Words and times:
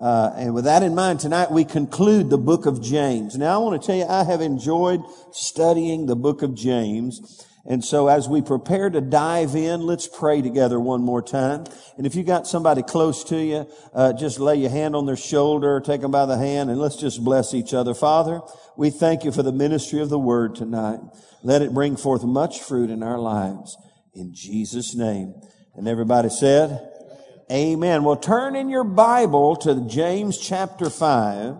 Uh, 0.00 0.32
and 0.36 0.54
with 0.54 0.64
that 0.64 0.82
in 0.82 0.94
mind, 0.94 1.20
tonight 1.20 1.50
we 1.50 1.64
conclude 1.64 2.28
the 2.28 2.38
book 2.38 2.66
of 2.66 2.82
James. 2.82 3.36
Now 3.36 3.54
I 3.54 3.64
want 3.64 3.80
to 3.80 3.86
tell 3.86 3.96
you, 3.96 4.04
I 4.04 4.24
have 4.24 4.42
enjoyed 4.42 5.00
studying 5.32 6.06
the 6.06 6.16
book 6.16 6.42
of 6.42 6.54
James. 6.54 7.44
And 7.68 7.84
so 7.84 8.06
as 8.06 8.28
we 8.28 8.42
prepare 8.42 8.90
to 8.90 9.00
dive 9.00 9.56
in, 9.56 9.80
let's 9.80 10.06
pray 10.06 10.40
together 10.42 10.78
one 10.78 11.00
more 11.00 11.22
time. 11.22 11.64
And 11.96 12.06
if 12.06 12.14
you 12.14 12.22
got 12.22 12.46
somebody 12.46 12.82
close 12.82 13.24
to 13.24 13.36
you, 13.36 13.66
uh, 13.92 14.12
just 14.12 14.38
lay 14.38 14.56
your 14.56 14.70
hand 14.70 14.94
on 14.94 15.06
their 15.06 15.16
shoulder, 15.16 15.80
take 15.80 16.02
them 16.02 16.12
by 16.12 16.26
the 16.26 16.36
hand, 16.36 16.70
and 16.70 16.78
let's 16.78 16.96
just 16.96 17.24
bless 17.24 17.54
each 17.54 17.74
other. 17.74 17.92
Father, 17.94 18.40
we 18.76 18.90
thank 18.90 19.24
you 19.24 19.32
for 19.32 19.42
the 19.42 19.50
ministry 19.50 20.00
of 20.00 20.10
the 20.10 20.18
word 20.18 20.54
tonight. 20.54 21.00
Let 21.42 21.62
it 21.62 21.74
bring 21.74 21.96
forth 21.96 22.22
much 22.22 22.60
fruit 22.60 22.90
in 22.90 23.02
our 23.02 23.18
lives. 23.18 23.76
In 24.14 24.32
Jesus' 24.34 24.94
name. 24.94 25.34
And 25.74 25.88
everybody 25.88 26.28
said, 26.28 26.88
Amen. 27.50 28.02
Well, 28.02 28.16
turn 28.16 28.56
in 28.56 28.68
your 28.68 28.82
Bible 28.82 29.54
to 29.56 29.86
James 29.86 30.36
chapter 30.36 30.90
5. 30.90 31.54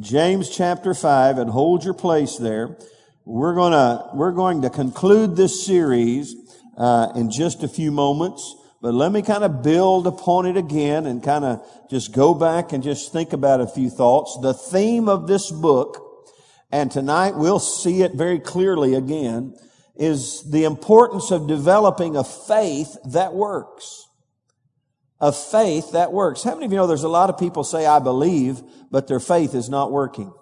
James 0.00 0.50
chapter 0.50 0.94
5 0.94 1.38
and 1.38 1.48
hold 1.48 1.84
your 1.84 1.94
place 1.94 2.36
there. 2.38 2.76
We're 3.24 3.54
gonna, 3.54 4.10
we're 4.14 4.32
going 4.32 4.62
to 4.62 4.70
conclude 4.70 5.36
this 5.36 5.64
series, 5.64 6.34
uh, 6.76 7.12
in 7.14 7.30
just 7.30 7.62
a 7.62 7.68
few 7.68 7.92
moments. 7.92 8.56
But 8.80 8.94
let 8.94 9.12
me 9.12 9.22
kind 9.22 9.44
of 9.44 9.62
build 9.62 10.08
upon 10.08 10.46
it 10.46 10.56
again 10.56 11.06
and 11.06 11.22
kind 11.22 11.44
of 11.44 11.64
just 11.88 12.12
go 12.12 12.34
back 12.34 12.72
and 12.72 12.82
just 12.82 13.12
think 13.12 13.32
about 13.32 13.60
a 13.60 13.68
few 13.68 13.90
thoughts. 13.90 14.36
The 14.42 14.54
theme 14.54 15.08
of 15.08 15.28
this 15.28 15.52
book, 15.52 16.32
and 16.72 16.90
tonight 16.90 17.36
we'll 17.36 17.60
see 17.60 18.02
it 18.02 18.14
very 18.14 18.40
clearly 18.40 18.94
again, 18.94 19.54
is 19.94 20.42
the 20.50 20.64
importance 20.64 21.30
of 21.30 21.46
developing 21.46 22.16
a 22.16 22.24
faith 22.24 22.96
that 23.04 23.34
works 23.34 24.08
of 25.22 25.36
faith 25.36 25.92
that 25.92 26.12
works. 26.12 26.42
How 26.42 26.52
many 26.54 26.66
of 26.66 26.72
you 26.72 26.78
know 26.78 26.88
there's 26.88 27.04
a 27.04 27.08
lot 27.08 27.30
of 27.30 27.38
people 27.38 27.62
say, 27.62 27.86
I 27.86 28.00
believe, 28.00 28.60
but 28.90 29.06
their 29.06 29.20
faith 29.20 29.54
is 29.54 29.70
not 29.70 29.92
working? 29.92 30.34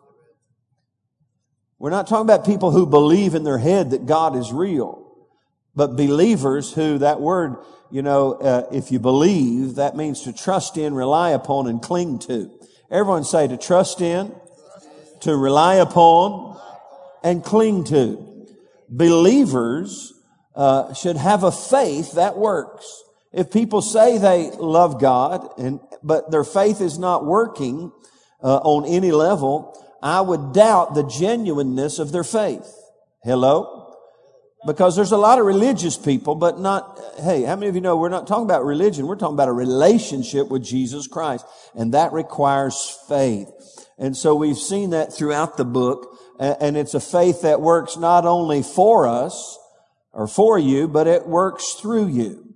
We're 1.78 1.90
not 1.90 2.06
talking 2.06 2.24
about 2.24 2.46
people 2.46 2.70
who 2.70 2.86
believe 2.86 3.34
in 3.34 3.44
their 3.44 3.58
head 3.58 3.90
that 3.90 4.06
God 4.06 4.34
is 4.34 4.52
real, 4.52 5.28
but 5.76 5.96
believers 5.96 6.72
who 6.72 6.96
that 6.98 7.20
word, 7.20 7.56
you 7.90 8.00
know, 8.00 8.32
uh, 8.32 8.68
if 8.72 8.90
you 8.90 8.98
believe, 8.98 9.74
that 9.74 9.96
means 9.96 10.22
to 10.22 10.32
trust 10.32 10.78
in, 10.78 10.94
rely 10.94 11.30
upon, 11.30 11.66
and 11.66 11.82
cling 11.82 12.18
to. 12.20 12.50
Everyone 12.90 13.24
say 13.24 13.48
to 13.48 13.58
trust 13.58 14.00
in, 14.00 14.34
to 15.20 15.36
rely 15.36 15.74
upon, 15.74 16.58
and 17.22 17.44
cling 17.44 17.84
to. 17.84 18.46
Believers 18.88 20.14
uh, 20.54 20.94
should 20.94 21.16
have 21.16 21.44
a 21.44 21.52
faith 21.52 22.12
that 22.12 22.38
works. 22.38 23.04
If 23.32 23.52
people 23.52 23.80
say 23.80 24.18
they 24.18 24.50
love 24.50 25.00
God 25.00 25.48
and, 25.58 25.80
but 26.02 26.30
their 26.30 26.44
faith 26.44 26.80
is 26.80 26.98
not 26.98 27.24
working, 27.24 27.92
uh, 28.42 28.56
on 28.56 28.86
any 28.86 29.12
level, 29.12 29.76
I 30.02 30.20
would 30.20 30.52
doubt 30.52 30.94
the 30.94 31.04
genuineness 31.04 31.98
of 31.98 32.12
their 32.12 32.24
faith. 32.24 32.66
Hello? 33.22 33.94
Because 34.66 34.94
there's 34.96 35.12
a 35.12 35.16
lot 35.16 35.38
of 35.38 35.46
religious 35.46 35.96
people, 35.96 36.34
but 36.34 36.58
not, 36.58 37.00
hey, 37.22 37.42
how 37.44 37.56
many 37.56 37.68
of 37.68 37.74
you 37.74 37.80
know 37.80 37.96
we're 37.96 38.10
not 38.10 38.26
talking 38.26 38.44
about 38.44 38.64
religion, 38.64 39.06
we're 39.06 39.16
talking 39.16 39.34
about 39.34 39.48
a 39.48 39.52
relationship 39.52 40.48
with 40.48 40.64
Jesus 40.64 41.06
Christ. 41.06 41.46
And 41.74 41.94
that 41.94 42.12
requires 42.12 42.98
faith. 43.08 43.48
And 43.98 44.16
so 44.16 44.34
we've 44.34 44.58
seen 44.58 44.90
that 44.90 45.12
throughout 45.12 45.56
the 45.56 45.64
book. 45.64 46.18
And 46.38 46.76
it's 46.76 46.94
a 46.94 47.00
faith 47.00 47.42
that 47.42 47.60
works 47.60 47.96
not 47.98 48.24
only 48.24 48.62
for 48.62 49.06
us 49.06 49.58
or 50.12 50.26
for 50.26 50.58
you, 50.58 50.88
but 50.88 51.06
it 51.06 51.26
works 51.26 51.74
through 51.74 52.08
you. 52.08 52.49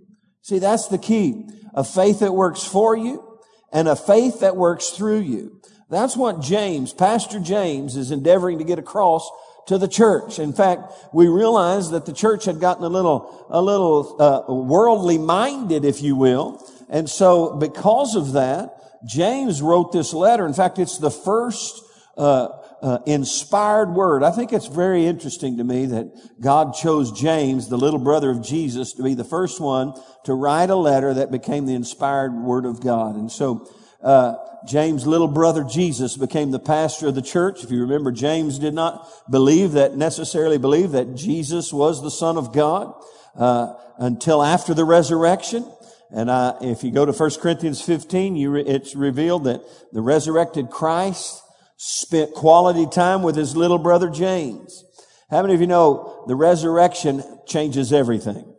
See, 0.45 0.59
that's 0.59 0.89
the 0.89 0.99
key. 0.99 1.49
A 1.73 1.83
faith 1.83 2.21
that 2.21 2.35
works 2.35 2.63
for 2.63 2.95
you 2.95 3.41
and 3.73 3.89
a 3.89 3.97
faith 3.97 4.41
that 4.41 4.57
works 4.57 4.91
through 4.91 5.21
you. 5.21 5.63
That's 5.89 6.19
what 6.19 6.43
James, 6.43 6.93
Pastor 6.93 7.41
James 7.41 7.97
is 7.97 8.11
endeavoring 8.11 8.59
to 8.59 8.65
get 8.65 8.79
across 8.79 9.27
to 9.69 9.79
the 9.79 9.89
church. 9.89 10.39
In 10.39 10.53
fact, 10.53 10.93
we 11.15 11.29
realized 11.29 11.93
that 11.93 12.05
the 12.05 12.13
church 12.13 12.45
had 12.45 12.61
gotten 12.61 12.85
a 12.85 12.91
little, 12.91 13.47
a 13.49 13.63
little, 13.63 14.21
uh, 14.21 14.53
worldly 14.53 15.17
minded, 15.17 15.87
if 15.87 16.03
you 16.03 16.15
will. 16.15 16.63
And 16.91 17.09
so 17.09 17.57
because 17.57 18.15
of 18.15 18.33
that, 18.33 18.77
James 19.07 19.63
wrote 19.63 19.93
this 19.93 20.13
letter. 20.13 20.45
In 20.45 20.53
fact, 20.53 20.79
it's 20.79 20.99
the 20.99 21.11
first, 21.11 21.83
uh, 22.19 22.49
uh, 22.85 22.99
inspired 23.07 23.95
word. 23.95 24.23
I 24.23 24.31
think 24.31 24.53
it's 24.53 24.67
very 24.67 25.07
interesting 25.07 25.57
to 25.57 25.65
me 25.65 25.87
that 25.87 26.13
God 26.39 26.75
chose 26.75 27.19
James, 27.19 27.71
the 27.71 27.79
little 27.79 27.99
brother 27.99 28.31
of 28.31 28.43
Jesus, 28.43 28.93
to 28.95 29.03
be 29.03 29.15
the 29.15 29.25
first 29.25 29.59
one 29.59 29.95
to 30.25 30.35
write 30.35 30.69
a 30.69 30.77
letter 30.77 31.15
that 31.15 31.31
became 31.31 31.65
the 31.65 31.75
inspired 31.75 32.35
word 32.35 32.67
of 32.67 32.83
God. 32.83 33.17
And 33.17 33.33
so, 33.33 33.67
uh, 34.03 34.35
James' 34.67 35.07
little 35.07 35.29
brother 35.29 35.65
Jesus 35.65 36.19
became 36.19 36.51
the 36.51 36.59
pastor 36.59 37.09
of 37.09 37.15
the 37.15 37.23
church. 37.23 37.65
If 37.65 37.71
you 37.71 37.81
remember, 37.81 38.13
James 38.13 38.59
did 38.59 38.75
not 38.75 39.09
believe 39.31 39.73
that, 39.73 39.97
necessarily 39.97 40.59
believe 40.59 40.91
that 40.91 41.15
Jesus 41.15 41.73
was 41.73 42.03
the 42.03 42.11
Son 42.11 42.37
of 42.37 42.53
God, 42.53 42.93
uh, 43.35 43.73
until 43.97 44.43
after 44.43 44.75
the 44.75 44.85
resurrection. 44.85 45.67
And 46.11 46.29
uh, 46.29 46.59
if 46.61 46.85
you 46.85 46.91
go 46.91 47.07
to 47.07 47.13
1 47.13 47.31
Corinthians 47.41 47.81
15, 47.81 48.37
you 48.37 48.51
re- 48.51 48.63
it's 48.63 48.95
revealed 48.95 49.45
that 49.45 49.63
the 49.93 50.03
resurrected 50.03 50.69
Christ 50.69 51.41
spent 51.77 52.35
quality 52.35 52.87
time 52.87 53.23
with 53.23 53.37
his 53.37 53.57
little 53.57 53.79
brother 53.79 54.09
James. 54.09 54.85
How 55.31 55.43
many 55.43 55.55
of 55.55 55.61
you 55.61 55.67
know 55.67 56.25
the 56.29 56.37
resurrection 56.37 57.23
changes 57.47 57.93
everything? 57.93 58.55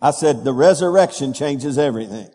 I 0.00 0.10
said 0.10 0.44
the 0.44 0.52
resurrection 0.52 1.32
changes 1.32 1.78
everything. 1.78 2.28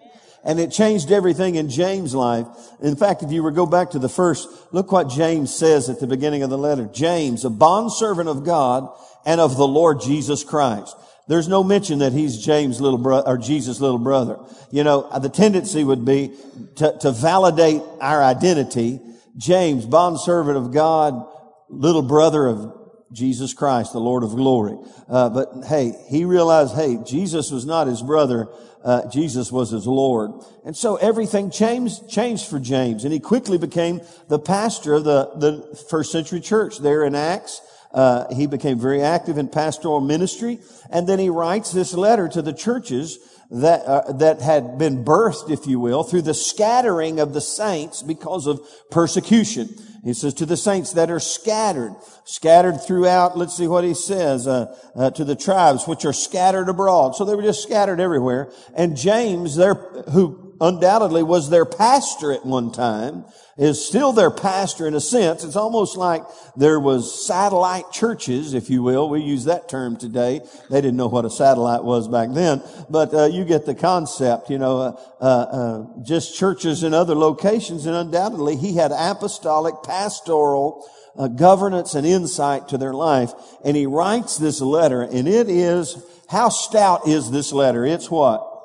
And 0.44 0.60
it 0.60 0.72
changed 0.72 1.12
everything 1.12 1.56
in 1.56 1.70
James' 1.70 2.16
life. 2.16 2.48
In 2.82 2.96
fact, 2.96 3.22
if 3.22 3.32
you 3.32 3.44
were 3.44 3.52
go 3.52 3.66
back 3.66 3.92
to 3.92 4.00
the 4.00 4.08
first, 4.08 4.48
look 4.72 4.94
what 4.94 5.10
James 5.10 5.54
says 5.54 5.90
at 5.90 6.00
the 6.00 6.08
beginning 6.08 6.42
of 6.42 6.50
the 6.50 6.58
letter. 6.58 6.90
James, 6.94 7.44
a 7.44 7.50
bondservant 7.50 8.30
of 8.30 8.46
God 8.46 8.88
and 9.26 9.42
of 9.42 9.58
the 9.58 9.68
Lord 9.68 10.00
Jesus 10.00 10.46
Christ. 10.46 10.96
There's 11.28 11.50
no 11.50 11.64
mention 11.64 12.00
that 12.00 12.14
he's 12.14 12.38
James' 12.38 12.80
little 12.80 12.98
brother 12.98 13.28
or 13.28 13.38
Jesus' 13.38 13.82
little 13.82 14.00
brother. 14.00 14.40
You 14.72 14.86
know, 14.86 15.10
the 15.20 15.28
tendency 15.28 15.84
would 15.84 16.06
be 16.06 16.32
to, 16.78 16.98
to 17.00 17.12
validate 17.12 17.82
our 18.00 18.24
identity 18.24 19.02
James, 19.38 19.86
bondservant 19.86 20.58
of 20.58 20.72
God, 20.72 21.26
little 21.70 22.02
brother 22.02 22.48
of 22.48 22.74
Jesus 23.12 23.54
Christ, 23.54 23.94
the 23.94 24.00
Lord 24.00 24.24
of 24.24 24.32
glory. 24.32 24.78
Uh, 25.08 25.30
but 25.30 25.66
hey, 25.66 25.94
he 26.10 26.26
realized, 26.26 26.76
hey, 26.76 26.98
Jesus 27.06 27.52
was 27.52 27.66
not 27.66 27.88
his 27.88 28.02
brother. 28.02 28.50
Uh, 28.84 29.10
Jesus 29.10 29.52
was 29.52 29.72
his 29.72 29.88
Lord. 29.88 30.32
And 30.66 30.76
so 30.76 30.98
everything 30.98 31.50
changed, 31.50 32.10
changed 32.10 32.48
for 32.48 32.60
James. 32.60 33.04
And 33.04 33.14
he 33.14 33.20
quickly 33.20 33.58
became 33.58 34.02
the 34.28 34.40
pastor 34.40 34.94
of 34.96 35.04
the, 35.04 35.32
the 35.36 35.86
first 35.90 36.12
century 36.12 36.42
church 36.42 36.80
there 36.80 37.04
in 37.04 37.16
Acts. 37.16 37.62
Uh, 37.94 38.34
he 38.34 38.46
became 38.46 38.80
very 38.80 39.02
active 39.02 39.38
in 39.38 39.48
pastoral 39.48 40.02
ministry. 40.02 40.60
And 40.90 41.08
then 41.08 41.20
he 41.20 41.30
writes 41.30 41.72
this 41.72 41.94
letter 41.94 42.28
to 42.28 42.42
the 42.42 42.54
churches 42.54 43.18
that, 43.50 43.86
uh, 43.86 44.12
that 44.14 44.42
had 44.42 44.78
been 44.78 45.06
birthed, 45.06 45.50
if 45.50 45.68
you 45.68 45.80
will, 45.80 46.04
through 46.04 46.24
the 46.24 46.34
scattering 46.34 47.20
of 47.20 47.34
the 47.34 47.42
saints 47.42 48.04
because 48.04 48.46
of 48.48 48.60
persecution. 48.92 49.70
He 50.04 50.14
says 50.14 50.34
to 50.36 50.46
the 50.46 50.58
saints 50.58 50.94
that 50.94 51.10
are 51.10 51.20
scattered, 51.20 51.96
scattered 52.24 52.82
throughout, 52.82 53.38
let's 53.38 53.56
see 53.56 53.68
what 53.68 53.84
he 53.84 53.94
says, 53.94 54.48
uh, 54.48 54.76
uh, 54.96 55.12
to 55.12 55.24
the 55.24 55.36
tribes 55.36 55.88
which 55.88 56.06
are 56.06 56.14
scattered 56.14 56.70
abroad. 56.70 57.16
So 57.16 57.26
they 57.26 57.36
were 57.36 57.42
just 57.42 57.64
scattered 57.64 58.00
everywhere. 58.00 58.52
And 58.76 58.96
James, 58.96 59.56
there, 59.56 59.76
who 60.12 60.47
undoubtedly 60.60 61.24
was 61.24 61.50
their 61.50 61.66
pastor 61.66 62.32
at 62.32 62.46
one 62.46 62.72
time, 62.72 63.26
is 63.58 63.84
still 63.84 64.14
their 64.14 64.32
pastor 64.32 64.88
in 64.88 64.94
a 64.94 65.02
sense. 65.02 65.44
It's 65.44 65.56
almost 65.56 65.98
like 65.98 66.24
there 66.56 66.80
was 66.80 67.26
satellite 67.26 67.92
churches, 67.92 68.54
if 68.54 68.70
you 68.70 68.84
will. 68.84 69.10
We 69.10 69.22
use 69.22 69.46
that 69.46 69.68
term 69.68 69.98
today. 69.98 70.42
They 70.70 70.82
didn't 70.82 70.98
know 70.98 71.08
what 71.08 71.26
a 71.26 71.30
satellite 71.30 71.84
was 71.84 72.08
back 72.08 72.30
then, 72.32 72.62
but 72.90 73.14
uh, 73.14 73.26
you 73.26 73.46
get 73.46 73.66
the 73.66 73.76
concept. 73.76 74.50
You 74.50 74.60
know, 74.60 74.80
uh, 74.80 75.02
uh, 75.20 75.26
uh, 75.26 75.86
just 76.04 76.38
churches 76.38 76.84
in 76.84 76.94
other 76.94 77.16
locations, 77.16 77.86
and 77.86 77.96
undoubtedly 77.96 78.56
he 78.56 78.76
had 78.76 78.92
apostolic, 78.92 79.76
pastoral. 79.84 80.88
Uh, 81.20 81.28
governance 81.28 81.96
and 81.96 82.06
insight 82.06 82.68
to 82.68 82.78
their 82.78 82.94
life. 82.94 83.34
And 83.66 83.76
he 83.76 83.88
writes 83.88 84.38
this 84.38 84.62
letter, 84.62 85.02
and 85.02 85.28
it 85.28 85.50
is, 85.50 85.98
how 86.30 86.50
stout 86.50 87.08
is 87.08 87.32
this 87.32 87.52
letter? 87.52 87.88
It's 87.88 88.12
what? 88.12 88.57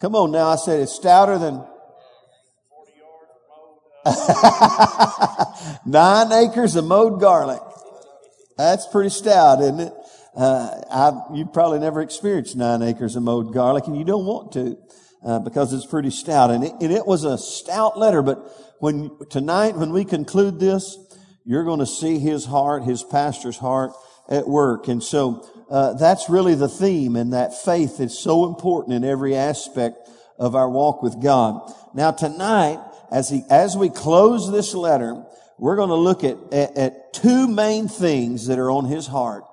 Come 0.00 0.14
on 0.14 0.30
now, 0.32 0.48
I 0.48 0.56
said 0.56 0.80
it's 0.80 0.92
stouter 0.92 1.38
than 1.38 1.64
Nine 5.84 6.32
acres 6.32 6.74
of 6.74 6.86
mowed 6.86 7.20
garlic. 7.20 7.60
That's 8.56 8.86
pretty 8.86 9.10
stout, 9.10 9.60
isn't 9.60 9.80
it? 9.80 9.92
Uh, 10.34 10.80
I, 10.90 11.34
you 11.34 11.44
probably 11.44 11.80
never 11.80 12.00
experienced 12.00 12.56
nine 12.56 12.80
acres 12.80 13.16
of 13.16 13.22
mowed 13.22 13.52
garlic, 13.52 13.88
and 13.88 13.98
you 13.98 14.04
don't 14.04 14.24
want 14.24 14.52
to 14.52 14.78
uh, 15.22 15.38
because 15.40 15.74
it's 15.74 15.84
pretty 15.84 16.10
stout. 16.10 16.50
And 16.50 16.64
it, 16.64 16.72
and 16.80 16.92
it 16.92 17.06
was 17.06 17.24
a 17.24 17.36
stout 17.36 17.98
letter. 17.98 18.22
But 18.22 18.38
when 18.78 19.10
tonight, 19.28 19.76
when 19.76 19.92
we 19.92 20.06
conclude 20.06 20.58
this, 20.58 20.96
you're 21.44 21.64
going 21.64 21.80
to 21.80 21.86
see 21.86 22.18
his 22.18 22.46
heart, 22.46 22.84
his 22.84 23.02
pastor's 23.02 23.58
heart 23.58 23.92
at 24.30 24.48
work. 24.48 24.88
And 24.88 25.02
so 25.02 25.46
uh, 25.70 25.94
that's 25.94 26.28
really 26.28 26.54
the 26.54 26.68
theme, 26.68 27.14
and 27.16 27.32
that 27.32 27.62
faith 27.62 28.00
is 28.00 28.18
so 28.18 28.46
important 28.46 28.94
in 28.94 29.04
every 29.04 29.36
aspect 29.36 30.08
of 30.38 30.56
our 30.56 30.68
walk 30.68 31.02
with 31.02 31.22
God. 31.22 31.72
Now 31.94 32.10
tonight, 32.10 32.80
as 33.12 33.28
he, 33.28 33.42
as 33.48 33.76
we 33.76 33.88
close 33.88 34.50
this 34.50 34.74
letter, 34.74 35.24
we're 35.58 35.76
going 35.76 35.90
to 35.90 35.94
look 35.94 36.24
at, 36.24 36.38
at, 36.52 36.76
at 36.76 37.12
two 37.12 37.46
main 37.46 37.86
things 37.86 38.46
that 38.46 38.58
are 38.58 38.70
on 38.70 38.86
his 38.86 39.06
heart. 39.06 39.44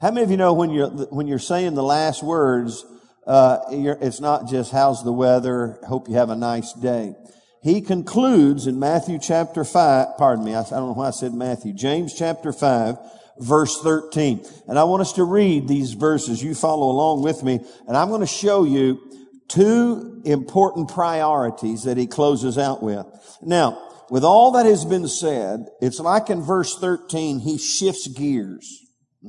How 0.00 0.10
many 0.10 0.24
of 0.24 0.30
you 0.30 0.38
know 0.38 0.54
when 0.54 0.70
you're, 0.70 0.88
when 0.88 1.26
you're 1.26 1.38
saying 1.38 1.74
the 1.74 1.82
last 1.82 2.22
words, 2.22 2.84
uh, 3.26 3.58
it's 3.70 4.20
not 4.20 4.48
just 4.48 4.72
how's 4.72 5.04
the 5.04 5.12
weather, 5.12 5.78
hope 5.86 6.08
you 6.08 6.14
have 6.14 6.30
a 6.30 6.36
nice 6.36 6.72
day. 6.72 7.14
He 7.62 7.82
concludes 7.82 8.66
in 8.66 8.78
Matthew 8.78 9.18
chapter 9.18 9.64
5, 9.64 10.16
pardon 10.16 10.44
me, 10.44 10.54
I, 10.54 10.62
I 10.62 10.70
don't 10.70 10.88
know 10.88 10.92
why 10.94 11.08
I 11.08 11.10
said 11.10 11.34
Matthew, 11.34 11.74
James 11.74 12.14
chapter 12.14 12.52
5, 12.52 12.96
verse 13.40 13.80
13. 13.80 14.44
And 14.68 14.78
I 14.78 14.84
want 14.84 15.02
us 15.02 15.14
to 15.14 15.24
read 15.24 15.66
these 15.66 15.92
verses. 15.92 16.42
You 16.42 16.54
follow 16.54 16.90
along 16.90 17.22
with 17.22 17.42
me, 17.42 17.60
and 17.88 17.96
I'm 17.96 18.08
going 18.08 18.20
to 18.20 18.26
show 18.26 18.64
you 18.64 19.00
two 19.48 20.22
important 20.24 20.88
priorities 20.88 21.84
that 21.84 21.96
he 21.96 22.06
closes 22.06 22.56
out 22.56 22.82
with. 22.82 23.06
Now, 23.42 23.82
with 24.10 24.24
all 24.24 24.52
that 24.52 24.66
has 24.66 24.84
been 24.84 25.08
said, 25.08 25.66
it's 25.80 26.00
like 26.00 26.30
in 26.30 26.42
verse 26.42 26.76
13, 26.78 27.40
he 27.40 27.58
shifts 27.58 28.08
gears. 28.08 28.80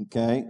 Okay? 0.03 0.45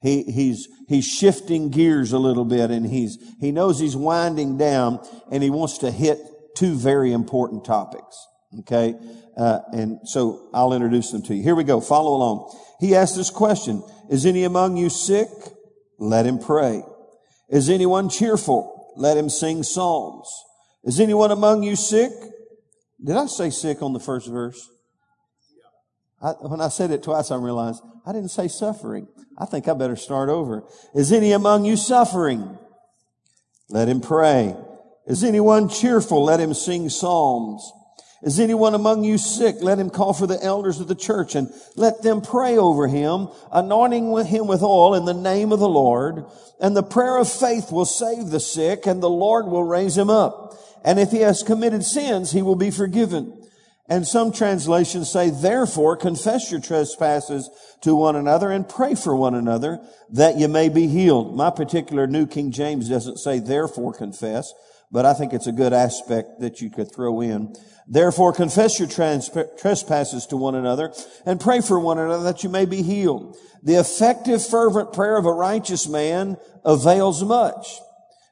He, 0.00 0.22
he's, 0.22 0.68
he's 0.88 1.04
shifting 1.04 1.70
gears 1.70 2.12
a 2.12 2.18
little 2.18 2.44
bit 2.44 2.70
and 2.70 2.86
he's, 2.86 3.18
he 3.40 3.50
knows 3.50 3.80
he's 3.80 3.96
winding 3.96 4.56
down 4.56 5.00
and 5.30 5.42
he 5.42 5.50
wants 5.50 5.78
to 5.78 5.90
hit 5.90 6.18
two 6.56 6.76
very 6.76 7.12
important 7.12 7.64
topics. 7.64 8.26
Okay? 8.60 8.94
Uh, 9.38 9.60
and 9.72 10.00
so 10.04 10.48
I'll 10.52 10.72
introduce 10.72 11.12
them 11.12 11.22
to 11.22 11.34
you. 11.34 11.42
Here 11.42 11.54
we 11.54 11.62
go. 11.62 11.80
Follow 11.80 12.16
along. 12.16 12.58
He 12.80 12.96
asked 12.96 13.16
this 13.16 13.30
question. 13.30 13.84
Is 14.10 14.26
any 14.26 14.42
among 14.42 14.76
you 14.76 14.90
sick? 14.90 15.28
Let 15.98 16.26
him 16.26 16.40
pray. 16.40 16.82
Is 17.48 17.70
anyone 17.70 18.10
cheerful? 18.10 18.92
Let 18.96 19.16
him 19.16 19.30
sing 19.30 19.62
psalms. 19.62 20.28
Is 20.82 20.98
anyone 20.98 21.30
among 21.30 21.62
you 21.62 21.76
sick? 21.76 22.10
Did 23.04 23.16
I 23.16 23.26
say 23.26 23.50
sick 23.50 23.80
on 23.80 23.92
the 23.92 24.00
first 24.00 24.28
verse? 24.28 24.68
I, 26.20 26.30
when 26.30 26.60
I 26.60 26.68
said 26.68 26.90
it 26.90 27.04
twice, 27.04 27.30
I 27.30 27.36
realized 27.36 27.80
I 28.04 28.12
didn't 28.12 28.30
say 28.30 28.48
suffering. 28.48 29.06
I 29.38 29.44
think 29.44 29.68
I 29.68 29.74
better 29.74 29.94
start 29.94 30.30
over. 30.30 30.64
Is 30.96 31.12
any 31.12 31.30
among 31.30 31.64
you 31.64 31.76
suffering? 31.76 32.58
Let 33.70 33.88
him 33.88 34.00
pray. 34.00 34.56
Is 35.06 35.22
anyone 35.22 35.68
cheerful? 35.68 36.24
Let 36.24 36.40
him 36.40 36.54
sing 36.54 36.88
psalms. 36.88 37.72
Is 38.22 38.40
anyone 38.40 38.74
among 38.74 39.04
you 39.04 39.16
sick? 39.16 39.56
Let 39.60 39.78
him 39.78 39.90
call 39.90 40.12
for 40.12 40.26
the 40.26 40.42
elders 40.42 40.80
of 40.80 40.88
the 40.88 40.96
church 40.96 41.36
and 41.36 41.52
let 41.76 42.02
them 42.02 42.20
pray 42.20 42.58
over 42.58 42.88
him, 42.88 43.28
anointing 43.52 44.26
him 44.26 44.48
with 44.48 44.62
oil 44.62 44.94
in 44.94 45.04
the 45.04 45.14
name 45.14 45.52
of 45.52 45.60
the 45.60 45.68
Lord. 45.68 46.24
And 46.60 46.76
the 46.76 46.82
prayer 46.82 47.16
of 47.16 47.30
faith 47.30 47.70
will 47.70 47.84
save 47.84 48.30
the 48.30 48.40
sick 48.40 48.86
and 48.86 49.00
the 49.00 49.10
Lord 49.10 49.46
will 49.46 49.62
raise 49.62 49.96
him 49.96 50.10
up. 50.10 50.54
And 50.84 50.98
if 50.98 51.12
he 51.12 51.20
has 51.20 51.44
committed 51.44 51.84
sins, 51.84 52.32
he 52.32 52.42
will 52.42 52.56
be 52.56 52.72
forgiven. 52.72 53.34
And 53.88 54.06
some 54.06 54.32
translations 54.32 55.10
say, 55.10 55.30
therefore 55.30 55.96
confess 55.96 56.50
your 56.50 56.60
trespasses 56.60 57.48
to 57.82 57.94
one 57.94 58.16
another 58.16 58.50
and 58.50 58.68
pray 58.68 58.94
for 58.94 59.16
one 59.16 59.34
another 59.34 59.80
that 60.10 60.36
you 60.36 60.48
may 60.48 60.68
be 60.68 60.88
healed. 60.88 61.36
My 61.36 61.50
particular 61.50 62.06
New 62.06 62.26
King 62.26 62.50
James 62.50 62.88
doesn't 62.88 63.18
say 63.18 63.38
therefore 63.38 63.94
confess, 63.94 64.52
but 64.90 65.04
I 65.04 65.14
think 65.14 65.32
it's 65.32 65.46
a 65.46 65.52
good 65.52 65.72
aspect 65.72 66.40
that 66.40 66.60
you 66.60 66.70
could 66.70 66.92
throw 66.94 67.20
in. 67.20 67.54
Therefore 67.86 68.32
confess 68.32 68.78
your 68.78 68.88
trespasses 68.88 70.26
to 70.26 70.36
one 70.36 70.54
another 70.54 70.92
and 71.24 71.40
pray 71.40 71.60
for 71.60 71.80
one 71.80 71.98
another 71.98 72.24
that 72.24 72.42
you 72.42 72.50
may 72.50 72.66
be 72.66 72.82
healed. 72.82 73.36
The 73.62 73.74
effective 73.74 74.46
fervent 74.46 74.92
prayer 74.92 75.16
of 75.16 75.24
a 75.26 75.32
righteous 75.32 75.88
man 75.88 76.36
avails 76.64 77.24
much. 77.24 77.80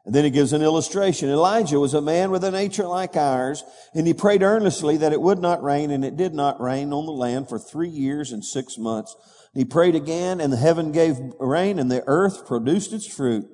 And 0.05 0.15
then 0.15 0.25
he 0.25 0.31
gives 0.31 0.53
an 0.53 0.63
illustration. 0.63 1.31
Elijah 1.31 1.81
was 1.81 1.95
a 1.95 2.01
man 2.01 2.31
with 2.31 2.45
a 2.45 2.51
nature 2.53 2.87
like 2.87 3.17
ours, 3.17 3.65
and 3.93 4.07
he 4.07 4.15
prayed 4.15 4.43
earnestly 4.43 4.99
that 4.99 5.13
it 5.13 5.21
would 5.21 5.41
not 5.41 5.65
rain, 5.65 5.91
and 5.91 6.05
it 6.05 6.17
did 6.17 6.33
not 6.33 6.61
rain 6.61 6.93
on 6.93 7.07
the 7.07 7.13
land 7.13 7.49
for 7.49 7.59
three 7.59 7.89
years 7.89 8.31
and 8.31 8.45
six 8.45 8.79
months. 8.79 9.17
He 9.53 9.65
prayed 9.65 9.97
again, 9.97 10.41
and 10.41 10.53
the 10.53 10.59
heaven 10.59 10.93
gave 10.93 11.17
rain, 11.41 11.81
and 11.81 11.91
the 11.91 12.05
earth 12.07 12.47
produced 12.47 12.93
its 12.93 13.13
fruit. 13.13 13.47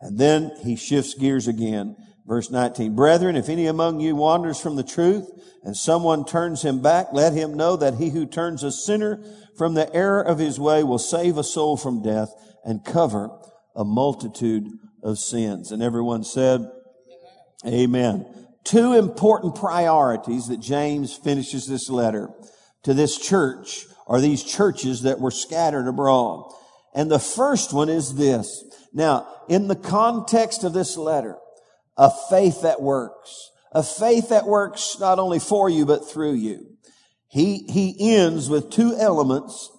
And 0.00 0.18
then 0.18 0.52
he 0.62 0.76
shifts 0.76 1.14
gears 1.14 1.48
again. 1.48 1.96
Verse 2.28 2.50
19, 2.50 2.94
Brethren, 2.94 3.36
if 3.36 3.48
any 3.48 3.66
among 3.66 4.00
you 4.00 4.14
wanders 4.14 4.60
from 4.60 4.76
the 4.76 4.84
truth, 4.84 5.30
and 5.64 5.74
someone 5.74 6.26
turns 6.26 6.60
him 6.60 6.82
back, 6.82 7.06
let 7.14 7.32
him 7.32 7.54
know 7.54 7.74
that 7.76 7.94
he 7.94 8.10
who 8.10 8.26
turns 8.26 8.62
a 8.62 8.70
sinner 8.70 9.24
from 9.56 9.72
the 9.72 9.92
error 9.94 10.20
of 10.20 10.38
his 10.38 10.60
way 10.60 10.84
will 10.84 10.98
save 10.98 11.38
a 11.38 11.42
soul 11.42 11.78
from 11.78 12.02
death 12.02 12.30
and 12.66 12.84
cover 12.84 13.30
a 13.74 13.82
multitude 13.82 14.68
of 15.02 15.18
sins. 15.18 15.72
And 15.72 15.82
everyone 15.82 16.22
said, 16.22 16.70
Amen. 17.66 18.26
Two 18.62 18.92
important 18.92 19.54
priorities 19.54 20.48
that 20.48 20.60
James 20.60 21.16
finishes 21.16 21.66
this 21.66 21.88
letter 21.88 22.28
to 22.82 22.92
this 22.92 23.16
church 23.18 23.86
are 24.06 24.20
these 24.20 24.44
churches 24.44 25.02
that 25.02 25.18
were 25.18 25.30
scattered 25.30 25.88
abroad. 25.88 26.52
And 26.94 27.10
the 27.10 27.18
first 27.18 27.72
one 27.72 27.88
is 27.88 28.16
this. 28.16 28.64
Now, 28.92 29.26
in 29.48 29.68
the 29.68 29.76
context 29.76 30.62
of 30.62 30.74
this 30.74 30.98
letter, 30.98 31.38
a 31.98 32.10
faith 32.30 32.62
that 32.62 32.80
works, 32.80 33.50
a 33.72 33.82
faith 33.82 34.30
that 34.30 34.46
works 34.46 34.96
not 35.00 35.18
only 35.18 35.40
for 35.40 35.68
you, 35.68 35.84
but 35.84 36.08
through 36.08 36.34
you. 36.34 36.78
He, 37.28 37.64
he 37.68 38.14
ends 38.14 38.48
with 38.48 38.70
two 38.70 38.96
elements 38.96 39.70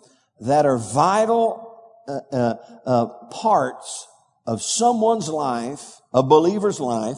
that 0.42 0.66
are 0.66 0.78
vital 0.78 1.66
uh, 2.08 2.20
uh, 2.32 2.56
uh, 2.86 3.06
parts 3.32 4.08
of 4.46 4.62
someone's 4.62 5.30
life, 5.30 6.00
a 6.14 6.22
believer's 6.22 6.80
life, 6.80 7.18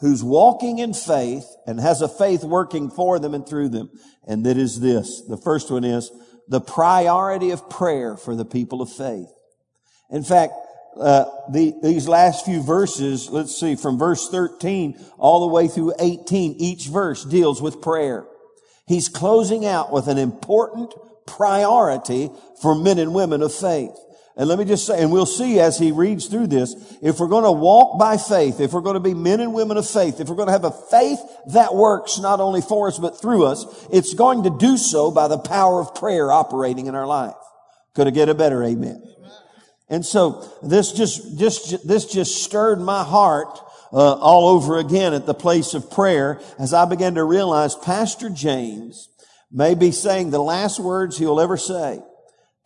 who's 0.00 0.24
walking 0.24 0.78
in 0.78 0.94
faith 0.94 1.44
and 1.66 1.78
has 1.78 2.00
a 2.00 2.08
faith 2.08 2.42
working 2.42 2.90
for 2.90 3.18
them 3.18 3.34
and 3.34 3.46
through 3.46 3.68
them. 3.68 3.90
And 4.26 4.46
that 4.46 4.56
is 4.56 4.80
this. 4.80 5.22
The 5.28 5.36
first 5.36 5.70
one 5.70 5.84
is 5.84 6.10
the 6.48 6.60
priority 6.60 7.50
of 7.50 7.68
prayer 7.68 8.16
for 8.16 8.34
the 8.34 8.44
people 8.44 8.82
of 8.82 8.90
faith. 8.90 9.28
In 10.10 10.24
fact, 10.24 10.54
uh, 10.98 11.24
the, 11.50 11.74
these 11.82 12.08
last 12.08 12.44
few 12.44 12.62
verses, 12.62 13.30
let's 13.30 13.58
see, 13.58 13.76
from 13.76 13.98
verse 13.98 14.28
13 14.28 14.98
all 15.18 15.40
the 15.40 15.52
way 15.52 15.68
through 15.68 15.94
18, 15.98 16.56
each 16.58 16.86
verse 16.86 17.24
deals 17.24 17.62
with 17.62 17.80
prayer. 17.80 18.26
He's 18.86 19.08
closing 19.08 19.64
out 19.64 19.92
with 19.92 20.08
an 20.08 20.18
important 20.18 20.92
priority 21.26 22.30
for 22.60 22.74
men 22.74 22.98
and 22.98 23.14
women 23.14 23.42
of 23.42 23.54
faith. 23.54 23.96
And 24.36 24.48
let 24.48 24.58
me 24.58 24.64
just 24.64 24.86
say, 24.86 25.02
and 25.02 25.12
we'll 25.12 25.26
see 25.26 25.60
as 25.60 25.78
he 25.78 25.92
reads 25.92 26.26
through 26.26 26.46
this, 26.46 26.74
if 27.02 27.20
we're 27.20 27.28
going 27.28 27.44
to 27.44 27.52
walk 27.52 27.98
by 27.98 28.16
faith, 28.16 28.58
if 28.58 28.72
we're 28.72 28.80
going 28.80 28.94
to 28.94 29.00
be 29.00 29.14
men 29.14 29.40
and 29.40 29.52
women 29.52 29.76
of 29.76 29.88
faith, 29.88 30.18
if 30.18 30.28
we're 30.28 30.36
going 30.36 30.48
to 30.48 30.52
have 30.52 30.64
a 30.64 30.70
faith 30.70 31.18
that 31.52 31.74
works 31.74 32.18
not 32.18 32.40
only 32.40 32.62
for 32.62 32.88
us, 32.88 32.98
but 32.98 33.20
through 33.20 33.44
us, 33.44 33.86
it's 33.92 34.14
going 34.14 34.44
to 34.44 34.56
do 34.58 34.76
so 34.76 35.10
by 35.10 35.28
the 35.28 35.38
power 35.38 35.80
of 35.80 35.94
prayer 35.94 36.32
operating 36.32 36.86
in 36.86 36.94
our 36.94 37.06
life. 37.06 37.34
Could 37.94 38.06
I 38.06 38.10
get 38.10 38.28
a 38.28 38.34
better 38.34 38.62
amen? 38.64 39.02
And 39.90 40.06
so 40.06 40.48
this 40.62 40.92
just, 40.92 41.38
this 41.86 42.06
just 42.06 42.44
stirred 42.44 42.80
my 42.80 43.02
heart 43.02 43.58
uh, 43.92 44.14
all 44.14 44.48
over 44.48 44.78
again 44.78 45.12
at 45.12 45.26
the 45.26 45.34
place 45.34 45.74
of 45.74 45.90
prayer 45.90 46.40
as 46.58 46.72
I 46.72 46.84
began 46.84 47.16
to 47.16 47.24
realize 47.24 47.74
Pastor 47.74 48.30
James 48.30 49.08
may 49.50 49.74
be 49.74 49.90
saying 49.90 50.30
the 50.30 50.38
last 50.38 50.78
words 50.78 51.18
he'll 51.18 51.40
ever 51.40 51.56
say 51.56 52.00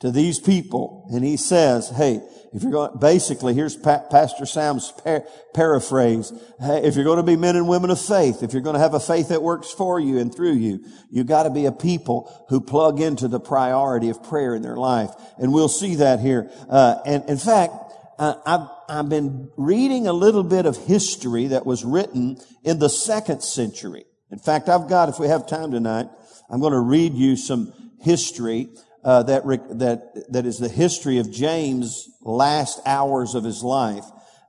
to 0.05 0.11
these 0.11 0.39
people. 0.39 1.09
And 1.11 1.25
he 1.25 1.39
says, 1.39 1.89
hey, 1.89 2.21
if 2.53 2.63
you're 2.63 2.71
going, 2.71 2.99
basically, 2.99 3.55
here's 3.55 3.75
pa- 3.75 4.05
Pastor 4.11 4.45
Sam's 4.45 4.93
par- 5.03 5.25
paraphrase. 5.55 6.31
Hey, 6.61 6.83
if 6.85 6.95
you're 6.95 7.07
going 7.07 7.17
to 7.17 7.23
be 7.23 7.37
men 7.37 7.57
and 7.57 7.67
women 7.67 7.89
of 7.89 7.99
faith, 7.99 8.43
if 8.43 8.53
you're 8.53 8.61
going 8.61 8.75
to 8.75 8.81
have 8.81 8.93
a 8.93 9.01
faith 9.01 9.31
that 9.31 9.43
works 9.43 9.73
for 9.73 9.99
you 9.99 10.19
and 10.19 10.33
through 10.33 10.57
you, 10.57 10.85
you 11.11 11.25
got 11.25 11.45
to 11.45 11.51
be 11.51 11.65
a 11.65 11.73
people 11.73 12.31
who 12.51 12.61
plug 12.61 13.01
into 13.01 13.29
the 13.29 13.41
priority 13.41 14.11
of 14.11 14.23
prayer 14.23 14.55
in 14.55 14.61
their 14.61 14.77
life. 14.77 15.09
And 15.39 15.55
we'll 15.55 15.69
see 15.69 15.95
that 15.95 16.21
here. 16.21 16.51
Uh, 16.69 16.97
and 17.07 17.25
in 17.31 17.39
fact, 17.39 17.73
uh, 18.19 18.35
I've, 18.45 18.69
I've 18.91 19.09
been 19.09 19.51
reading 19.57 20.07
a 20.07 20.13
little 20.13 20.45
bit 20.45 20.67
of 20.67 20.77
history 20.77 21.47
that 21.47 21.65
was 21.65 21.83
written 21.83 22.37
in 22.63 22.79
the 22.79 22.91
second 22.91 23.43
century. 23.43 24.05
In 24.31 24.39
fact, 24.39 24.69
I've 24.69 24.87
got, 24.87 25.09
if 25.09 25.19
we 25.19 25.29
have 25.29 25.47
time 25.47 25.71
tonight, 25.71 26.09
I'm 26.51 26.61
going 26.61 26.75
to 26.75 26.81
read 26.81 27.15
you 27.15 27.37
some 27.37 27.73
history 28.03 28.69
uh, 29.05 29.23
that 29.25 29.45
that 29.79 30.33
that 30.33 30.47
is 30.47 30.59
the 30.59 30.69
history 30.69 31.19
of 31.19 31.31
James' 31.31 32.09
last 32.23 32.81
hours 32.87 33.35
of 33.35 33.45
his 33.45 33.63
life. 33.63 34.05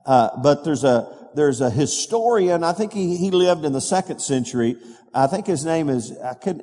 Uh, 0.06 0.30
but 0.42 0.64
there's 0.64 0.84
a 0.84 1.28
there's 1.34 1.60
a 1.60 1.70
historian. 1.70 2.64
I 2.64 2.72
think 2.72 2.92
he, 2.92 3.16
he 3.16 3.30
lived 3.30 3.64
in 3.64 3.72
the 3.72 3.80
second 3.80 4.20
century. 4.20 4.76
I 5.12 5.26
think 5.26 5.46
his 5.46 5.64
name 5.64 5.88
is 5.88 6.16
I 6.18 6.34
could 6.34 6.62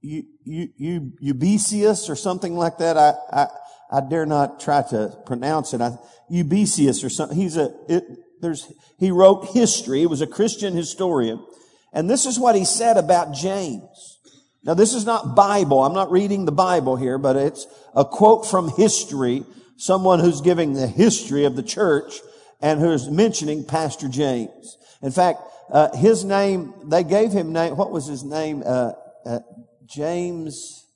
you 0.00 0.24
you 0.44 1.12
Eusebius 1.20 2.10
or 2.10 2.16
something 2.16 2.56
like 2.56 2.78
that. 2.78 2.96
I, 2.96 3.14
I 3.32 3.46
I 3.90 4.00
dare 4.00 4.26
not 4.26 4.60
try 4.60 4.82
to 4.90 5.16
pronounce 5.24 5.74
it. 5.74 5.80
I, 5.80 5.96
Eusebius 6.28 7.04
or 7.04 7.10
something. 7.10 7.38
He's 7.38 7.56
a 7.56 7.74
it, 7.88 8.04
there's 8.40 8.70
he 8.98 9.10
wrote 9.10 9.50
history. 9.52 10.00
He 10.00 10.06
was 10.06 10.20
a 10.20 10.26
Christian 10.26 10.74
historian, 10.74 11.44
and 11.92 12.08
this 12.10 12.26
is 12.26 12.38
what 12.38 12.54
he 12.54 12.64
said 12.64 12.96
about 12.96 13.32
James. 13.32 14.17
Now 14.64 14.74
this 14.74 14.94
is 14.94 15.04
not 15.04 15.36
Bible. 15.36 15.82
I'm 15.84 15.94
not 15.94 16.10
reading 16.10 16.44
the 16.44 16.52
Bible 16.52 16.96
here, 16.96 17.18
but 17.18 17.36
it's 17.36 17.66
a 17.94 18.04
quote 18.04 18.46
from 18.46 18.70
history. 18.70 19.44
Someone 19.76 20.18
who's 20.18 20.40
giving 20.40 20.72
the 20.72 20.88
history 20.88 21.44
of 21.44 21.54
the 21.54 21.62
church 21.62 22.20
and 22.60 22.80
who's 22.80 23.08
mentioning 23.08 23.64
Pastor 23.64 24.08
James. 24.08 24.76
In 25.02 25.12
fact, 25.12 25.40
uh, 25.70 25.96
his 25.96 26.24
name, 26.24 26.74
they 26.86 27.04
gave 27.04 27.30
him 27.30 27.52
name, 27.52 27.76
what 27.76 27.92
was 27.92 28.06
his 28.06 28.24
name? 28.24 28.62
Uh, 28.66 28.92
uh, 29.24 29.38
James, 29.86 30.86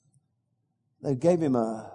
they 1.03 1.15
gave 1.15 1.41
him 1.41 1.55
a, 1.55 1.93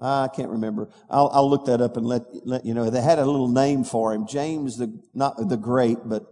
I 0.00 0.28
can't 0.28 0.50
remember. 0.50 0.90
I'll, 1.10 1.28
I'll 1.32 1.50
look 1.50 1.66
that 1.66 1.80
up 1.80 1.96
and 1.96 2.06
let, 2.06 2.22
let 2.46 2.64
you 2.64 2.74
know. 2.74 2.90
They 2.90 3.00
had 3.00 3.18
a 3.18 3.26
little 3.26 3.48
name 3.48 3.82
for 3.82 4.14
him. 4.14 4.26
James 4.26 4.76
the, 4.76 4.96
not 5.14 5.48
the 5.48 5.56
great, 5.56 5.98
but 6.04 6.24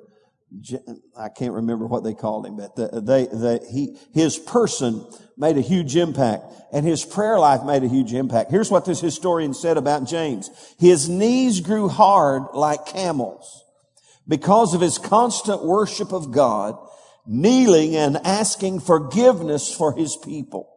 I 1.18 1.28
can't 1.28 1.54
remember 1.54 1.86
what 1.86 2.04
they 2.04 2.14
called 2.14 2.46
him, 2.46 2.56
but 2.56 2.76
the, 2.76 3.00
they, 3.00 3.26
the, 3.26 3.66
he, 3.70 3.98
his 4.14 4.38
person 4.38 5.04
made 5.36 5.58
a 5.58 5.60
huge 5.60 5.96
impact 5.96 6.44
and 6.72 6.86
his 6.86 7.04
prayer 7.04 7.38
life 7.38 7.64
made 7.64 7.82
a 7.82 7.88
huge 7.88 8.12
impact. 8.12 8.50
Here's 8.50 8.70
what 8.70 8.84
this 8.84 9.00
historian 9.00 9.54
said 9.54 9.76
about 9.76 10.06
James. 10.06 10.50
His 10.78 11.08
knees 11.08 11.60
grew 11.60 11.88
hard 11.88 12.44
like 12.54 12.86
camels 12.86 13.64
because 14.28 14.74
of 14.74 14.80
his 14.80 14.98
constant 14.98 15.64
worship 15.64 16.12
of 16.12 16.32
God, 16.32 16.76
kneeling 17.26 17.96
and 17.96 18.16
asking 18.24 18.80
forgiveness 18.80 19.74
for 19.74 19.94
his 19.94 20.16
people. 20.16 20.72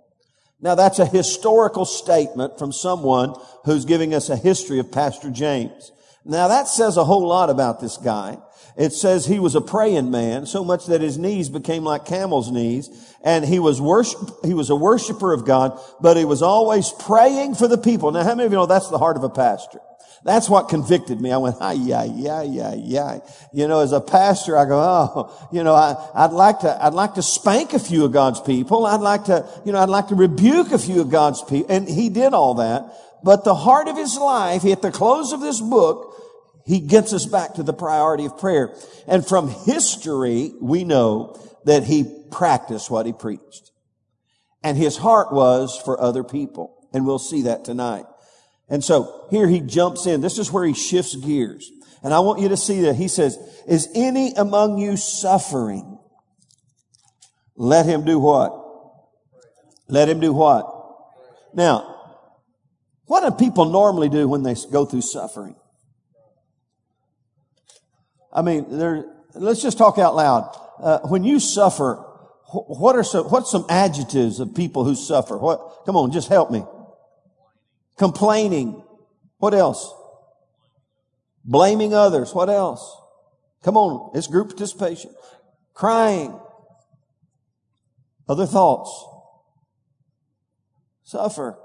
Now 0.61 0.75
that's 0.75 0.99
a 0.99 1.05
historical 1.05 1.85
statement 1.85 2.59
from 2.59 2.71
someone 2.71 3.35
who's 3.65 3.85
giving 3.85 4.13
us 4.13 4.29
a 4.29 4.35
history 4.35 4.79
of 4.79 4.91
Pastor 4.91 5.29
James. 5.29 5.91
Now 6.25 6.47
that 6.49 6.67
says 6.67 6.97
a 6.97 7.05
whole 7.05 7.27
lot 7.27 7.49
about 7.49 7.79
this 7.79 7.97
guy. 7.97 8.37
It 8.79 8.93
says 8.93 9.25
he 9.25 9.39
was 9.39 9.55
a 9.55 9.61
praying 9.61 10.09
man, 10.09 10.45
so 10.45 10.63
much 10.63 10.85
that 10.85 11.01
his 11.01 11.17
knees 11.17 11.49
became 11.49 11.83
like 11.83 12.05
camel's 12.05 12.49
knees, 12.49 12.89
and 13.21 13.43
he 13.43 13.59
was 13.59 13.81
worship, 13.81 14.21
he 14.45 14.53
was 14.53 14.69
a 14.69 14.75
worshiper 14.75 15.33
of 15.33 15.45
God, 15.45 15.77
but 15.99 16.15
he 16.15 16.23
was 16.23 16.41
always 16.41 16.89
praying 16.97 17.55
for 17.55 17.67
the 17.67 17.77
people. 17.77 18.11
Now 18.11 18.23
how 18.23 18.35
many 18.35 18.45
of 18.45 18.53
you 18.53 18.57
know 18.57 18.65
that's 18.65 18.87
the 18.87 18.97
heart 18.97 19.17
of 19.17 19.25
a 19.25 19.29
pastor? 19.29 19.81
That's 20.23 20.49
what 20.49 20.69
convicted 20.69 21.19
me. 21.19 21.31
I 21.31 21.37
went, 21.37 21.57
ah, 21.59 21.71
yeah, 21.71 22.05
yeah, 22.05 22.41
yeah, 22.41 22.73
yeah. 22.73 23.19
You 23.53 23.67
know, 23.67 23.81
as 23.81 23.91
a 23.91 24.01
pastor, 24.01 24.57
I 24.57 24.63
go, 24.63 24.79
oh, 24.79 25.49
you 25.51 25.63
know, 25.63 25.73
I, 25.73 25.95
I'd 26.13 26.31
like 26.31 26.59
to, 26.59 26.85
I'd 26.85 26.93
like 26.93 27.15
to 27.15 27.21
spank 27.21 27.73
a 27.73 27.79
few 27.79 28.05
of 28.05 28.13
God's 28.13 28.39
people. 28.41 28.85
I'd 28.85 29.01
like 29.01 29.25
to, 29.25 29.47
you 29.65 29.71
know, 29.71 29.79
I'd 29.79 29.89
like 29.89 30.07
to 30.07 30.15
rebuke 30.15 30.71
a 30.71 30.79
few 30.79 31.01
of 31.01 31.09
God's 31.09 31.41
people. 31.41 31.73
And 31.73 31.87
he 31.87 32.09
did 32.09 32.33
all 32.33 32.55
that. 32.55 32.93
But 33.23 33.43
the 33.43 33.55
heart 33.55 33.87
of 33.87 33.97
his 33.97 34.17
life, 34.17 34.65
at 34.65 34.81
the 34.81 34.91
close 34.91 35.31
of 35.31 35.41
this 35.41 35.61
book, 35.61 36.15
he 36.69 36.81
gets 36.81 37.13
us 37.13 37.25
back 37.25 37.55
to 37.55 37.63
the 37.63 37.73
priority 37.73 38.25
of 38.25 38.37
prayer. 38.37 38.75
And 39.07 39.25
from 39.25 39.49
history, 39.49 40.53
we 40.61 40.83
know 40.83 41.35
that 41.65 41.83
he 41.83 42.05
practiced 42.29 42.91
what 42.91 43.07
he 43.07 43.11
preached. 43.11 43.71
And 44.61 44.77
his 44.77 44.95
heart 44.95 45.33
was 45.33 45.81
for 45.83 45.99
other 45.99 46.23
people. 46.23 46.87
And 46.93 47.07
we'll 47.07 47.17
see 47.17 47.41
that 47.43 47.65
tonight. 47.65 48.05
And 48.69 48.83
so 48.83 49.25
here 49.31 49.47
he 49.47 49.61
jumps 49.61 50.05
in. 50.05 50.21
This 50.21 50.37
is 50.37 50.51
where 50.51 50.63
he 50.63 50.75
shifts 50.75 51.15
gears. 51.15 51.71
And 52.03 52.13
I 52.13 52.19
want 52.19 52.39
you 52.39 52.49
to 52.49 52.57
see 52.57 52.81
that 52.81 52.95
he 52.95 53.07
says, 53.07 53.39
is 53.67 53.89
any 53.95 54.33
among 54.33 54.77
you 54.77 54.95
suffering? 54.95 55.97
Let 57.55 57.87
him 57.87 58.05
do 58.05 58.19
what? 58.19 58.53
Let 59.87 60.07
him 60.07 60.19
do 60.19 60.33
what? 60.33 60.71
Now, 61.51 61.95
what 63.05 63.27
do 63.27 63.43
people 63.43 63.65
normally 63.65 64.09
do 64.09 64.27
when 64.27 64.43
they 64.43 64.53
go 64.71 64.85
through 64.85 65.01
suffering? 65.01 65.55
I 68.31 68.41
mean, 68.41 68.65
let's 69.33 69.61
just 69.61 69.77
talk 69.77 69.97
out 69.97 70.15
loud. 70.15 70.55
Uh, 70.79 70.99
when 71.07 71.23
you 71.23 71.39
suffer, 71.39 71.95
what 72.51 72.95
are 72.95 73.03
some, 73.03 73.25
what's 73.25 73.51
some 73.51 73.65
adjectives 73.69 74.39
of 74.39 74.55
people 74.55 74.83
who 74.83 74.95
suffer? 74.95 75.37
What, 75.37 75.85
come 75.85 75.95
on, 75.95 76.11
just 76.11 76.29
help 76.29 76.51
me. 76.51 76.63
Complaining. 77.97 78.81
What 79.37 79.53
else? 79.53 79.93
Blaming 81.43 81.93
others. 81.93 82.33
What 82.33 82.49
else? 82.49 82.95
Come 83.63 83.77
on, 83.77 84.11
it's 84.15 84.27
group 84.27 84.49
participation. 84.49 85.11
Crying. 85.73 86.39
Other 88.27 88.45
thoughts. 88.45 89.05
Suffer. 91.03 91.57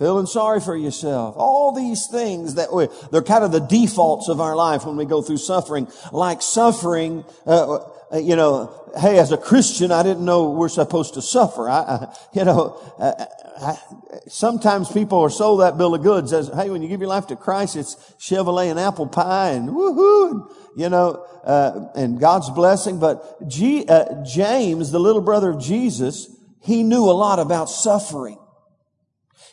Feeling 0.00 0.24
sorry 0.24 0.60
for 0.60 0.74
yourself. 0.74 1.34
All 1.36 1.72
these 1.72 2.06
things 2.06 2.54
that 2.54 2.72
we, 2.72 2.88
they're 3.12 3.20
kind 3.20 3.44
of 3.44 3.52
the 3.52 3.60
defaults 3.60 4.30
of 4.30 4.40
our 4.40 4.56
life 4.56 4.86
when 4.86 4.96
we 4.96 5.04
go 5.04 5.20
through 5.20 5.36
suffering. 5.36 5.88
Like 6.10 6.40
suffering, 6.40 7.22
uh, 7.46 7.80
uh, 8.10 8.16
you 8.16 8.34
know, 8.34 8.90
hey, 8.98 9.18
as 9.18 9.30
a 9.30 9.36
Christian, 9.36 9.92
I 9.92 10.02
didn't 10.02 10.24
know 10.24 10.52
we're 10.52 10.70
supposed 10.70 11.12
to 11.14 11.22
suffer. 11.22 11.68
I, 11.68 11.80
I 11.80 12.16
you 12.32 12.46
know, 12.46 12.80
uh, 12.98 13.26
I, 13.60 13.78
sometimes 14.26 14.90
people 14.90 15.18
are 15.20 15.28
sold 15.28 15.60
that 15.60 15.76
bill 15.76 15.94
of 15.94 16.02
goods 16.02 16.32
as, 16.32 16.48
hey, 16.48 16.70
when 16.70 16.80
you 16.80 16.88
give 16.88 17.00
your 17.00 17.10
life 17.10 17.26
to 17.26 17.36
Christ, 17.36 17.76
it's 17.76 17.94
Chevrolet 18.18 18.70
and 18.70 18.80
apple 18.80 19.06
pie 19.06 19.50
and 19.50 19.68
woohoo, 19.68 20.30
and, 20.30 20.44
you 20.76 20.88
know, 20.88 21.26
uh, 21.44 21.88
and 21.94 22.18
God's 22.18 22.48
blessing. 22.48 23.00
But 23.00 23.46
G, 23.46 23.84
uh, 23.86 24.24
James, 24.24 24.92
the 24.92 24.98
little 24.98 25.20
brother 25.20 25.50
of 25.50 25.60
Jesus, 25.60 26.34
he 26.62 26.84
knew 26.84 27.04
a 27.04 27.12
lot 27.12 27.38
about 27.38 27.66
suffering. 27.66 28.38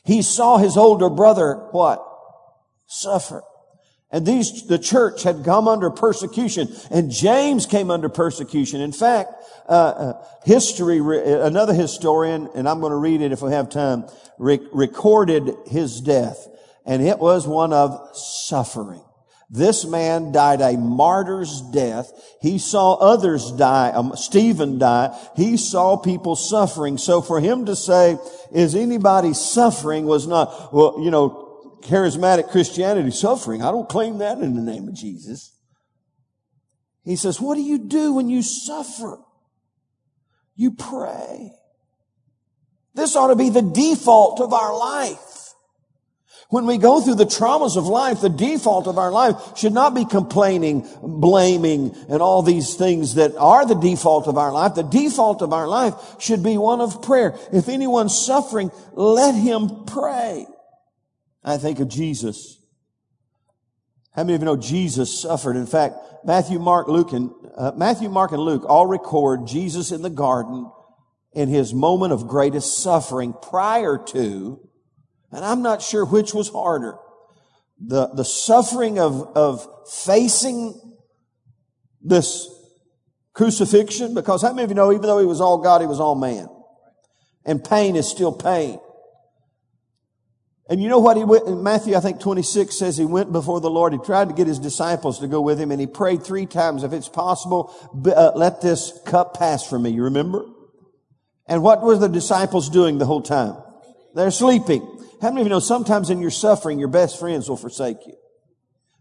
He 0.08 0.22
saw 0.22 0.58
his 0.58 0.78
older 0.78 1.10
brother, 1.10 1.68
what? 1.72 2.02
Suffer. 2.86 3.44
And 4.10 4.26
these, 4.26 4.66
the 4.66 4.80
church 4.80 5.24
had 5.24 5.44
come 5.44 5.68
under 5.68 5.90
persecution 5.90 6.70
and 6.90 7.12
James 7.12 7.66
came 7.66 7.92
under 7.92 8.08
persecution. 8.08 8.80
In 8.80 8.94
fact, 8.94 9.34
uh, 9.68 9.72
uh, 9.72 10.26
history, 10.46 11.00
another 11.00 11.74
historian, 11.74 12.48
and 12.56 12.70
I'm 12.70 12.80
going 12.80 12.92
to 12.92 12.98
read 12.98 13.20
it 13.20 13.34
if 13.34 13.42
we 13.42 13.52
have 13.52 13.70
time, 13.70 14.06
recorded 14.40 15.54
his 15.66 16.00
death. 16.00 16.48
And 16.86 17.06
it 17.06 17.20
was 17.20 17.46
one 17.46 17.74
of 17.74 18.16
suffering. 18.16 19.04
This 19.50 19.86
man 19.86 20.34
died 20.34 20.60
a 20.60 20.77
martyr's 20.77 21.62
death. 21.72 22.12
He 22.42 22.60
saw 22.60 22.96
others 22.96 23.51
die, 23.54 23.92
um, 23.92 24.13
Stephen 24.16 24.77
die. 24.77 25.18
He 25.38 25.56
saw 25.56 25.96
people 25.96 26.36
suffering. 26.36 26.98
So 26.98 27.22
for 27.22 27.39
him 27.39 27.66
to 27.68 27.75
say, 27.75 28.18
is 28.51 28.75
anybody 28.75 29.34
suffering 29.34 30.06
was 30.06 30.27
not, 30.27 30.74
well, 30.74 31.00
you 31.01 31.12
know, 31.12 31.80
charismatic 31.84 32.50
Christianity 32.50 33.12
suffering. 33.12 33.62
I 33.62 33.72
don't 33.72 33.88
claim 33.88 34.18
that 34.18 34.39
in 34.39 34.56
the 34.56 34.62
name 34.62 34.89
of 34.89 34.96
Jesus. 34.96 35.54
He 37.06 37.16
says, 37.16 37.39
what 37.39 37.56
do 37.56 37.62
you 37.62 37.77
do 37.77 38.13
when 38.13 38.30
you 38.30 38.42
suffer? 38.42 39.18
You 40.58 40.72
pray. 40.72 41.54
This 42.96 43.16
ought 43.16 43.27
to 43.27 43.36
be 43.38 43.50
the 43.50 43.62
default 43.62 44.42
of 44.42 44.51
our 44.51 44.77
life. 44.77 45.37
When 46.50 46.66
we 46.66 46.77
go 46.77 47.01
through 47.01 47.16
the 47.16 47.25
traumas 47.25 47.75
of 47.75 47.88
life, 47.88 48.22
the 48.22 48.30
default 48.30 48.88
of 48.88 48.98
our 48.98 49.12
life 49.12 49.58
should 49.58 49.74
not 49.74 49.94
be 49.94 50.06
complaining, 50.06 50.88
blaming, 51.01 51.94
and 52.08 52.22
all 52.22 52.42
these 52.42 52.75
things 52.75 53.16
that 53.16 53.36
are 53.36 53.66
the 53.66 53.75
default 53.75 54.27
of 54.27 54.38
our 54.38 54.54
life. 54.54 54.75
The 54.75 54.84
default 54.84 55.42
of 55.42 55.51
our 55.51 55.68
life 55.68 55.94
should 56.20 56.44
be 56.44 56.58
one 56.58 56.80
of 56.80 57.01
prayer. 57.01 57.38
If 57.51 57.68
anyone's 57.68 58.18
suffering, 58.18 58.72
let 58.94 59.36
him 59.36 59.84
pray. 59.86 60.48
I 61.44 61.58
think 61.58 61.82
of 61.82 61.89
Jesus. 61.89 62.58
How 64.13 64.24
many 64.24 64.36
of 64.36 64.42
you 64.42 64.46
know 64.46 64.56
Jesus 64.56 65.22
suffered? 65.22 65.58
In 65.58 65.68
fact, 65.68 65.96
Matthew, 66.24 66.60
Mark, 66.60 66.88
Luke, 66.88 67.12
and 67.12 67.30
uh, 67.58 67.74
Matthew, 67.75 68.08
Mark, 68.08 68.32
and 68.32 68.42
Luke 68.42 68.63
all 68.68 68.88
record 68.88 69.48
Jesus 69.48 69.92
in 69.92 70.01
the 70.01 70.10
garden 70.10 70.72
in 71.34 71.50
his 71.50 71.74
moment 71.74 72.13
of 72.13 72.27
greatest 72.27 72.82
suffering 72.82 73.34
prior 73.34 73.98
to 73.98 74.67
and 75.31 75.43
I'm 75.43 75.62
not 75.62 75.81
sure 75.81 76.05
which 76.05 76.34
was 76.34 76.50
harder. 76.50 76.98
The, 77.79 78.07
the 78.07 78.25
suffering 78.25 79.00
of, 79.00 79.36
of 79.36 79.67
facing 79.89 80.79
this 82.01 82.50
crucifixion, 83.34 84.13
because 84.13 84.41
how 84.41 84.51
many 84.51 84.63
of 84.63 84.69
you 84.69 84.75
know, 84.75 84.91
even 84.91 85.03
though 85.03 85.19
he 85.19 85.25
was 85.25 85.41
all 85.41 85.60
God, 85.60 85.81
he 85.81 85.88
was 85.88 86.00
all 86.00 86.15
man. 86.15 86.48
And 87.46 87.63
pain 87.63 87.96
is 87.96 88.10
still 88.10 88.34
pain. 88.34 88.79
And 90.69 90.81
you 90.81 90.89
know 90.89 91.00
what 91.00 91.15
he 91.15 91.24
went, 91.24 91.48
in 91.48 91.63
Matthew, 91.63 91.96
I 91.96 92.01
think 92.01 92.19
26 92.19 92.77
says 92.77 92.98
he 92.98 93.05
went 93.05 93.31
before 93.31 93.62
the 93.62 93.69
Lord. 93.69 93.93
He 93.93 94.00
tried 94.00 94.27
to 94.29 94.36
get 94.36 94.48
his 94.48 94.60
disciples 94.60 95.19
to 95.19 95.27
go 95.27 95.39
with 95.39 95.60
him 95.60 95.72
and 95.72 95.79
he 95.79 95.88
prayed 95.88 96.24
three 96.24 96.46
times, 96.46 96.84
if 96.84 96.91
it's 96.91 97.07
possible, 97.07 97.74
uh, 98.05 98.31
let 98.36 98.62
this 98.62 99.00
cup 99.05 99.36
pass 99.38 99.65
from 99.65 99.84
me. 99.84 99.91
You 99.91 100.03
remember? 100.03 100.46
And 101.48 101.63
what 101.63 101.81
were 101.81 101.98
the 101.98 102.10
disciples 102.10 102.69
doing 102.69 102.98
the 102.98 103.05
whole 103.05 103.22
time? 103.22 103.55
They're 104.13 104.31
sleeping. 104.31 104.97
How 105.22 105.30
many 105.30 105.42
of 105.42 105.48
you 105.48 105.50
know 105.50 105.60
sometimes 105.60 106.10
in 106.10 106.22
your 106.22 106.32
suffering, 106.32 106.80
your 106.80 106.90
best 106.90 107.20
friends 107.20 107.50
will 107.50 107.58
forsake 107.58 108.06
you? 108.06 108.16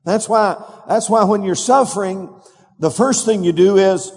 That's 0.05 0.29
why, 0.29 0.63
that's 0.89 1.11
why 1.11 1.25
when 1.25 1.43
you're 1.43 1.55
suffering, 1.55 2.33
the 2.79 2.91
first 2.91 3.27
thing 3.27 3.43
you 3.45 3.53
do 3.53 3.77
is, 3.77 4.13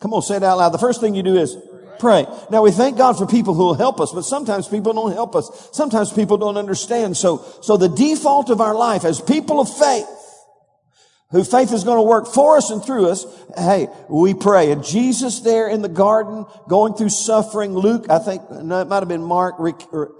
come 0.00 0.14
on, 0.14 0.22
say 0.22 0.36
it 0.36 0.42
out 0.42 0.58
loud. 0.58 0.70
The 0.70 0.78
first 0.78 1.00
thing 1.00 1.14
you 1.14 1.22
do 1.22 1.36
is 1.36 1.56
pray. 1.98 2.26
Now 2.50 2.62
we 2.62 2.70
thank 2.70 2.96
God 2.96 3.16
for 3.16 3.26
people 3.26 3.54
who 3.54 3.64
will 3.64 3.74
help 3.74 4.00
us, 4.00 4.12
but 4.12 4.22
sometimes 4.22 4.66
people 4.66 4.92
don't 4.92 5.12
help 5.12 5.36
us. 5.36 5.68
Sometimes 5.72 6.12
people 6.12 6.38
don't 6.38 6.56
understand. 6.56 7.16
So, 7.16 7.44
so 7.62 7.76
the 7.76 7.88
default 7.88 8.50
of 8.50 8.60
our 8.60 8.74
life 8.74 9.04
as 9.04 9.20
people 9.20 9.60
of 9.60 9.68
faith, 9.68 10.06
who 11.34 11.42
faith 11.42 11.72
is 11.72 11.82
going 11.82 11.98
to 11.98 12.02
work 12.02 12.28
for 12.28 12.56
us 12.56 12.70
and 12.70 12.80
through 12.80 13.08
us, 13.08 13.26
hey, 13.56 13.88
we 14.08 14.34
pray. 14.34 14.70
And 14.70 14.84
Jesus 14.84 15.40
there 15.40 15.66
in 15.66 15.82
the 15.82 15.88
garden, 15.88 16.46
going 16.68 16.94
through 16.94 17.08
suffering, 17.08 17.74
Luke, 17.74 18.06
I 18.08 18.20
think, 18.20 18.48
no, 18.52 18.82
it 18.82 18.86
might 18.86 19.00
have 19.00 19.08
been 19.08 19.24
Mark, 19.24 19.56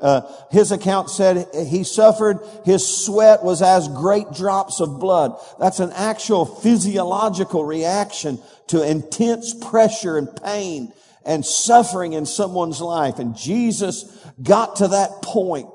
uh, 0.02 0.22
his 0.50 0.72
account 0.72 1.10
said 1.10 1.46
he 1.54 1.84
suffered, 1.84 2.40
his 2.64 2.84
sweat 2.84 3.44
was 3.44 3.62
as 3.62 3.86
great 3.86 4.32
drops 4.32 4.80
of 4.80 4.98
blood. 4.98 5.38
That's 5.60 5.78
an 5.78 5.92
actual 5.92 6.46
physiological 6.46 7.64
reaction 7.64 8.40
to 8.66 8.82
intense 8.82 9.54
pressure 9.54 10.18
and 10.18 10.28
pain 10.42 10.92
and 11.24 11.46
suffering 11.46 12.14
in 12.14 12.26
someone's 12.26 12.80
life. 12.80 13.20
And 13.20 13.36
Jesus 13.36 14.04
got 14.42 14.74
to 14.76 14.88
that 14.88 15.22
point. 15.22 15.70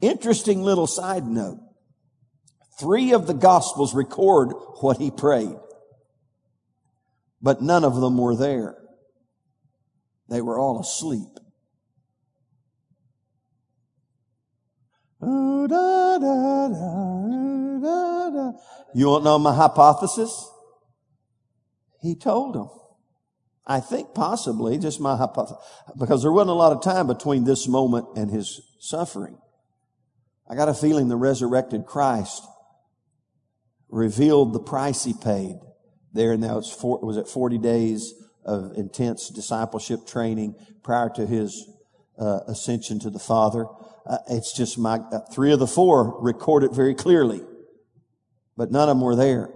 Interesting 0.00 0.62
little 0.62 0.86
side 0.86 1.26
note. 1.26 1.58
Three 2.82 3.12
of 3.12 3.28
the 3.28 3.34
gospels 3.34 3.94
record 3.94 4.52
what 4.80 4.98
he 4.98 5.12
prayed, 5.12 5.54
but 7.40 7.62
none 7.62 7.84
of 7.84 7.94
them 8.00 8.18
were 8.18 8.34
there. 8.34 8.76
They 10.28 10.40
were 10.40 10.58
all 10.58 10.80
asleep. 10.80 11.28
You 18.94 19.06
want 19.06 19.20
to 19.20 19.24
know 19.24 19.38
my 19.38 19.54
hypothesis? 19.54 20.50
He 22.00 22.16
told 22.16 22.56
them. 22.56 22.68
I 23.64 23.78
think 23.78 24.12
possibly, 24.12 24.76
just 24.78 24.98
my 24.98 25.16
hypothesis, 25.16 25.56
because 25.96 26.22
there 26.22 26.32
wasn't 26.32 26.50
a 26.50 26.54
lot 26.54 26.72
of 26.72 26.82
time 26.82 27.06
between 27.06 27.44
this 27.44 27.68
moment 27.68 28.08
and 28.16 28.28
his 28.28 28.60
suffering. 28.80 29.38
I 30.50 30.56
got 30.56 30.68
a 30.68 30.74
feeling 30.74 31.06
the 31.06 31.14
resurrected 31.14 31.86
Christ 31.86 32.44
revealed 33.92 34.52
the 34.52 34.60
price 34.60 35.04
he 35.04 35.12
paid 35.12 35.60
there. 36.12 36.32
And 36.32 36.42
that 36.42 36.54
was, 36.54 36.72
four, 36.72 36.98
was 37.00 37.16
it 37.16 37.28
40 37.28 37.58
days 37.58 38.12
of 38.44 38.72
intense 38.76 39.28
discipleship 39.28 40.06
training 40.06 40.56
prior 40.82 41.08
to 41.10 41.24
his 41.26 41.68
uh, 42.18 42.40
ascension 42.48 42.98
to 43.00 43.10
the 43.10 43.18
Father. 43.18 43.66
Uh, 44.06 44.18
it's 44.30 44.56
just 44.56 44.78
my, 44.78 44.96
uh, 44.96 45.20
three 45.32 45.52
of 45.52 45.60
the 45.60 45.66
four 45.66 46.20
record 46.20 46.64
it 46.64 46.72
very 46.72 46.94
clearly, 46.94 47.40
but 48.56 48.72
none 48.72 48.88
of 48.88 48.96
them 48.96 49.00
were 49.00 49.14
there. 49.14 49.50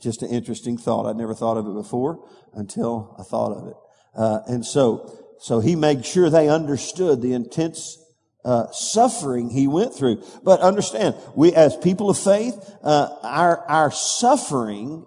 Just 0.00 0.22
an 0.22 0.30
interesting 0.30 0.76
thought. 0.76 1.06
I'd 1.06 1.16
never 1.16 1.34
thought 1.34 1.56
of 1.56 1.66
it 1.66 1.74
before 1.74 2.26
until 2.54 3.16
I 3.18 3.22
thought 3.22 3.52
of 3.52 3.68
it. 3.68 3.76
Uh, 4.16 4.40
and 4.48 4.64
so, 4.64 5.10
so 5.38 5.60
he 5.60 5.76
made 5.76 6.04
sure 6.04 6.28
they 6.28 6.48
understood 6.48 7.22
the 7.22 7.32
intense 7.32 7.98
uh, 8.44 8.70
suffering 8.72 9.50
he 9.50 9.66
went 9.66 9.94
through. 9.94 10.22
But 10.42 10.60
understand, 10.60 11.14
we 11.34 11.52
as 11.52 11.76
people 11.76 12.10
of 12.10 12.18
faith, 12.18 12.54
uh, 12.82 13.08
our 13.22 13.58
our 13.68 13.90
suffering 13.90 15.06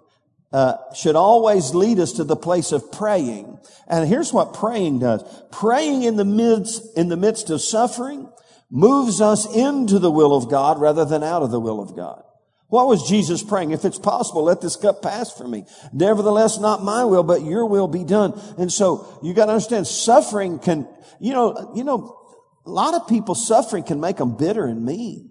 uh, 0.52 0.76
should 0.94 1.16
always 1.16 1.74
lead 1.74 1.98
us 1.98 2.12
to 2.12 2.24
the 2.24 2.36
place 2.36 2.72
of 2.72 2.92
praying. 2.92 3.58
And 3.88 4.08
here's 4.08 4.32
what 4.32 4.54
praying 4.54 5.00
does: 5.00 5.22
praying 5.50 6.04
in 6.04 6.16
the 6.16 6.24
midst 6.24 6.96
in 6.96 7.08
the 7.08 7.16
midst 7.16 7.50
of 7.50 7.60
suffering 7.60 8.30
moves 8.70 9.20
us 9.20 9.46
into 9.54 9.98
the 9.98 10.10
will 10.10 10.34
of 10.34 10.50
God 10.50 10.80
rather 10.80 11.04
than 11.04 11.22
out 11.22 11.42
of 11.42 11.50
the 11.50 11.60
will 11.60 11.80
of 11.80 11.94
God. 11.94 12.22
What 12.68 12.88
was 12.88 13.08
Jesus 13.08 13.42
praying? 13.42 13.70
If 13.70 13.84
it's 13.84 14.00
possible, 14.00 14.42
let 14.42 14.60
this 14.60 14.74
cup 14.74 15.00
pass 15.00 15.30
from 15.32 15.52
me. 15.52 15.64
Nevertheless, 15.92 16.58
not 16.58 16.82
my 16.82 17.04
will, 17.04 17.22
but 17.22 17.42
your 17.42 17.66
will 17.66 17.86
be 17.86 18.02
done. 18.02 18.32
And 18.58 18.72
so 18.72 19.20
you 19.22 19.32
got 19.32 19.46
to 19.46 19.52
understand 19.52 19.86
suffering 19.86 20.58
can, 20.58 20.88
you 21.20 21.32
know, 21.32 21.72
you 21.76 21.84
know, 21.84 22.18
a 22.66 22.70
lot 22.70 22.94
of 22.94 23.06
people 23.08 23.34
suffering 23.34 23.84
can 23.84 24.00
make 24.00 24.16
them 24.16 24.36
bitter 24.36 24.64
and 24.64 24.84
mean. 24.84 25.30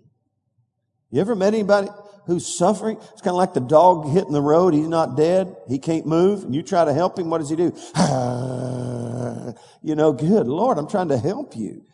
You 1.09 1.21
ever 1.21 1.35
met 1.35 1.53
anybody 1.53 1.89
who's 2.25 2.57
suffering? 2.57 2.97
It's 3.11 3.21
kind 3.21 3.33
of 3.33 3.35
like 3.35 3.53
the 3.53 3.59
dog 3.59 4.09
hitting 4.09 4.31
the 4.31 4.41
road. 4.41 4.73
He's 4.73 4.87
not 4.87 5.15
dead. 5.15 5.55
He 5.67 5.79
can't 5.79 6.05
move. 6.05 6.43
And 6.43 6.55
you 6.55 6.63
try 6.63 6.85
to 6.85 6.93
help 6.93 7.19
him. 7.19 7.29
What 7.29 7.39
does 7.39 7.49
he 7.49 7.55
do? 7.55 7.65
you 9.83 9.95
know, 9.95 10.13
good 10.13 10.47
Lord, 10.47 10.77
I'm 10.77 10.87
trying 10.87 11.09
to 11.09 11.17
help 11.17 11.55
you. 11.55 11.85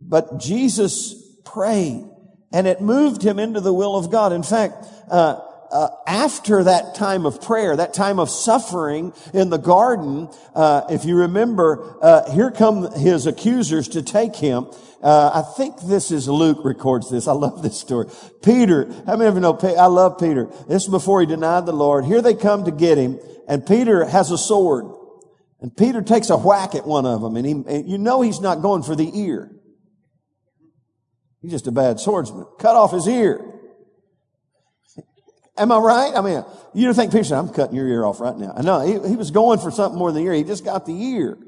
But 0.00 0.38
Jesus 0.38 1.14
prayed 1.44 2.04
and 2.52 2.66
it 2.66 2.80
moved 2.80 3.22
him 3.22 3.38
into 3.38 3.60
the 3.60 3.72
will 3.72 3.96
of 3.96 4.10
God. 4.12 4.32
In 4.32 4.42
fact, 4.42 4.84
uh, 5.10 5.40
uh, 5.74 5.88
after 6.06 6.62
that 6.62 6.94
time 6.94 7.26
of 7.26 7.42
prayer, 7.42 7.74
that 7.74 7.92
time 7.92 8.20
of 8.20 8.30
suffering 8.30 9.12
in 9.34 9.50
the 9.50 9.58
garden, 9.58 10.28
uh, 10.54 10.82
if 10.88 11.04
you 11.04 11.16
remember, 11.16 11.98
uh, 12.00 12.30
here 12.30 12.52
come 12.52 12.92
his 12.92 13.26
accusers 13.26 13.88
to 13.88 14.00
take 14.00 14.36
him. 14.36 14.68
Uh, 15.02 15.42
I 15.44 15.56
think 15.56 15.80
this 15.80 16.12
is 16.12 16.28
Luke 16.28 16.64
records 16.64 17.10
this. 17.10 17.26
I 17.26 17.32
love 17.32 17.62
this 17.62 17.78
story. 17.78 18.06
Peter, 18.42 18.86
how 19.04 19.16
many 19.16 19.28
of 19.28 19.34
you 19.34 19.40
know? 19.40 19.58
I 19.62 19.86
love 19.86 20.18
Peter. 20.18 20.48
This 20.68 20.84
is 20.84 20.88
before 20.88 21.20
he 21.20 21.26
denied 21.26 21.66
the 21.66 21.72
Lord. 21.72 22.04
Here 22.04 22.22
they 22.22 22.34
come 22.34 22.64
to 22.66 22.70
get 22.70 22.96
him, 22.96 23.18
and 23.48 23.66
Peter 23.66 24.04
has 24.04 24.30
a 24.30 24.38
sword, 24.38 24.86
and 25.60 25.76
Peter 25.76 26.02
takes 26.02 26.30
a 26.30 26.36
whack 26.36 26.76
at 26.76 26.86
one 26.86 27.04
of 27.04 27.20
them, 27.20 27.36
and, 27.36 27.44
he, 27.44 27.52
and 27.52 27.90
you 27.90 27.98
know 27.98 28.22
he's 28.22 28.40
not 28.40 28.62
going 28.62 28.84
for 28.84 28.94
the 28.94 29.10
ear. 29.12 29.50
He's 31.42 31.50
just 31.50 31.66
a 31.66 31.72
bad 31.72 31.98
swordsman. 31.98 32.46
Cut 32.60 32.76
off 32.76 32.92
his 32.92 33.08
ear. 33.08 33.53
Am 35.56 35.70
I 35.70 35.78
right? 35.78 36.12
I 36.14 36.20
mean, 36.20 36.44
you 36.74 36.92
think 36.94 37.12
Peter 37.12 37.24
said, 37.24 37.38
I'm 37.38 37.48
cutting 37.48 37.76
your 37.76 37.86
ear 37.86 38.04
off 38.04 38.20
right 38.20 38.36
now. 38.36 38.52
I 38.56 38.62
know 38.62 38.80
he, 38.80 39.08
he 39.08 39.16
was 39.16 39.30
going 39.30 39.60
for 39.60 39.70
something 39.70 39.98
more 39.98 40.10
than 40.10 40.22
the 40.22 40.28
ear. 40.28 40.34
He 40.34 40.42
just 40.42 40.64
got 40.64 40.84
the 40.84 40.92
ear. 40.92 41.38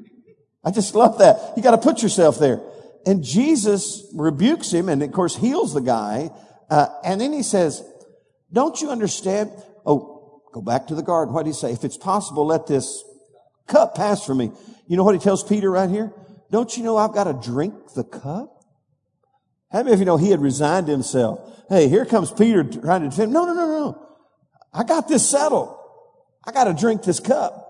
I 0.63 0.71
just 0.71 0.95
love 0.95 1.17
that. 1.19 1.53
You 1.57 1.63
got 1.63 1.71
to 1.71 1.77
put 1.77 2.01
yourself 2.01 2.39
there. 2.39 2.61
And 3.05 3.23
Jesus 3.23 4.05
rebukes 4.13 4.71
him 4.71 4.89
and 4.89 5.03
of 5.03 5.11
course 5.11 5.35
heals 5.35 5.73
the 5.73 5.81
guy. 5.81 6.29
Uh, 6.69 6.87
and 7.03 7.19
then 7.19 7.33
he 7.33 7.43
says, 7.43 7.83
don't 8.51 8.81
you 8.81 8.89
understand? 8.89 9.51
Oh, 9.85 10.41
go 10.53 10.61
back 10.61 10.87
to 10.87 10.95
the 10.95 11.03
garden. 11.03 11.33
What 11.33 11.43
did 11.43 11.51
he 11.51 11.53
say? 11.53 11.71
If 11.73 11.83
it's 11.83 11.97
possible, 11.97 12.45
let 12.45 12.67
this 12.67 13.03
cup 13.67 13.95
pass 13.95 14.25
from 14.25 14.37
me. 14.37 14.51
You 14.87 14.95
know 14.95 15.03
what 15.03 15.15
he 15.15 15.19
tells 15.19 15.43
Peter 15.43 15.69
right 15.69 15.89
here? 15.89 16.13
Don't 16.49 16.75
you 16.77 16.83
know 16.83 16.95
I've 16.95 17.13
got 17.13 17.25
to 17.25 17.33
drink 17.33 17.73
the 17.93 18.05
cup? 18.05 18.56
How 19.71 19.79
many 19.79 19.93
of 19.93 19.99
you 19.99 20.05
know 20.05 20.17
he 20.17 20.31
had 20.31 20.41
resigned 20.41 20.87
himself? 20.87 21.39
Hey, 21.69 21.89
here 21.89 22.05
comes 22.05 22.31
Peter 22.31 22.63
trying 22.63 23.01
to 23.01 23.09
defend. 23.09 23.33
No, 23.33 23.45
no, 23.45 23.53
no, 23.53 23.67
no. 23.67 24.07
I 24.73 24.83
got 24.83 25.07
this 25.07 25.27
settled. 25.29 25.77
I 26.45 26.51
got 26.51 26.65
to 26.65 26.73
drink 26.73 27.03
this 27.03 27.19
cup. 27.19 27.65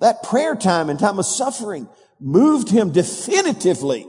That 0.00 0.22
prayer 0.22 0.54
time 0.54 0.88
and 0.88 0.98
time 0.98 1.18
of 1.18 1.26
suffering 1.26 1.88
moved 2.18 2.70
him 2.70 2.92
definitively 2.92 4.06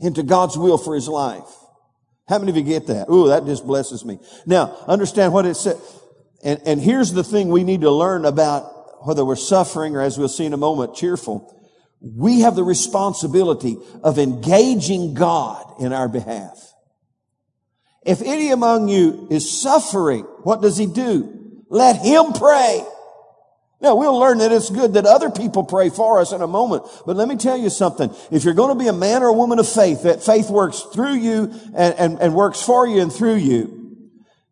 into 0.00 0.22
God's 0.22 0.56
will 0.56 0.78
for 0.78 0.94
his 0.94 1.08
life. 1.08 1.48
How 2.28 2.38
many 2.38 2.50
of 2.50 2.56
you 2.56 2.62
get 2.62 2.86
that? 2.88 3.08
Ooh, 3.08 3.28
that 3.28 3.46
just 3.46 3.66
blesses 3.66 4.04
me. 4.04 4.18
Now, 4.46 4.76
understand 4.86 5.32
what 5.32 5.46
it 5.46 5.54
said. 5.54 5.76
And, 6.44 6.60
and 6.66 6.80
here's 6.80 7.12
the 7.12 7.24
thing 7.24 7.48
we 7.48 7.64
need 7.64 7.80
to 7.80 7.90
learn 7.90 8.26
about 8.26 9.06
whether 9.06 9.24
we're 9.24 9.36
suffering 9.36 9.96
or 9.96 10.02
as 10.02 10.18
we'll 10.18 10.28
see 10.28 10.44
in 10.44 10.52
a 10.52 10.58
moment, 10.58 10.94
cheerful. 10.94 11.57
We 12.00 12.40
have 12.40 12.54
the 12.54 12.64
responsibility 12.64 13.76
of 14.02 14.18
engaging 14.18 15.14
God 15.14 15.64
in 15.80 15.92
our 15.92 16.08
behalf. 16.08 16.56
If 18.04 18.22
any 18.22 18.50
among 18.50 18.88
you 18.88 19.26
is 19.30 19.60
suffering, 19.60 20.22
what 20.42 20.62
does 20.62 20.76
he 20.78 20.86
do? 20.86 21.64
Let 21.68 21.96
him 21.96 22.32
pray. 22.32 22.84
Now 23.80 23.94
we'll 23.94 24.18
learn 24.18 24.38
that 24.38 24.50
it's 24.50 24.70
good 24.70 24.94
that 24.94 25.06
other 25.06 25.30
people 25.30 25.62
pray 25.62 25.88
for 25.90 26.20
us 26.20 26.32
in 26.32 26.42
a 26.42 26.46
moment. 26.46 26.84
But 27.06 27.16
let 27.16 27.28
me 27.28 27.36
tell 27.36 27.56
you 27.56 27.70
something. 27.70 28.12
If 28.30 28.44
you're 28.44 28.54
going 28.54 28.76
to 28.76 28.82
be 28.82 28.88
a 28.88 28.92
man 28.92 29.22
or 29.22 29.28
a 29.28 29.32
woman 29.32 29.58
of 29.58 29.68
faith, 29.68 30.02
that 30.02 30.22
faith 30.22 30.50
works 30.50 30.80
through 30.80 31.14
you 31.14 31.52
and, 31.76 31.94
and, 31.94 32.18
and 32.20 32.34
works 32.34 32.60
for 32.60 32.88
you 32.88 33.00
and 33.02 33.12
through 33.12 33.36
you, 33.36 33.77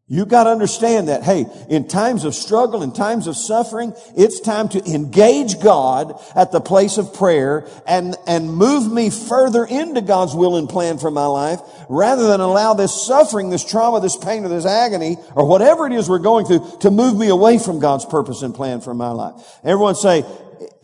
you 0.09 0.25
got 0.25 0.45
to 0.45 0.51
understand 0.51 1.09
that, 1.09 1.25
hey, 1.25 1.47
in 1.69 1.89
times 1.89 2.25
of 2.25 2.33
struggle, 2.33 2.85
in 2.85 2.93
times 2.93 3.27
of 3.27 3.37
suffering, 3.37 3.93
it's 4.17 4.39
time 4.39 4.69
to 4.69 4.85
engage 4.85 5.59
God 5.59 6.23
at 6.37 6.53
the 6.53 6.61
place 6.61 6.97
of 6.97 7.13
prayer 7.13 7.67
and, 7.89 8.15
and 8.25 8.55
move 8.55 8.91
me 8.91 9.11
further 9.11 9.65
into 9.65 10.01
God's 10.01 10.33
will 10.33 10.59
and 10.59 10.69
plan 10.69 10.99
for 10.99 11.11
my 11.11 11.27
life 11.27 11.59
rather 11.89 12.29
than 12.29 12.39
allow 12.39 12.73
this 12.73 13.05
suffering, 13.05 13.51
this 13.51 13.65
trauma, 13.65 14.01
this 14.01 14.17
pain, 14.17 14.45
or 14.45 14.49
this 14.49 14.65
agony, 14.65 15.17
or 15.35 15.45
whatever 15.49 15.89
it 15.89 15.93
is 15.93 16.09
we're 16.09 16.21
going 16.21 16.47
through 16.47 16.79
to 16.83 16.93
move 16.93 17.19
me 17.19 17.27
away 17.29 17.59
from 17.59 17.81
God's 17.81 18.05
purpose 18.05 18.43
and 18.43 18.55
plan 18.55 18.81
for 18.81 18.95
my 18.95 19.11
life. 19.11 19.35
Everyone 19.65 19.97
say, 19.97 20.25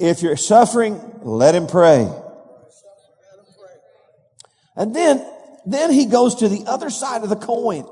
if 0.01 0.23
you're 0.23 0.37
suffering, 0.37 1.01
let 1.23 1.55
him 1.55 1.69
pray. 1.69 2.11
And 4.75 4.97
then, 4.97 5.25
then 5.65 5.93
he 5.93 6.07
goes 6.07 6.37
to 6.37 6.49
the 6.49 6.65
other 6.67 6.91
side 6.91 7.23
of 7.23 7.29
the 7.29 7.37
coin. 7.37 7.87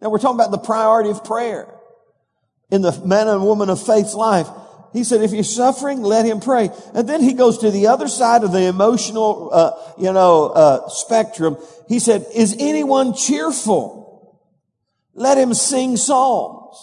Now 0.00 0.10
we're 0.10 0.18
talking 0.18 0.36
about 0.36 0.50
the 0.50 0.58
priority 0.58 1.10
of 1.10 1.24
prayer 1.24 1.72
in 2.70 2.82
the 2.82 2.98
man 3.04 3.28
and 3.28 3.42
woman 3.42 3.68
of 3.68 3.84
faith's 3.84 4.14
life. 4.14 4.48
He 4.92 5.04
said, 5.04 5.22
if 5.22 5.32
you're 5.32 5.44
suffering, 5.44 6.02
let 6.02 6.26
him 6.26 6.40
pray. 6.40 6.70
And 6.94 7.08
then 7.08 7.22
he 7.22 7.34
goes 7.34 7.58
to 7.58 7.70
the 7.70 7.86
other 7.88 8.08
side 8.08 8.42
of 8.42 8.50
the 8.50 8.62
emotional, 8.62 9.50
uh, 9.52 9.72
you 9.96 10.12
know, 10.12 10.46
uh, 10.46 10.88
spectrum. 10.88 11.56
He 11.88 12.00
said, 12.00 12.26
is 12.34 12.56
anyone 12.58 13.14
cheerful? 13.14 14.40
Let 15.14 15.38
him 15.38 15.54
sing 15.54 15.96
psalms. 15.96 16.76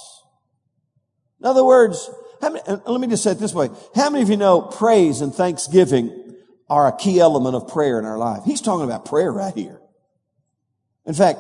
In 1.42 1.48
other 1.48 1.66
words, 1.66 2.10
many, 2.42 2.62
let 2.68 3.02
me 3.02 3.08
just 3.08 3.24
say 3.24 3.32
it 3.32 3.40
this 3.40 3.54
way. 3.54 3.70
How 3.94 4.10
many 4.10 4.24
of 4.24 4.30
you 4.30 4.38
know 4.38 4.62
praise 4.62 5.22
and 5.22 5.34
thanksgiving 5.34 6.36
are 6.70 6.88
a 6.88 6.96
key 6.96 7.20
element 7.20 7.56
of 7.56 7.68
prayer 7.68 8.00
in 8.00 8.06
our 8.06 8.18
life? 8.18 8.44
He's 8.46 8.62
talking 8.62 8.86
about 8.86 9.06
prayer 9.06 9.32
right 9.32 9.54
here. 9.54 9.82
In 11.06 11.14
fact, 11.14 11.40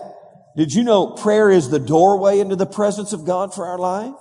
Did 0.58 0.74
you 0.74 0.84
know 0.84 1.12
prayer 1.12 1.52
is 1.52 1.70
the 1.70 1.80
doorway 1.80 2.39
into 2.39 2.56
the 2.56 2.65
presence 2.65 3.13
of 3.13 3.26
God 3.26 3.54
for 3.54 3.67
our 3.67 3.78
life? 3.78 4.15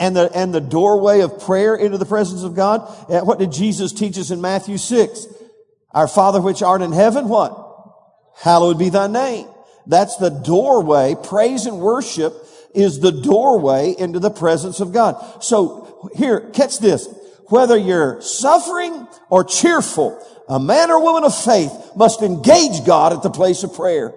And 0.00 0.14
the, 0.14 0.30
and 0.34 0.52
the 0.52 0.60
doorway 0.60 1.20
of 1.20 1.40
prayer 1.40 1.74
into 1.74 1.98
the 1.98 2.04
presence 2.04 2.42
of 2.42 2.54
God? 2.54 2.80
Uh, 3.08 3.20
what 3.20 3.38
did 3.38 3.52
Jesus 3.52 3.92
teach 3.92 4.18
us 4.18 4.30
in 4.30 4.40
Matthew 4.40 4.76
6? 4.76 5.26
Our 5.92 6.08
Father 6.08 6.40
which 6.40 6.62
art 6.62 6.82
in 6.82 6.92
heaven, 6.92 7.28
what? 7.28 7.64
Hallowed 8.42 8.78
be 8.78 8.90
thy 8.90 9.06
name. 9.06 9.48
That's 9.86 10.16
the 10.16 10.30
doorway. 10.30 11.16
Praise 11.22 11.66
and 11.66 11.80
worship 11.80 12.34
is 12.74 13.00
the 13.00 13.12
doorway 13.12 13.94
into 13.98 14.18
the 14.18 14.30
presence 14.30 14.80
of 14.80 14.92
God. 14.92 15.42
So 15.42 16.10
here, 16.16 16.40
catch 16.50 16.78
this. 16.78 17.08
Whether 17.46 17.76
you're 17.76 18.20
suffering 18.20 19.08
or 19.30 19.44
cheerful, 19.44 20.20
a 20.48 20.60
man 20.60 20.90
or 20.90 21.02
woman 21.02 21.24
of 21.24 21.36
faith 21.36 21.72
must 21.96 22.22
engage 22.22 22.84
God 22.84 23.12
at 23.12 23.22
the 23.22 23.30
place 23.30 23.62
of 23.62 23.74
prayer. 23.74 24.14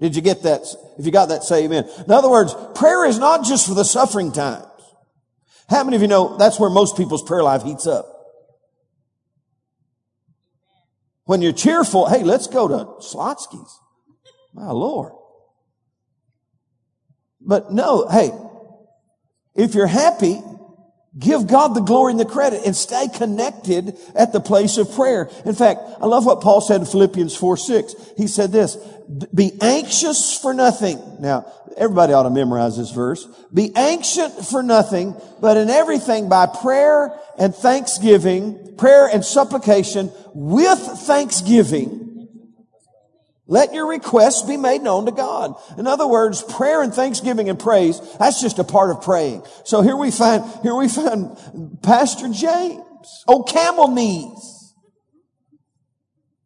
Did 0.00 0.16
you 0.16 0.22
get 0.22 0.42
that? 0.44 0.62
If 0.98 1.04
you 1.04 1.12
got 1.12 1.28
that, 1.28 1.44
say 1.44 1.64
amen. 1.64 1.88
In 2.04 2.10
other 2.10 2.30
words, 2.30 2.54
prayer 2.74 3.04
is 3.04 3.18
not 3.18 3.44
just 3.44 3.68
for 3.68 3.74
the 3.74 3.84
suffering 3.84 4.32
times. 4.32 4.66
How 5.68 5.84
many 5.84 5.96
of 5.96 6.02
you 6.02 6.08
know 6.08 6.36
that's 6.36 6.58
where 6.58 6.70
most 6.70 6.96
people's 6.96 7.22
prayer 7.22 7.42
life 7.42 7.62
heats 7.62 7.86
up? 7.86 8.06
When 11.24 11.42
you're 11.42 11.52
cheerful, 11.52 12.08
hey, 12.08 12.24
let's 12.24 12.48
go 12.48 12.66
to 12.66 12.74
Slotsky's. 13.06 13.78
My 14.52 14.70
Lord. 14.72 15.12
But 17.40 17.72
no, 17.72 18.08
hey, 18.08 18.32
if 19.54 19.74
you're 19.74 19.86
happy, 19.86 20.42
Give 21.18 21.46
God 21.46 21.74
the 21.74 21.80
glory 21.80 22.12
and 22.12 22.20
the 22.20 22.24
credit 22.24 22.62
and 22.64 22.74
stay 22.76 23.08
connected 23.08 23.98
at 24.14 24.32
the 24.32 24.40
place 24.40 24.76
of 24.76 24.92
prayer. 24.94 25.28
In 25.44 25.54
fact, 25.54 25.80
I 26.00 26.06
love 26.06 26.24
what 26.24 26.40
Paul 26.40 26.60
said 26.60 26.80
in 26.80 26.86
Philippians 26.86 27.36
4, 27.36 27.56
6. 27.56 27.94
He 28.16 28.28
said 28.28 28.52
this, 28.52 28.76
be 29.34 29.52
anxious 29.60 30.38
for 30.38 30.54
nothing. 30.54 31.00
Now, 31.18 31.50
everybody 31.76 32.12
ought 32.12 32.22
to 32.22 32.30
memorize 32.30 32.76
this 32.76 32.92
verse. 32.92 33.26
Be 33.52 33.74
anxious 33.74 34.48
for 34.50 34.62
nothing, 34.62 35.16
but 35.40 35.56
in 35.56 35.68
everything 35.68 36.28
by 36.28 36.46
prayer 36.46 37.18
and 37.36 37.52
thanksgiving, 37.52 38.76
prayer 38.76 39.08
and 39.08 39.24
supplication 39.24 40.12
with 40.32 40.78
thanksgiving 40.78 42.09
let 43.50 43.74
your 43.74 43.88
requests 43.88 44.42
be 44.42 44.56
made 44.56 44.80
known 44.80 45.06
to 45.06 45.12
God. 45.12 45.54
In 45.76 45.88
other 45.88 46.06
words, 46.06 46.40
prayer 46.40 46.82
and 46.82 46.94
thanksgiving 46.94 47.50
and 47.50 47.58
praise, 47.58 48.00
that's 48.16 48.40
just 48.40 48.60
a 48.60 48.64
part 48.64 48.90
of 48.90 49.02
praying. 49.02 49.42
So 49.64 49.82
here 49.82 49.96
we 49.96 50.12
find, 50.12 50.44
here 50.62 50.76
we 50.76 50.88
find 50.88 51.36
Pastor 51.82 52.28
James, 52.28 52.80
oh 53.26 53.42
camel 53.42 53.88
knees, 53.88 54.72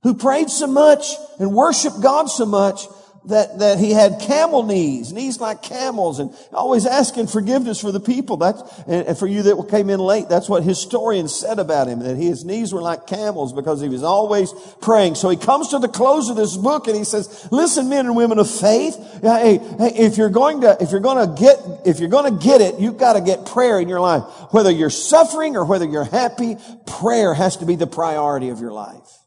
who 0.02 0.14
prayed 0.14 0.48
so 0.48 0.66
much 0.66 1.06
and 1.38 1.52
worshiped 1.52 2.00
God 2.02 2.30
so 2.30 2.46
much 2.46 2.86
that, 3.26 3.58
that 3.58 3.78
he 3.78 3.92
had 3.92 4.20
camel 4.20 4.64
knees, 4.64 5.12
knees 5.12 5.40
like 5.40 5.62
camels, 5.62 6.18
and 6.18 6.30
always 6.52 6.84
asking 6.84 7.26
forgiveness 7.26 7.80
for 7.80 7.90
the 7.90 8.00
people. 8.00 8.36
That's, 8.36 8.62
and 8.86 9.16
for 9.16 9.26
you 9.26 9.42
that 9.42 9.68
came 9.70 9.88
in 9.88 9.98
late, 9.98 10.28
that's 10.28 10.48
what 10.48 10.62
historians 10.62 11.34
said 11.34 11.58
about 11.58 11.88
him, 11.88 12.00
that 12.00 12.16
his 12.16 12.44
knees 12.44 12.72
were 12.72 12.82
like 12.82 13.06
camels 13.06 13.52
because 13.52 13.80
he 13.80 13.88
was 13.88 14.02
always 14.02 14.52
praying. 14.82 15.14
So 15.14 15.30
he 15.30 15.36
comes 15.36 15.68
to 15.68 15.78
the 15.78 15.88
close 15.88 16.28
of 16.28 16.36
this 16.36 16.56
book 16.56 16.86
and 16.86 16.96
he 16.96 17.04
says, 17.04 17.48
listen, 17.50 17.88
men 17.88 18.06
and 18.06 18.14
women 18.14 18.38
of 18.38 18.50
faith, 18.50 18.96
hey, 19.22 19.58
hey 19.78 19.92
if 19.94 20.18
you're 20.18 20.28
going 20.28 20.60
to, 20.60 20.76
if 20.80 20.90
you're 20.90 21.00
going 21.00 21.26
to 21.26 21.40
get, 21.40 21.58
if 21.86 22.00
you're 22.00 22.10
going 22.10 22.30
to 22.30 22.44
get 22.44 22.60
it, 22.60 22.78
you've 22.78 22.98
got 22.98 23.14
to 23.14 23.20
get 23.22 23.46
prayer 23.46 23.80
in 23.80 23.88
your 23.88 24.00
life. 24.00 24.22
Whether 24.50 24.70
you're 24.70 24.90
suffering 24.90 25.56
or 25.56 25.64
whether 25.64 25.86
you're 25.86 26.04
happy, 26.04 26.56
prayer 26.86 27.32
has 27.32 27.56
to 27.58 27.66
be 27.66 27.76
the 27.76 27.86
priority 27.86 28.50
of 28.50 28.60
your 28.60 28.72
life. 28.72 29.18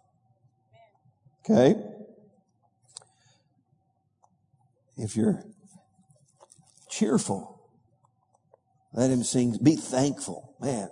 Okay? 1.49 1.75
If 4.97 5.15
you're 5.15 5.43
cheerful, 6.89 7.61
let 8.93 9.11
him 9.11 9.23
sing, 9.23 9.57
be 9.61 9.75
thankful. 9.75 10.55
Man, 10.59 10.89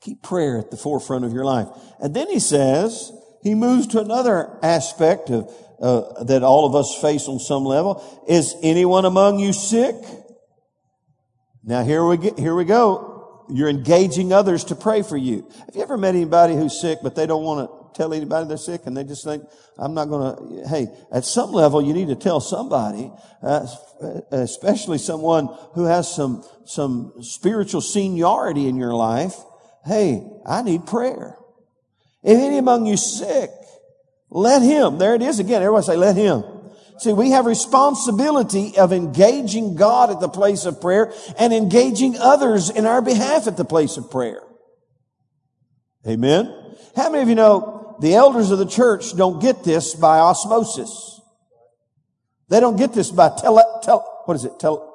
keep 0.00 0.22
prayer 0.22 0.58
at 0.58 0.70
the 0.70 0.76
forefront 0.76 1.24
of 1.24 1.32
your 1.32 1.44
life. 1.44 1.68
And 2.00 2.14
then 2.14 2.28
he 2.28 2.40
says, 2.40 3.12
he 3.42 3.54
moves 3.54 3.88
to 3.88 4.00
another 4.00 4.58
aspect 4.62 5.30
of, 5.30 5.52
uh, 5.80 6.24
that 6.24 6.42
all 6.42 6.66
of 6.66 6.74
us 6.74 6.96
face 7.00 7.28
on 7.28 7.38
some 7.38 7.64
level. 7.64 8.24
Is 8.28 8.54
anyone 8.62 9.04
among 9.04 9.38
you 9.38 9.52
sick? 9.52 9.94
Now 11.62 11.84
here 11.84 12.04
we 12.04 12.16
get, 12.16 12.38
here 12.38 12.54
we 12.54 12.64
go. 12.64 13.44
You're 13.50 13.68
engaging 13.68 14.32
others 14.32 14.64
to 14.64 14.76
pray 14.76 15.02
for 15.02 15.16
you. 15.16 15.48
Have 15.66 15.74
you 15.74 15.82
ever 15.82 15.98
met 15.98 16.14
anybody 16.14 16.54
who's 16.54 16.80
sick, 16.80 17.00
but 17.02 17.14
they 17.14 17.26
don't 17.26 17.42
want 17.42 17.68
to 17.68 17.79
tell 17.94 18.12
anybody 18.14 18.48
they're 18.48 18.56
sick 18.56 18.82
and 18.86 18.96
they 18.96 19.04
just 19.04 19.24
think, 19.24 19.44
I'm 19.78 19.94
not 19.94 20.06
going 20.06 20.62
to, 20.62 20.68
hey, 20.68 20.88
at 21.12 21.24
some 21.24 21.52
level 21.52 21.82
you 21.82 21.92
need 21.92 22.08
to 22.08 22.16
tell 22.16 22.40
somebody, 22.40 23.10
uh, 23.42 23.66
especially 24.30 24.98
someone 24.98 25.48
who 25.74 25.84
has 25.84 26.12
some, 26.12 26.44
some 26.64 27.14
spiritual 27.20 27.80
seniority 27.80 28.68
in 28.68 28.76
your 28.76 28.94
life. 28.94 29.34
Hey, 29.84 30.22
I 30.46 30.62
need 30.62 30.86
prayer. 30.86 31.36
If 32.22 32.38
any 32.38 32.58
among 32.58 32.86
you 32.86 32.96
sick, 32.96 33.50
let 34.28 34.62
him. 34.62 34.98
There 34.98 35.14
it 35.14 35.22
is 35.22 35.38
again. 35.38 35.62
Everybody 35.62 35.86
say, 35.86 35.96
let 35.96 36.16
him. 36.16 36.44
See, 36.98 37.14
we 37.14 37.30
have 37.30 37.46
responsibility 37.46 38.76
of 38.76 38.92
engaging 38.92 39.74
God 39.74 40.10
at 40.10 40.20
the 40.20 40.28
place 40.28 40.66
of 40.66 40.82
prayer 40.82 41.14
and 41.38 41.50
engaging 41.50 42.18
others 42.18 42.68
in 42.68 42.84
our 42.84 43.00
behalf 43.00 43.46
at 43.46 43.56
the 43.56 43.64
place 43.64 43.96
of 43.96 44.10
prayer. 44.10 44.42
Amen. 46.06 46.54
How 46.94 47.08
many 47.10 47.22
of 47.22 47.28
you 47.30 47.34
know 47.34 47.79
the 48.00 48.14
elders 48.14 48.50
of 48.50 48.58
the 48.58 48.66
church 48.66 49.16
don't 49.16 49.40
get 49.40 49.62
this 49.62 49.94
by 49.94 50.18
osmosis. 50.18 51.20
They 52.48 52.58
don't 52.58 52.76
get 52.76 52.92
this 52.92 53.10
by 53.10 53.30
tele, 53.36 53.62
tele 53.82 54.02
what 54.24 54.34
is 54.34 54.44
it? 54.44 54.58
Tele, 54.58 54.86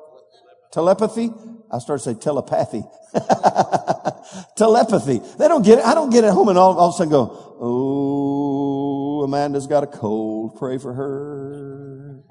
telepathy? 0.71 1.31
I 1.71 1.79
started 1.79 2.03
to 2.03 2.13
say 2.13 2.19
telepathy. 2.19 2.83
telepathy. 4.57 5.21
They 5.37 5.47
don't 5.47 5.63
get 5.63 5.79
it. 5.79 5.85
I 5.85 5.93
don't 5.93 6.09
get 6.09 6.23
it 6.23 6.31
home 6.31 6.49
and 6.49 6.57
all, 6.57 6.77
all 6.77 6.89
of 6.89 6.95
a 6.95 6.97
sudden 6.97 7.11
go, 7.11 7.57
oh, 7.59 9.23
Amanda's 9.23 9.67
got 9.67 9.83
a 9.83 9.87
cold. 9.87 10.57
Pray 10.57 10.77
for 10.77 10.93
her. 10.93 12.23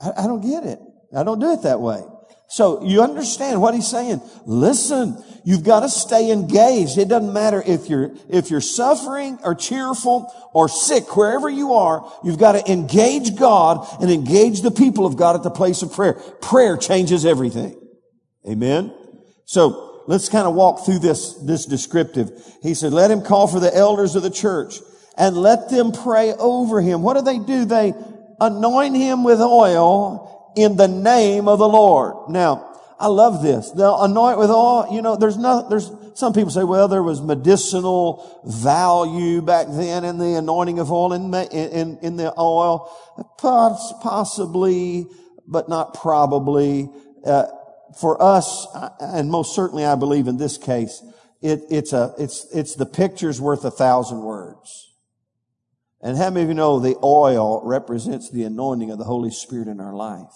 I, 0.00 0.24
I 0.24 0.26
don't 0.26 0.40
get 0.40 0.64
it. 0.64 0.78
I 1.16 1.22
don't 1.22 1.38
do 1.38 1.52
it 1.52 1.62
that 1.62 1.80
way. 1.80 2.02
So 2.50 2.82
you 2.82 3.02
understand 3.02 3.60
what 3.60 3.74
he's 3.74 3.86
saying. 3.86 4.22
Listen, 4.46 5.22
you've 5.44 5.64
got 5.64 5.80
to 5.80 5.88
stay 5.90 6.30
engaged. 6.30 6.96
It 6.96 7.08
doesn't 7.08 7.32
matter 7.32 7.62
if 7.64 7.90
you're, 7.90 8.12
if 8.30 8.50
you're 8.50 8.62
suffering 8.62 9.38
or 9.44 9.54
cheerful 9.54 10.32
or 10.54 10.66
sick, 10.68 11.14
wherever 11.14 11.50
you 11.50 11.74
are, 11.74 12.10
you've 12.24 12.38
got 12.38 12.52
to 12.52 12.72
engage 12.72 13.36
God 13.36 13.86
and 14.00 14.10
engage 14.10 14.62
the 14.62 14.70
people 14.70 15.04
of 15.04 15.16
God 15.16 15.36
at 15.36 15.42
the 15.42 15.50
place 15.50 15.82
of 15.82 15.92
prayer. 15.92 16.14
Prayer 16.14 16.78
changes 16.78 17.26
everything. 17.26 17.78
Amen. 18.48 18.94
So 19.44 20.04
let's 20.06 20.30
kind 20.30 20.46
of 20.46 20.54
walk 20.54 20.86
through 20.86 21.00
this, 21.00 21.34
this 21.34 21.66
descriptive. 21.66 22.30
He 22.62 22.72
said, 22.72 22.94
let 22.94 23.10
him 23.10 23.20
call 23.20 23.46
for 23.46 23.60
the 23.60 23.74
elders 23.76 24.16
of 24.16 24.22
the 24.22 24.30
church 24.30 24.76
and 25.18 25.36
let 25.36 25.68
them 25.68 25.92
pray 25.92 26.32
over 26.32 26.80
him. 26.80 27.02
What 27.02 27.18
do 27.18 27.22
they 27.22 27.38
do? 27.38 27.66
They 27.66 27.92
anoint 28.40 28.96
him 28.96 29.22
with 29.22 29.42
oil 29.42 30.37
in 30.56 30.76
the 30.76 30.88
name 30.88 31.48
of 31.48 31.58
the 31.58 31.68
Lord. 31.68 32.30
Now, 32.30 32.64
I 32.98 33.06
love 33.06 33.42
this. 33.42 33.70
They'll 33.70 34.02
anoint 34.02 34.38
with 34.38 34.50
oil. 34.50 34.88
You 34.92 35.02
know, 35.02 35.16
there's 35.16 35.36
no, 35.36 35.68
there's, 35.68 35.90
some 36.14 36.32
people 36.32 36.50
say, 36.50 36.64
well, 36.64 36.88
there 36.88 37.02
was 37.02 37.22
medicinal 37.22 38.42
value 38.44 39.40
back 39.40 39.68
then 39.70 40.04
in 40.04 40.18
the 40.18 40.34
anointing 40.34 40.80
of 40.80 40.90
oil 40.90 41.12
in, 41.12 41.32
in, 41.32 41.98
in 42.02 42.16
the 42.16 42.34
oil. 42.38 42.90
Possibly, 43.38 45.06
but 45.46 45.68
not 45.68 45.94
probably. 45.94 46.90
Uh, 47.24 47.46
for 48.00 48.20
us, 48.22 48.66
and 49.00 49.30
most 49.30 49.54
certainly 49.54 49.84
I 49.84 49.94
believe 49.94 50.28
in 50.28 50.36
this 50.36 50.58
case, 50.58 51.02
it, 51.40 51.60
it's 51.70 51.92
a, 51.92 52.14
it's, 52.18 52.46
it's 52.52 52.74
the 52.74 52.86
picture's 52.86 53.40
worth 53.40 53.64
a 53.64 53.70
thousand 53.70 54.22
words. 54.22 54.87
And 56.00 56.16
how 56.16 56.30
many 56.30 56.44
of 56.44 56.48
you 56.48 56.54
know 56.54 56.78
the 56.78 56.96
oil 57.02 57.60
represents 57.64 58.30
the 58.30 58.44
anointing 58.44 58.90
of 58.90 58.98
the 58.98 59.04
Holy 59.04 59.30
Spirit 59.30 59.68
in 59.68 59.80
our 59.80 59.94
life? 59.94 60.32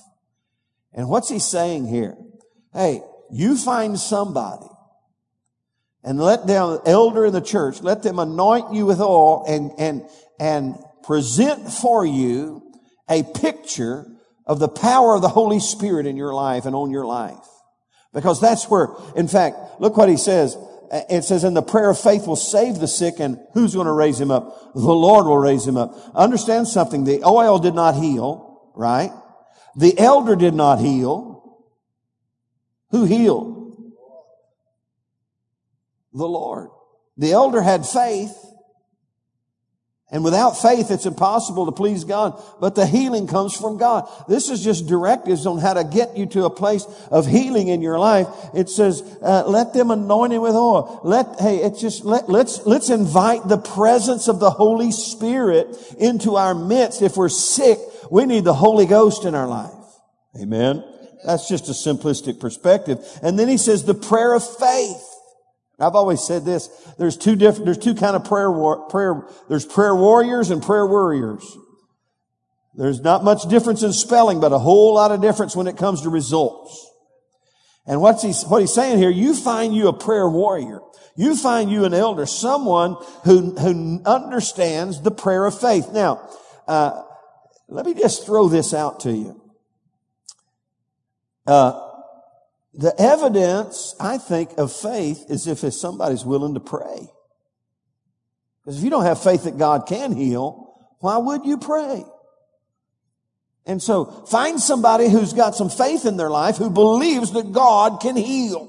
And 0.93 1.09
what's 1.09 1.29
he 1.29 1.39
saying 1.39 1.87
here? 1.87 2.17
Hey, 2.73 3.03
you 3.31 3.57
find 3.57 3.99
somebody 3.99 4.67
and 6.05 6.19
let 6.19 6.47
them, 6.47 6.81
elder 6.85 7.27
in 7.27 7.33
the 7.33 7.41
church, 7.41 7.81
let 7.81 8.03
them 8.03 8.19
anoint 8.19 8.75
you 8.75 8.87
with 8.87 9.01
oil 9.01 9.45
and, 9.47 9.71
and, 9.79 10.09
and 10.41 10.77
present 11.05 11.71
for 11.71 12.05
you 12.05 12.63
a 13.09 13.23
picture 13.23 14.07
of 14.47 14.59
the 14.59 14.69
power 14.69 15.15
of 15.15 15.23
the 15.23 15.29
Holy 15.29 15.61
Spirit 15.61 16.07
in 16.07 16.17
your 16.17 16.35
life 16.35 16.67
and 16.67 16.75
on 16.75 16.91
your 16.91 17.07
life. 17.07 17.47
Because 18.13 18.41
that's 18.41 18.69
where, 18.69 18.89
in 19.17 19.29
fact, 19.29 19.81
look 19.81 19.97
what 19.97 20.09
he 20.09 20.17
says. 20.17 20.57
Uh, 20.93 21.01
it 21.09 21.23
says, 21.23 21.43
and 21.43 21.57
the 21.57 21.63
prayer 21.63 21.89
of 21.89 21.99
faith 21.99 22.27
will 22.27 22.37
save 22.37 22.79
the 22.79 22.87
sick 22.87 23.15
and 23.19 23.39
who's 23.55 23.75
going 23.75 23.87
to 23.87 23.93
raise 23.93 24.21
him 24.21 24.31
up? 24.31 24.75
The 24.75 24.81
Lord 24.81 25.27
will 25.27 25.39
raise 25.39 25.67
him 25.67 25.79
up. 25.79 25.97
Understand 26.15 26.69
something. 26.69 27.05
The 27.05 27.25
oil 27.25 27.59
did 27.59 27.75
not 27.75 27.95
heal, 27.95 28.71
right? 28.75 29.11
The 29.75 29.99
elder 29.99 30.37
did 30.37 30.53
not 30.55 30.81
heal. 30.81 31.63
Who 32.91 33.05
healed? 33.05 33.91
The 36.13 36.29
Lord. 36.29 36.69
The 37.17 37.33
elder 37.33 37.63
had 37.63 37.87
faith 37.87 38.37
And 40.13 40.23
without 40.23 40.61
faith, 40.61 40.91
it's 40.91 41.07
impossible 41.07 41.65
to 41.65 41.73
please 41.73 42.05
God, 42.05 42.41
but 42.61 42.75
the 42.75 42.87
healing 42.87 43.27
comes 43.27 43.57
from 43.57 43.79
God. 43.79 44.07
This 44.29 44.51
is 44.51 44.63
just 44.63 44.87
directives 44.87 45.47
on 45.47 45.57
how 45.57 45.73
to 45.73 45.85
get 45.85 46.19
you 46.19 46.27
to 46.27 46.45
a 46.45 46.51
place 46.51 46.85
of 47.11 47.27
healing 47.27 47.69
in 47.69 47.81
your 47.81 47.99
life. 47.99 48.29
It 48.55 48.69
says, 48.69 49.01
uh, 49.23 49.45
let 49.47 49.73
them 49.73 49.91
anoint 49.91 50.35
him 50.35 50.43
with 50.43 50.55
oil. 50.55 51.01
Let, 51.03 51.41
hey, 51.41 51.63
it's 51.63 51.81
just, 51.81 52.05
let, 52.05 52.29
let's, 52.29 52.67
let's 52.67 52.91
invite 52.91 53.49
the 53.49 53.57
presence 53.57 54.29
of 54.29 54.39
the 54.39 54.51
Holy 54.51 54.93
Spirit 54.93 55.75
into 55.99 56.37
our 56.37 56.55
midst. 56.55 57.01
If 57.01 57.17
we're 57.17 57.31
sick, 57.31 57.79
we 58.11 58.27
need 58.27 58.45
the 58.45 58.53
Holy 58.53 58.85
Ghost 58.85 59.25
in 59.25 59.35
our 59.35 59.49
life. 59.49 59.73
Amen. 60.39 60.85
That's 61.25 61.49
just 61.49 61.69
a 61.69 61.73
simplistic 61.73 62.39
perspective. 62.39 62.99
And 63.23 63.39
then 63.39 63.49
he 63.49 63.57
says 63.57 63.85
the 63.85 63.95
prayer 63.95 64.35
of 64.35 64.45
faith. 64.59 65.02
I've 65.83 65.95
always 65.95 66.23
said 66.23 66.45
this. 66.45 66.69
There's 66.99 67.17
two 67.17 67.37
different, 67.37 67.67
there's 67.67 67.79
two 67.79 67.95
kind 67.95 68.17
of 68.17 68.25
prayer, 68.25 68.51
war, 68.51 68.89
prayer, 68.89 69.27
there's 69.49 69.67
prayer 69.67 69.95
warriors 69.95 70.51
and 70.51 70.63
prayer 70.63 70.87
worriers. 70.87 71.45
There's 72.75 73.01
not 73.01 73.25
much 73.25 73.49
difference 73.49 73.83
in 73.83 73.93
spelling, 73.93 74.41
but 74.41 74.53
a 74.53 74.59
whole 74.59 74.95
lot 74.95 75.13
of 75.13 75.21
difference 75.21 75.55
when 75.55 75.67
it 75.67 75.77
comes 75.77 76.03
to 76.03 76.09
results. 76.09 76.89
And 77.87 78.01
what's 78.01 78.23
he, 78.23 78.33
what 78.49 78.61
he's 78.61 78.73
saying 78.73 78.99
here, 78.99 79.11
you 79.11 79.35
find 79.35 79.75
you 79.75 79.89
a 79.89 79.93
prayer 79.93 80.29
warrior. 80.29 80.81
You 81.17 81.37
find 81.37 81.71
you 81.71 81.85
an 81.85 81.93
elder, 81.93 82.25
someone 82.25 82.97
who, 83.25 83.55
who 83.57 84.01
understands 84.07 85.03
the 85.03 85.11
prayer 85.11 85.45
of 85.45 85.61
faith. 85.61 85.91
Now, 85.93 86.31
uh, 86.67 87.03
let 87.69 87.85
me 87.85 87.93
just 87.95 88.25
throw 88.25 88.49
this 88.49 88.73
out 88.73 89.01
to 89.01 89.13
you. 89.13 89.43
Uh, 91.47 91.92
the 92.75 92.95
evidence, 92.99 93.95
I 94.01 94.19
think, 94.19 94.53
of 94.59 94.73
faith 94.73 95.27
is 95.29 95.47
if 95.47 95.59
somebody's 95.75 96.25
willing 96.25 96.55
to 96.55 96.61
pray. 96.61 97.09
Because 98.65 98.79
if 98.79 98.85
you 98.85 98.91
don't 98.91 99.05
have 99.05 99.23
faith 99.23 99.45
that 99.45 99.59
God 99.59 99.87
can 99.87 100.13
heal, 100.13 100.75
why 101.01 101.19
would 101.19 101.45
you 101.45 101.59
pray? 101.59 102.05
And 103.67 103.83
so 103.83 104.05
find 104.05 104.61
somebody 104.61 105.09
who's 105.09 105.33
got 105.33 105.55
some 105.55 105.69
faith 105.69 106.07
in 106.07 106.17
their 106.17 106.31
life 106.31 106.57
who 106.57 106.71
believes 106.71 107.33
that 107.33 107.53
God 107.53 108.01
can 108.01 108.17
heal. 108.17 108.69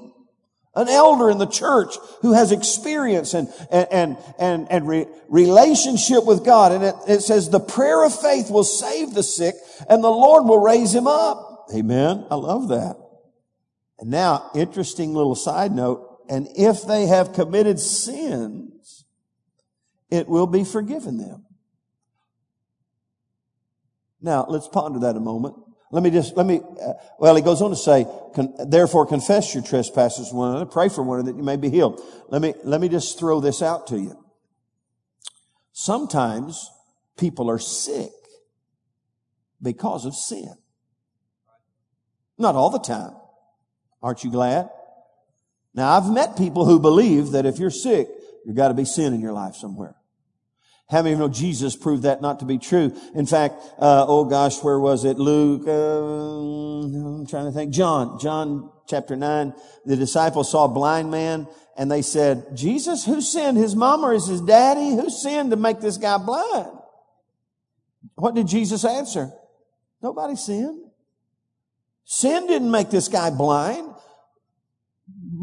An 0.76 0.88
elder 0.88 1.30
in 1.30 1.38
the 1.38 1.46
church 1.46 1.94
who 2.22 2.32
has 2.32 2.50
experience 2.50 3.32
and, 3.32 3.48
and, 3.70 3.86
and, 3.92 4.18
and, 4.40 4.66
and 4.72 4.88
re- 4.88 5.06
relationship 5.28 6.24
with 6.26 6.44
God. 6.44 6.72
And 6.72 6.84
it, 6.84 6.94
it 7.06 7.20
says 7.20 7.48
the 7.48 7.60
prayer 7.60 8.04
of 8.04 8.12
faith 8.20 8.50
will 8.50 8.64
save 8.64 9.14
the 9.14 9.22
sick 9.22 9.54
and 9.88 10.02
the 10.02 10.10
Lord 10.10 10.44
will 10.44 10.58
raise 10.58 10.92
him 10.92 11.06
up. 11.06 11.68
Amen. 11.72 12.26
I 12.28 12.34
love 12.34 12.68
that. 12.68 12.96
And 13.98 14.10
now, 14.10 14.50
interesting 14.54 15.14
little 15.14 15.34
side 15.34 15.72
note. 15.72 16.10
And 16.28 16.48
if 16.56 16.82
they 16.86 17.06
have 17.06 17.32
committed 17.32 17.78
sins, 17.78 19.04
it 20.10 20.28
will 20.28 20.46
be 20.46 20.64
forgiven 20.64 21.18
them. 21.18 21.44
Now, 24.20 24.46
let's 24.48 24.68
ponder 24.68 25.00
that 25.00 25.16
a 25.16 25.20
moment. 25.20 25.54
Let 25.90 26.02
me 26.02 26.10
just, 26.10 26.36
let 26.36 26.46
me, 26.46 26.60
uh, 26.60 26.94
well, 27.20 27.36
he 27.36 27.42
goes 27.42 27.62
on 27.62 27.70
to 27.70 27.76
say, 27.76 28.06
therefore 28.66 29.06
confess 29.06 29.54
your 29.54 29.62
trespasses 29.62 30.32
one 30.32 30.50
another, 30.50 30.66
pray 30.66 30.88
for 30.88 31.02
one 31.02 31.18
another 31.18 31.32
that 31.32 31.38
you 31.38 31.44
may 31.44 31.56
be 31.56 31.70
healed. 31.70 32.00
Let 32.30 32.42
me, 32.42 32.54
let 32.64 32.80
me 32.80 32.88
just 32.88 33.18
throw 33.18 33.40
this 33.40 33.62
out 33.62 33.86
to 33.88 33.98
you. 33.98 34.18
Sometimes 35.72 36.70
people 37.16 37.50
are 37.50 37.58
sick 37.58 38.10
because 39.62 40.04
of 40.04 40.14
sin. 40.14 40.54
Not 42.38 42.56
all 42.56 42.70
the 42.70 42.78
time. 42.78 43.12
Aren't 44.04 44.22
you 44.22 44.30
glad? 44.30 44.68
Now, 45.72 45.96
I've 45.96 46.10
met 46.10 46.36
people 46.36 46.66
who 46.66 46.78
believe 46.78 47.30
that 47.30 47.46
if 47.46 47.58
you're 47.58 47.70
sick, 47.70 48.06
you've 48.44 48.54
got 48.54 48.68
to 48.68 48.74
be 48.74 48.84
sin 48.84 49.14
in 49.14 49.22
your 49.22 49.32
life 49.32 49.54
somewhere. 49.54 49.96
How 50.90 50.98
many 50.98 51.14
of 51.14 51.18
you 51.18 51.24
know 51.24 51.32
Jesus 51.32 51.74
proved 51.74 52.02
that 52.02 52.20
not 52.20 52.40
to 52.40 52.44
be 52.44 52.58
true? 52.58 52.94
In 53.14 53.24
fact, 53.24 53.54
uh, 53.78 54.04
oh 54.06 54.26
gosh, 54.26 54.62
where 54.62 54.78
was 54.78 55.06
it? 55.06 55.16
Luke, 55.18 55.66
uh, 55.66 55.70
I'm 55.72 57.26
trying 57.26 57.46
to 57.46 57.52
think. 57.52 57.72
John, 57.72 58.20
John 58.20 58.70
chapter 58.86 59.16
9, 59.16 59.54
the 59.86 59.96
disciples 59.96 60.50
saw 60.50 60.66
a 60.66 60.68
blind 60.68 61.10
man 61.10 61.48
and 61.78 61.90
they 61.90 62.02
said, 62.02 62.54
Jesus, 62.54 63.06
who 63.06 63.22
sinned? 63.22 63.56
His 63.56 63.74
mom 63.74 64.04
or 64.04 64.12
is 64.12 64.26
his 64.26 64.42
daddy? 64.42 64.90
Who 64.90 65.08
sinned 65.08 65.50
to 65.52 65.56
make 65.56 65.80
this 65.80 65.96
guy 65.96 66.18
blind? 66.18 66.76
What 68.16 68.34
did 68.34 68.48
Jesus 68.48 68.84
answer? 68.84 69.32
Nobody 70.02 70.36
sinned. 70.36 70.82
Sin 72.04 72.46
didn't 72.46 72.70
make 72.70 72.90
this 72.90 73.08
guy 73.08 73.30
blind 73.30 73.93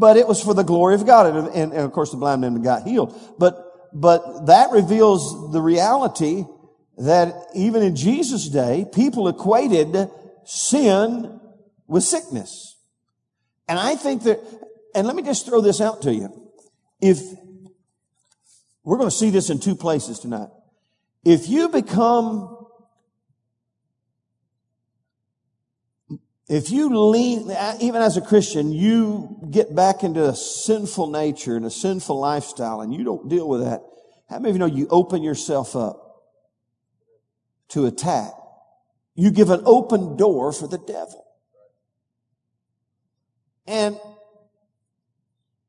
but 0.02 0.16
it 0.16 0.26
was 0.26 0.42
for 0.42 0.52
the 0.52 0.64
glory 0.64 0.96
of 0.96 1.06
God. 1.06 1.26
And, 1.26 1.46
and, 1.54 1.72
and 1.72 1.82
of 1.82 1.92
course, 1.92 2.10
the 2.10 2.16
blind 2.16 2.40
man 2.40 2.60
got 2.60 2.82
healed. 2.82 3.16
But, 3.38 3.54
but 3.92 4.46
that 4.46 4.72
reveals 4.72 5.52
the 5.52 5.60
reality 5.60 6.44
that 6.98 7.32
even 7.54 7.84
in 7.84 7.94
Jesus' 7.94 8.48
day, 8.48 8.84
people 8.92 9.28
equated 9.28 10.10
sin 10.44 11.40
with 11.86 12.02
sickness. 12.02 12.76
And 13.68 13.78
I 13.78 13.94
think 13.94 14.24
that, 14.24 14.40
and 14.92 15.06
let 15.06 15.14
me 15.14 15.22
just 15.22 15.46
throw 15.46 15.60
this 15.60 15.80
out 15.80 16.02
to 16.02 16.12
you. 16.12 16.50
If, 17.00 17.20
we're 18.82 18.98
going 18.98 19.08
to 19.08 19.16
see 19.16 19.30
this 19.30 19.50
in 19.50 19.60
two 19.60 19.76
places 19.76 20.18
tonight. 20.18 20.48
If 21.24 21.48
you 21.48 21.68
become 21.68 22.61
If 26.52 26.70
you 26.70 26.94
lean, 26.94 27.50
even 27.80 28.02
as 28.02 28.18
a 28.18 28.20
Christian, 28.20 28.72
you 28.72 29.38
get 29.50 29.74
back 29.74 30.04
into 30.04 30.28
a 30.28 30.36
sinful 30.36 31.06
nature 31.06 31.56
and 31.56 31.64
a 31.64 31.70
sinful 31.70 32.20
lifestyle 32.20 32.82
and 32.82 32.92
you 32.92 33.04
don't 33.04 33.26
deal 33.26 33.48
with 33.48 33.62
that, 33.62 33.80
how 34.28 34.38
many 34.38 34.50
of 34.50 34.56
you 34.56 34.58
know 34.58 34.66
you 34.66 34.86
open 34.90 35.22
yourself 35.22 35.74
up 35.74 36.26
to 37.68 37.86
attack? 37.86 38.32
You 39.14 39.30
give 39.30 39.48
an 39.48 39.62
open 39.64 40.18
door 40.18 40.52
for 40.52 40.66
the 40.66 40.76
devil. 40.76 41.24
And 43.66 43.98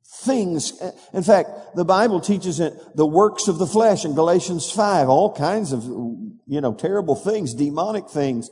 things, 0.05 0.73
in 1.13 1.23
fact, 1.23 1.77
the 1.77 1.85
Bible 1.85 2.19
teaches 2.19 2.59
it, 2.59 2.73
the 2.93 3.07
works 3.07 3.47
of 3.47 3.57
the 3.57 3.67
flesh 3.67 4.03
in 4.03 4.15
Galatians 4.15 4.69
5, 4.69 5.07
all 5.07 5.33
kinds 5.33 5.71
of, 5.71 5.85
you 5.85 6.59
know, 6.59 6.73
terrible 6.73 7.15
things, 7.15 7.53
demonic 7.53 8.09
things 8.09 8.49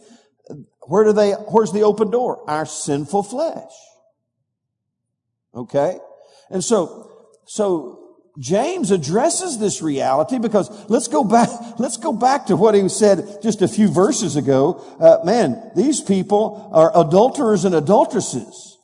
where 0.88 1.04
do 1.04 1.14
they, 1.14 1.32
where's 1.32 1.72
the 1.72 1.84
open 1.84 2.12
door? 2.12 2.44
Our 2.50 2.66
sinful 2.66 3.24
flesh. 3.24 3.72
Okay? 5.54 6.00
And 6.50 6.64
so, 6.64 7.12
so 7.46 8.02
James 8.40 8.92
addresses 8.92 9.60
this 9.60 9.82
reality 9.82 10.40
because 10.40 10.70
let's 10.90 11.08
go 11.08 11.24
back, 11.24 11.50
let's 11.80 11.98
go 11.98 12.14
back 12.14 12.48
to 12.48 12.56
what 12.56 12.76
he 12.76 12.88
said 12.90 13.40
just 13.42 13.62
a 13.62 13.68
few 13.68 13.90
verses 13.90 14.36
ago. 14.36 14.84
Uh, 15.00 15.24
man, 15.26 15.72
these 15.76 16.02
people 16.02 16.70
are 16.74 16.92
adulterers 16.96 17.66
and 17.66 17.76
adulteresses. 17.76 18.78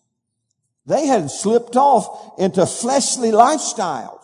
They 0.85 1.07
had 1.07 1.29
slipped 1.31 1.75
off 1.75 2.39
into 2.39 2.65
fleshly 2.65 3.31
lifestyles. 3.31 4.23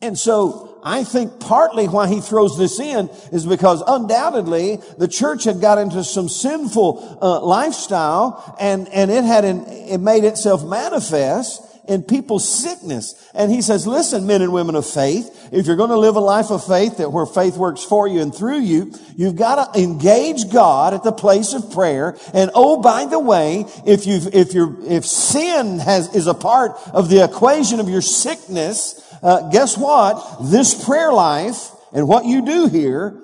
And 0.00 0.18
so 0.18 0.75
I 0.88 1.02
think 1.02 1.40
partly 1.40 1.88
why 1.88 2.06
he 2.06 2.20
throws 2.20 2.56
this 2.56 2.78
in 2.78 3.08
is 3.32 3.44
because 3.44 3.82
undoubtedly 3.84 4.76
the 4.98 5.08
church 5.08 5.42
had 5.42 5.60
got 5.60 5.78
into 5.78 6.04
some 6.04 6.28
sinful 6.28 7.18
uh, 7.20 7.40
lifestyle 7.40 8.56
and, 8.60 8.86
and 8.90 9.10
it 9.10 9.24
had 9.24 9.44
an, 9.44 9.66
it 9.66 9.98
made 9.98 10.22
itself 10.22 10.64
manifest 10.64 11.60
in 11.88 12.02
people's 12.02 12.48
sickness. 12.48 13.14
And 13.34 13.50
he 13.50 13.62
says, 13.62 13.86
listen, 13.86 14.26
men 14.26 14.42
and 14.42 14.52
women 14.52 14.74
of 14.74 14.86
faith, 14.86 15.48
if 15.52 15.66
you're 15.66 15.76
going 15.76 15.90
to 15.90 15.98
live 15.98 16.16
a 16.16 16.20
life 16.20 16.50
of 16.50 16.66
faith 16.66 16.98
that 16.98 17.12
where 17.12 17.26
faith 17.26 17.56
works 17.56 17.82
for 17.82 18.08
you 18.08 18.20
and 18.20 18.34
through 18.34 18.60
you, 18.60 18.92
you've 19.16 19.36
got 19.36 19.74
to 19.74 19.80
engage 19.80 20.50
God 20.50 20.94
at 20.94 21.02
the 21.02 21.12
place 21.12 21.54
of 21.54 21.72
prayer. 21.72 22.16
And 22.34 22.50
oh, 22.54 22.80
by 22.80 23.06
the 23.06 23.20
way, 23.20 23.64
if 23.86 24.06
you 24.06 24.20
if 24.32 24.54
you're, 24.54 24.76
if 24.86 25.06
sin 25.06 25.78
has, 25.78 26.14
is 26.14 26.26
a 26.26 26.34
part 26.34 26.72
of 26.92 27.08
the 27.08 27.22
equation 27.22 27.80
of 27.80 27.88
your 27.88 28.02
sickness, 28.02 29.02
uh, 29.22 29.48
guess 29.50 29.76
what? 29.76 30.50
This 30.50 30.84
prayer 30.84 31.12
life 31.12 31.70
and 31.92 32.08
what 32.08 32.24
you 32.24 32.44
do 32.44 32.68
here 32.68 33.22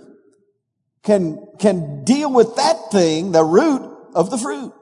can, 1.02 1.44
can 1.58 2.04
deal 2.04 2.32
with 2.32 2.56
that 2.56 2.90
thing, 2.90 3.32
the 3.32 3.44
root 3.44 3.82
of 4.14 4.30
the 4.30 4.38
fruit. 4.38 4.72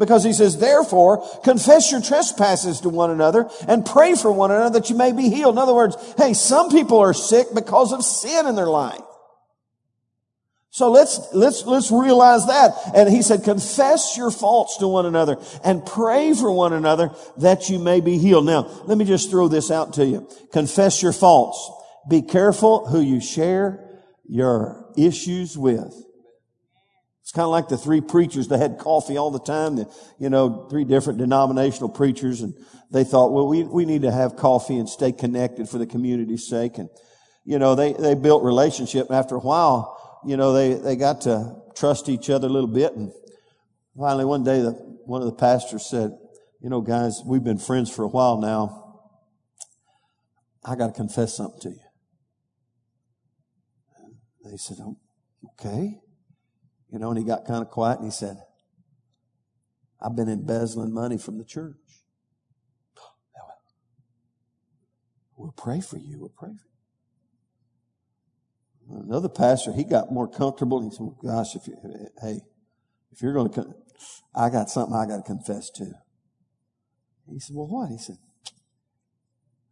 Because 0.00 0.24
he 0.24 0.32
says, 0.32 0.56
therefore, 0.56 1.22
confess 1.44 1.92
your 1.92 2.00
trespasses 2.00 2.80
to 2.80 2.88
one 2.88 3.10
another 3.10 3.50
and 3.68 3.84
pray 3.84 4.14
for 4.14 4.32
one 4.32 4.50
another 4.50 4.80
that 4.80 4.88
you 4.88 4.96
may 4.96 5.12
be 5.12 5.28
healed. 5.28 5.54
In 5.54 5.58
other 5.58 5.74
words, 5.74 5.94
hey, 6.16 6.32
some 6.32 6.70
people 6.70 6.98
are 6.98 7.12
sick 7.12 7.48
because 7.54 7.92
of 7.92 8.02
sin 8.02 8.46
in 8.46 8.56
their 8.56 8.66
life. 8.66 9.02
So 10.70 10.90
let's, 10.90 11.20
let's, 11.34 11.66
let's 11.66 11.92
realize 11.92 12.46
that. 12.46 12.72
And 12.94 13.10
he 13.10 13.20
said, 13.20 13.44
confess 13.44 14.16
your 14.16 14.30
faults 14.30 14.78
to 14.78 14.88
one 14.88 15.04
another 15.04 15.36
and 15.62 15.84
pray 15.84 16.32
for 16.32 16.50
one 16.50 16.72
another 16.72 17.10
that 17.36 17.68
you 17.68 17.78
may 17.78 18.00
be 18.00 18.16
healed. 18.16 18.46
Now, 18.46 18.70
let 18.86 18.96
me 18.96 19.04
just 19.04 19.28
throw 19.28 19.48
this 19.48 19.70
out 19.70 19.92
to 19.94 20.06
you. 20.06 20.26
Confess 20.50 21.02
your 21.02 21.12
faults. 21.12 21.70
Be 22.08 22.22
careful 22.22 22.86
who 22.86 23.02
you 23.02 23.20
share 23.20 24.00
your 24.26 24.90
issues 24.96 25.58
with. 25.58 25.92
It's 27.30 27.36
kind 27.36 27.44
of 27.44 27.52
like 27.52 27.68
the 27.68 27.78
three 27.78 28.00
preachers 28.00 28.48
that 28.48 28.58
had 28.58 28.78
coffee 28.78 29.16
all 29.16 29.30
the 29.30 29.38
time, 29.38 29.76
the, 29.76 29.88
you 30.18 30.30
know, 30.30 30.66
three 30.68 30.82
different 30.82 31.20
denominational 31.20 31.88
preachers. 31.88 32.40
And 32.40 32.54
they 32.90 33.04
thought, 33.04 33.30
well, 33.30 33.46
we, 33.46 33.62
we 33.62 33.84
need 33.84 34.02
to 34.02 34.10
have 34.10 34.34
coffee 34.34 34.76
and 34.76 34.88
stay 34.88 35.12
connected 35.12 35.68
for 35.68 35.78
the 35.78 35.86
community's 35.86 36.48
sake. 36.48 36.78
And 36.78 36.88
you 37.44 37.60
know, 37.60 37.76
they, 37.76 37.92
they 37.92 38.16
built 38.16 38.42
relationship. 38.42 39.06
And 39.06 39.16
after 39.16 39.36
a 39.36 39.38
while, 39.38 40.20
you 40.26 40.36
know, 40.36 40.52
they, 40.52 40.74
they 40.74 40.96
got 40.96 41.20
to 41.20 41.54
trust 41.76 42.08
each 42.08 42.30
other 42.30 42.48
a 42.48 42.50
little 42.50 42.68
bit. 42.68 42.94
And 42.94 43.12
finally 43.96 44.24
one 44.24 44.42
day, 44.42 44.60
the, 44.60 44.72
one 45.06 45.22
of 45.22 45.26
the 45.28 45.36
pastors 45.36 45.88
said, 45.88 46.10
you 46.60 46.68
know, 46.68 46.80
guys, 46.80 47.22
we've 47.24 47.44
been 47.44 47.58
friends 47.58 47.94
for 47.94 48.02
a 48.02 48.08
while 48.08 48.38
now. 48.38 49.02
I 50.64 50.74
got 50.74 50.88
to 50.88 50.92
confess 50.92 51.36
something 51.36 51.60
to 51.60 51.68
you. 51.68 51.80
They 54.44 54.56
said, 54.56 54.78
oh, 54.80 54.98
okay. 55.52 56.00
You 56.92 56.98
know, 56.98 57.10
and 57.10 57.18
he 57.18 57.24
got 57.24 57.46
kind 57.46 57.62
of 57.62 57.70
quiet 57.70 57.98
and 57.98 58.06
he 58.06 58.10
said, 58.10 58.36
I've 60.00 60.16
been 60.16 60.28
embezzling 60.28 60.92
money 60.92 61.18
from 61.18 61.38
the 61.38 61.44
church. 61.44 61.76
We'll 65.36 65.52
pray 65.52 65.80
for 65.80 65.96
you. 65.96 66.18
We'll 66.20 66.28
pray 66.36 66.50
for 66.50 66.68
you. 68.92 69.02
Another 69.08 69.30
pastor, 69.30 69.72
he 69.72 69.84
got 69.84 70.12
more 70.12 70.28
comfortable. 70.28 70.82
He 70.82 70.90
said, 70.90 71.06
gosh, 71.22 71.54
if 71.54 71.66
you, 71.66 71.76
hey, 72.20 72.40
if 73.10 73.22
you're 73.22 73.32
going 73.32 73.50
to, 73.52 73.74
I 74.34 74.50
got 74.50 74.68
something 74.68 74.94
I 74.94 75.06
got 75.06 75.16
to 75.16 75.22
confess 75.22 75.70
to. 75.70 75.92
He 77.30 77.38
said, 77.38 77.56
well, 77.56 77.68
what? 77.68 77.88
He 77.88 77.96
said, 77.96 78.16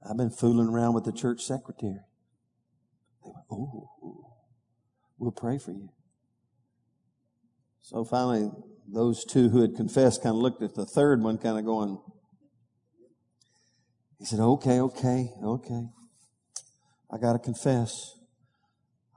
I've 0.08 0.16
been 0.16 0.30
fooling 0.30 0.68
around 0.68 0.94
with 0.94 1.04
the 1.04 1.12
church 1.12 1.42
secretary. 1.42 2.00
They 3.24 3.30
went, 3.30 3.44
oh, 3.50 3.90
we'll 5.18 5.32
pray 5.32 5.58
for 5.58 5.72
you. 5.72 5.90
So 7.88 8.04
finally, 8.04 8.50
those 8.86 9.24
two 9.24 9.48
who 9.48 9.62
had 9.62 9.74
confessed 9.74 10.22
kind 10.22 10.34
of 10.34 10.42
looked 10.42 10.62
at 10.62 10.74
the 10.74 10.84
third 10.84 11.22
one, 11.22 11.38
kind 11.38 11.58
of 11.58 11.64
going, 11.64 11.98
he 14.18 14.26
said, 14.26 14.40
okay, 14.40 14.78
okay, 14.78 15.32
okay. 15.42 15.86
I 17.10 17.16
got 17.16 17.32
to 17.32 17.38
confess. 17.38 18.12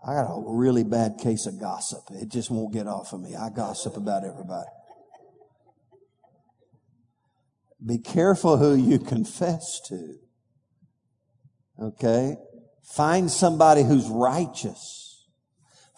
I 0.07 0.13
got 0.13 0.31
a 0.31 0.43
really 0.45 0.85
bad 0.85 1.17
case 1.21 1.47
of 1.47 1.59
gossip. 1.59 1.99
It 2.11 2.29
just 2.29 2.49
won't 2.49 2.73
get 2.73 2.87
off 2.87 3.11
of 3.11 3.19
me. 3.19 3.35
I 3.35 3.49
gossip 3.49 3.97
about 3.97 4.23
everybody. 4.23 4.69
Be 7.85 7.97
careful 7.97 8.55
who 8.55 8.73
you 8.75 8.99
confess 8.99 9.81
to. 9.89 10.15
Okay? 11.77 12.37
Find 12.95 13.29
somebody 13.29 13.83
who's 13.83 14.07
righteous. 14.07 15.00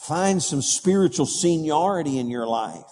Find 0.08 0.44
some 0.44 0.62
spiritual 0.62 1.26
seniority 1.26 2.20
in 2.20 2.30
your 2.30 2.46
life 2.46 2.84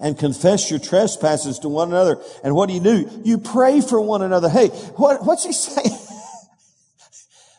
and 0.00 0.18
confess 0.18 0.68
your 0.68 0.80
trespasses 0.80 1.60
to 1.60 1.68
one 1.68 1.90
another. 1.90 2.20
And 2.42 2.56
what 2.56 2.68
do 2.68 2.74
you 2.74 2.80
do? 2.80 3.22
You 3.24 3.38
pray 3.38 3.80
for 3.80 4.00
one 4.00 4.22
another. 4.22 4.48
Hey, 4.48 4.68
what, 4.96 5.24
what's 5.24 5.44
he 5.44 5.52
saying? 5.52 5.96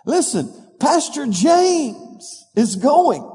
Listen, 0.06 0.52
Pastor 0.78 1.26
James 1.28 2.46
is 2.56 2.76
going. 2.76 3.30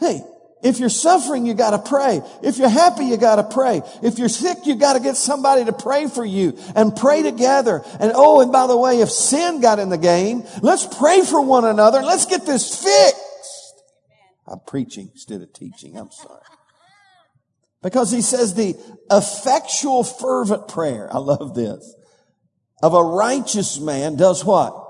Hey, 0.00 0.20
if 0.64 0.80
you're 0.80 0.88
suffering, 0.88 1.46
you 1.46 1.54
gotta 1.54 1.78
pray. 1.78 2.20
If 2.42 2.58
you're 2.58 2.68
happy, 2.68 3.04
you 3.04 3.16
gotta 3.16 3.44
pray. 3.44 3.82
If 4.02 4.18
you're 4.18 4.28
sick, 4.28 4.66
you 4.66 4.74
gotta 4.74 4.98
get 4.98 5.16
somebody 5.16 5.64
to 5.66 5.72
pray 5.72 6.08
for 6.08 6.24
you 6.24 6.58
and 6.74 6.96
pray 6.96 7.22
together. 7.22 7.82
And 8.00 8.10
oh, 8.14 8.40
and 8.40 8.50
by 8.50 8.66
the 8.66 8.76
way, 8.76 9.00
if 9.00 9.10
sin 9.10 9.60
got 9.60 9.78
in 9.78 9.90
the 9.90 9.98
game, 9.98 10.42
let's 10.60 10.86
pray 10.98 11.20
for 11.20 11.40
one 11.40 11.64
another. 11.64 12.02
Let's 12.02 12.26
get 12.26 12.46
this 12.46 12.82
fixed. 12.82 13.23
I'm 14.46 14.60
preaching 14.66 15.10
instead 15.12 15.42
of 15.42 15.52
teaching. 15.52 15.96
I'm 15.96 16.10
sorry. 16.10 16.40
Because 17.82 18.10
he 18.10 18.22
says 18.22 18.54
the 18.54 18.74
effectual 19.10 20.04
fervent 20.04 20.68
prayer, 20.68 21.08
I 21.12 21.18
love 21.18 21.54
this, 21.54 21.94
of 22.82 22.94
a 22.94 23.02
righteous 23.02 23.78
man 23.78 24.16
does 24.16 24.44
what? 24.44 24.80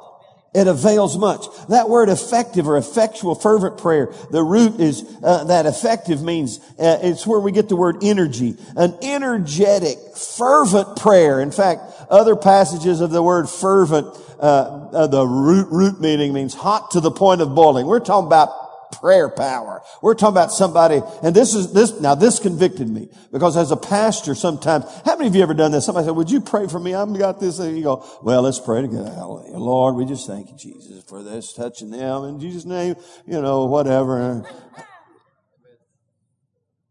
It 0.55 0.69
avails 0.69 1.19
much. 1.19 1.45
That 1.69 1.89
word 1.89 2.09
effective 2.09 2.69
or 2.69 2.77
effectual 2.77 3.35
fervent 3.35 3.79
prayer, 3.79 4.15
the 4.31 4.45
root 4.45 4.79
is, 4.79 5.05
uh, 5.25 5.43
that 5.45 5.67
effective 5.67 6.23
means, 6.23 6.61
uh, 6.79 7.01
it's 7.03 7.27
where 7.27 7.41
we 7.41 7.51
get 7.51 7.69
the 7.69 7.75
word 7.75 7.97
energy. 8.05 8.57
An 8.77 8.97
energetic, 9.03 9.99
fervent 10.17 10.97
prayer. 10.97 11.41
In 11.41 11.51
fact, 11.51 11.83
other 12.09 12.37
passages 12.37 13.01
of 13.01 13.11
the 13.11 13.23
word 13.23 13.49
fervent, 13.49 14.07
uh, 14.39 14.91
uh 14.93 15.07
the 15.09 15.27
root, 15.27 15.67
root 15.73 16.01
meaning 16.01 16.33
means 16.33 16.55
hot 16.55 16.93
to 16.93 17.01
the 17.01 17.11
point 17.11 17.41
of 17.41 17.57
boiling. 17.57 17.87
We're 17.87 17.99
talking 17.99 18.29
about 18.29 18.64
prayer 19.01 19.29
power. 19.29 19.83
We're 20.03 20.15
talking 20.15 20.35
about 20.35 20.53
somebody, 20.53 21.03
and 21.23 21.35
this 21.35 21.55
is 21.55 21.73
this, 21.73 22.01
now 22.01 22.15
this 22.15 22.39
convicted 22.39 22.89
me 22.89 23.09
because 23.33 23.57
as 23.57 23.71
a 23.71 23.77
pastor 23.77 24.35
sometimes, 24.35 24.85
how 25.05 25.17
many 25.17 25.29
of 25.29 25.35
you 25.37 25.43
ever 25.43 25.55
done 25.55 25.73
this? 25.73 25.87
Somebody 25.87 26.07
said, 26.07 26.17
would 26.17 26.31
you 26.31 26.41
pray 26.41 26.67
for 26.67 26.81
me? 26.81 26.95
I've 26.95 27.17
got 27.19 27.41
this. 27.41 27.59
And 27.59 27.77
you 27.77 27.85
go, 27.85 28.05
well, 28.23 28.43
let's 28.43 28.61
pray 28.61 28.83
together. 28.83 29.11
Hallelujah. 29.11 29.59
Lord, 29.59 29.97
we 29.97 30.05
just 30.05 30.27
thank 30.27 30.51
you, 30.51 30.57
Jesus, 30.57 31.05
for 31.05 31.23
this 31.23 31.53
touching 31.53 31.91
them 31.91 32.25
in 32.25 32.41
Jesus' 32.41 32.65
name, 32.65 32.97
you 33.27 33.41
know, 33.41 33.67
whatever. 33.67 34.45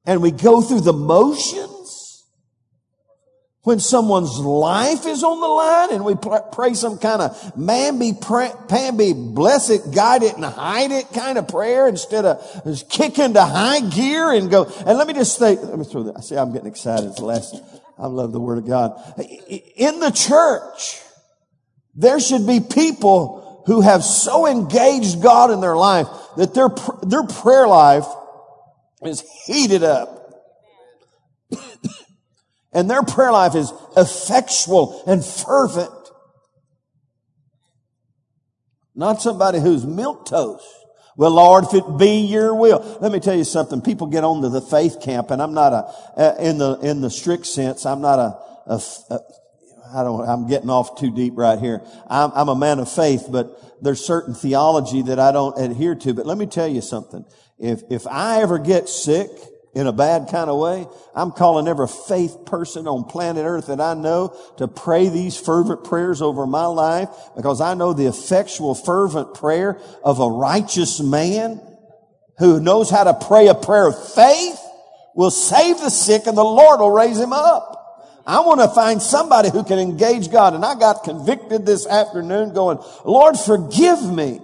And 0.06 0.22
we 0.22 0.32
go 0.32 0.62
through 0.62 0.82
the 0.82 0.94
motions 0.94 1.83
when 3.64 3.80
someone's 3.80 4.38
life 4.40 5.06
is 5.06 5.24
on 5.24 5.40
the 5.40 5.48
line 5.48 5.94
and 5.94 6.04
we 6.04 6.16
pray 6.52 6.74
some 6.74 6.98
kind 6.98 7.22
of 7.22 7.58
man 7.58 7.98
be, 7.98 8.12
be 8.12 9.14
blessed, 9.14 9.94
guide 9.94 10.22
it 10.24 10.36
and 10.36 10.44
hide 10.44 10.92
it 10.92 11.08
kind 11.14 11.38
of 11.38 11.48
prayer 11.48 11.88
instead 11.88 12.26
of 12.26 12.64
just 12.66 12.90
kick 12.90 13.18
into 13.20 13.42
high 13.42 13.80
gear 13.80 14.32
and 14.32 14.52
go. 14.52 14.66
And 14.86 14.98
let 14.98 15.08
me 15.08 15.14
just 15.14 15.38
say, 15.38 15.56
let 15.56 15.80
me 15.80 15.86
throw 15.86 16.04
that. 16.04 16.24
See 16.24 16.36
I'm 16.36 16.52
getting 16.52 16.68
excited. 16.68 17.06
It's 17.06 17.20
the 17.20 17.26
last. 17.26 17.56
I 17.98 18.08
love 18.08 18.34
the 18.34 18.40
word 18.40 18.58
of 18.58 18.68
God. 18.68 19.02
In 19.78 20.00
the 20.02 20.12
church, 20.12 21.00
there 21.96 22.20
should 22.20 22.46
be 22.46 22.60
people 22.60 23.64
who 23.66 23.80
have 23.80 24.04
so 24.04 24.46
engaged 24.46 25.22
God 25.22 25.52
in 25.52 25.62
their 25.62 25.78
life 25.78 26.08
that 26.36 26.54
their, 26.54 26.68
their 27.02 27.24
prayer 27.24 27.68
life 27.68 28.08
is 29.06 29.24
heated 29.46 29.84
up. 29.84 30.23
And 32.74 32.90
their 32.90 33.04
prayer 33.04 33.32
life 33.32 33.56
is 33.56 33.72
effectual 33.96 35.04
and 35.06 35.24
fervent. 35.24 35.92
Not 38.96 39.22
somebody 39.22 39.60
who's 39.60 39.86
milk 39.86 40.26
toast. 40.28 40.66
Well, 41.16 41.32
Lord, 41.32 41.66
if 41.66 41.74
it 41.76 41.98
be 41.98 42.22
your 42.22 42.56
will. 42.56 42.98
Let 43.00 43.12
me 43.12 43.20
tell 43.20 43.36
you 43.36 43.44
something. 43.44 43.82
People 43.82 44.08
get 44.08 44.24
on 44.24 44.42
to 44.42 44.50
the 44.50 44.62
faith 44.62 45.02
camp 45.02 45.30
and 45.30 45.42
I'm 45.42 45.54
not 45.54 45.74
a, 45.74 46.20
uh, 46.20 46.36
in 46.40 46.58
the, 46.58 46.80
in 46.82 47.02
the 47.02 47.10
strict 47.10 47.46
sense, 47.46 47.86
I'm 47.86 48.02
not 48.02 48.18
a, 48.18 48.38
a, 48.72 48.82
a 49.12 49.20
I 49.94 50.04
don't, 50.04 50.28
I'm 50.28 50.48
getting 50.48 50.72
off 50.72 51.00
too 51.00 51.12
deep 51.12 51.34
right 51.36 51.60
here. 51.60 51.82
I'm, 52.08 52.32
I'm 52.34 52.50
a 52.50 52.56
man 52.56 52.80
of 52.80 52.92
faith, 52.92 53.28
but 53.30 53.84
there's 53.84 54.04
certain 54.04 54.34
theology 54.34 55.04
that 55.04 55.20
I 55.20 55.32
don't 55.32 55.56
adhere 55.60 55.94
to. 55.96 56.14
But 56.16 56.26
let 56.26 56.38
me 56.38 56.48
tell 56.48 56.68
you 56.68 56.82
something. 56.82 57.26
If, 57.60 57.84
if 57.92 58.08
I 58.08 58.42
ever 58.42 58.58
get 58.58 58.90
sick, 58.90 59.30
in 59.74 59.88
a 59.88 59.92
bad 59.92 60.28
kind 60.30 60.50
of 60.50 60.60
way. 60.60 60.86
I'm 61.16 61.32
calling 61.32 61.68
every 61.68 61.88
faith 61.88 62.46
person 62.46 62.88
on 62.88 63.06
planet 63.06 63.46
earth 63.46 63.68
that 63.68 63.82
I 63.82 63.96
know 63.96 64.38
to 64.58 64.68
pray 64.68 65.10
these 65.10 65.36
fervent 65.36 65.84
prayers 65.84 66.22
over 66.22 66.46
my 66.46 66.66
life 66.66 67.10
because 67.36 67.60
I 67.60 67.74
know 67.74 67.94
the 67.94 68.06
effectual 68.06 68.76
fervent 68.76 69.34
prayer 69.34 69.80
of 70.04 70.20
a 70.20 70.30
righteous 70.30 71.00
man 71.00 71.60
who 72.38 72.60
knows 72.60 72.90
how 72.90 73.04
to 73.04 73.14
pray 73.14 73.48
a 73.48 73.56
prayer 73.56 73.88
of 73.88 74.14
faith 74.14 74.60
will 75.16 75.32
save 75.32 75.80
the 75.80 75.90
sick 75.90 76.28
and 76.28 76.38
the 76.38 76.44
Lord 76.44 76.80
will 76.80 76.92
raise 76.92 77.20
him 77.20 77.34
up. 77.34 77.80
I 78.26 78.40
want 78.40 78.62
to 78.62 78.70
find 78.70 79.02
somebody 79.02 79.50
who 79.50 79.64
can 79.64 79.80
engage 79.80 80.32
God. 80.32 80.54
And 80.54 80.64
I 80.64 80.76
got 80.76 81.04
convicted 81.04 81.66
this 81.66 81.86
afternoon 81.86 82.54
going, 82.54 82.80
Lord, 83.04 83.38
forgive 83.38 84.02
me 84.02 84.40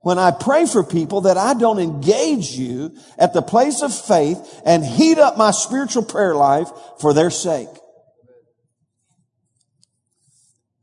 when 0.00 0.18
I 0.18 0.30
pray 0.30 0.66
for 0.66 0.82
people 0.82 1.22
that 1.22 1.36
I 1.36 1.54
don't 1.54 1.78
engage 1.78 2.50
you 2.52 2.96
at 3.18 3.34
the 3.34 3.42
place 3.42 3.82
of 3.82 3.94
faith 3.94 4.60
and 4.64 4.84
heat 4.84 5.18
up 5.18 5.36
my 5.36 5.50
spiritual 5.50 6.04
prayer 6.04 6.34
life 6.34 6.68
for 6.98 7.12
their 7.12 7.30
sake. 7.30 7.68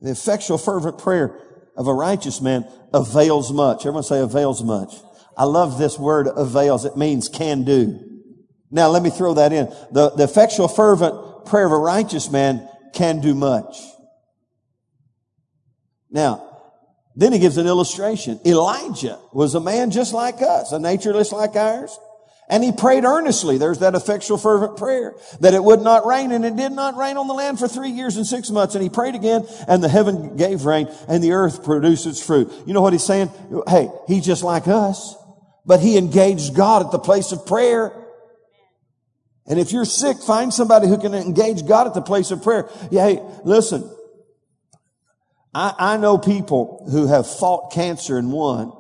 The 0.01 0.11
effectual 0.11 0.59
fervent 0.59 0.99
prayer 0.99 1.39
of 1.75 1.87
a 1.87 1.93
righteous 1.93 2.41
man 2.41 2.67
avails 2.93 3.51
much. 3.51 3.81
Everyone 3.81 4.03
say 4.03 4.19
avails 4.19 4.63
much. 4.63 4.93
I 5.35 5.45
love 5.45 5.79
this 5.79 5.97
word 5.97 6.27
avails. 6.35 6.85
It 6.85 6.95
means 6.97 7.27
can 7.29 7.63
do. 7.63 7.99
Now 8.69 8.89
let 8.89 9.01
me 9.01 9.09
throw 9.09 9.35
that 9.35 9.51
in. 9.51 9.65
The, 9.91 10.11
the 10.11 10.23
effectual 10.23 10.67
fervent 10.67 11.45
prayer 11.45 11.65
of 11.65 11.71
a 11.71 11.77
righteous 11.77 12.29
man 12.29 12.67
can 12.93 13.21
do 13.21 13.33
much. 13.33 13.79
Now, 16.09 16.46
then 17.17 17.33
he 17.33 17.39
gives 17.39 17.57
an 17.57 17.65
illustration. 17.65 18.39
Elijah 18.45 19.17
was 19.33 19.55
a 19.55 19.59
man 19.59 19.89
just 19.89 20.13
like 20.13 20.43
us, 20.43 20.71
a 20.71 20.77
nature 20.77 21.13
like 21.13 21.55
ours. 21.55 21.97
And 22.47 22.63
he 22.63 22.71
prayed 22.71 23.05
earnestly. 23.05 23.57
There's 23.57 23.79
that 23.79 23.95
effectual 23.95 24.37
fervent 24.37 24.77
prayer 24.77 25.15
that 25.41 25.55
it 25.55 25.61
would 25.61 25.81
not 25.81 26.05
rain 26.05 26.31
and 26.31 26.45
it 26.45 26.55
did 26.55 26.71
not 26.71 26.95
rain 26.95 27.17
on 27.17 27.27
the 27.27 27.33
land 27.33 27.57
for 27.57 27.67
three 27.67 27.89
years 27.89 28.17
and 28.17 28.25
six 28.25 28.51
months. 28.51 28.75
And 28.75 28.83
he 28.83 28.89
prayed 28.89 29.15
again 29.15 29.47
and 29.67 29.83
the 29.83 29.89
heaven 29.89 30.37
gave 30.37 30.63
rain 30.63 30.87
and 31.09 31.23
the 31.23 31.33
earth 31.33 31.63
produced 31.63 32.05
its 32.05 32.23
fruit. 32.23 32.53
You 32.67 32.73
know 32.73 32.81
what 32.81 32.93
he's 32.93 33.03
saying? 33.03 33.31
Hey, 33.67 33.89
he's 34.07 34.23
just 34.23 34.43
like 34.43 34.67
us, 34.67 35.15
but 35.65 35.79
he 35.79 35.97
engaged 35.97 36.55
God 36.55 36.85
at 36.85 36.91
the 36.91 36.99
place 36.99 37.31
of 37.31 37.47
prayer. 37.47 37.91
And 39.47 39.59
if 39.59 39.71
you're 39.71 39.85
sick, 39.85 40.17
find 40.19 40.53
somebody 40.53 40.87
who 40.87 40.99
can 40.99 41.15
engage 41.15 41.65
God 41.65 41.87
at 41.87 41.95
the 41.95 42.01
place 42.01 42.29
of 42.29 42.43
prayer. 42.43 42.69
Yeah, 42.91 43.07
hey, 43.07 43.21
listen, 43.43 43.89
I, 45.57 45.73
I 45.93 45.97
know 45.97 46.19
people 46.19 46.87
who 46.91 47.07
have 47.07 47.25
fought 47.27 47.73
cancer 47.73 48.19
and 48.19 48.31
won, 48.31 48.71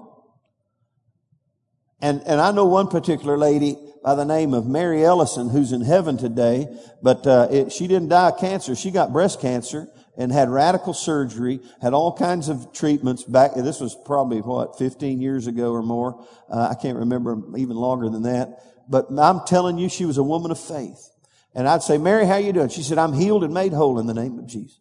And, 1.99 2.21
and 2.27 2.39
I 2.39 2.51
know 2.51 2.65
one 2.65 2.87
particular 2.87 3.35
lady 3.35 3.75
by 4.03 4.13
the 4.13 4.25
name 4.25 4.53
of 4.53 4.67
Mary 4.67 5.03
Ellison 5.03 5.49
who's 5.49 5.71
in 5.71 5.81
heaven 5.81 6.17
today, 6.17 6.67
but 7.01 7.25
uh, 7.25 7.47
it, 7.49 7.71
she 7.71 7.87
didn't 7.87 8.09
die 8.09 8.29
of 8.29 8.39
cancer. 8.39 8.75
She 8.75 8.91
got 8.91 9.11
breast 9.11 9.41
cancer 9.41 9.87
and 10.19 10.31
had 10.31 10.51
radical 10.51 10.93
surgery, 10.93 11.61
had 11.81 11.95
all 11.95 12.15
kinds 12.15 12.47
of 12.47 12.71
treatments 12.73 13.23
back. 13.23 13.55
This 13.55 13.79
was 13.79 13.97
probably 14.05 14.41
what, 14.41 14.77
15 14.77 15.19
years 15.19 15.47
ago 15.47 15.71
or 15.71 15.81
more. 15.81 16.23
Uh, 16.47 16.67
I 16.69 16.75
can't 16.79 16.99
remember 16.99 17.41
even 17.57 17.75
longer 17.75 18.07
than 18.07 18.21
that. 18.21 18.61
But 18.87 19.07
I'm 19.17 19.41
telling 19.47 19.79
you, 19.79 19.89
she 19.89 20.05
was 20.05 20.19
a 20.19 20.23
woman 20.23 20.51
of 20.51 20.59
faith. 20.59 21.09
And 21.55 21.67
I'd 21.67 21.81
say, 21.81 21.97
Mary, 21.97 22.27
how 22.27 22.37
you 22.37 22.53
doing? 22.53 22.69
She 22.69 22.83
said, 22.83 22.99
I'm 22.99 23.13
healed 23.13 23.43
and 23.43 23.51
made 23.51 23.73
whole 23.73 23.97
in 23.97 24.05
the 24.05 24.13
name 24.13 24.37
of 24.37 24.45
Jesus. 24.45 24.77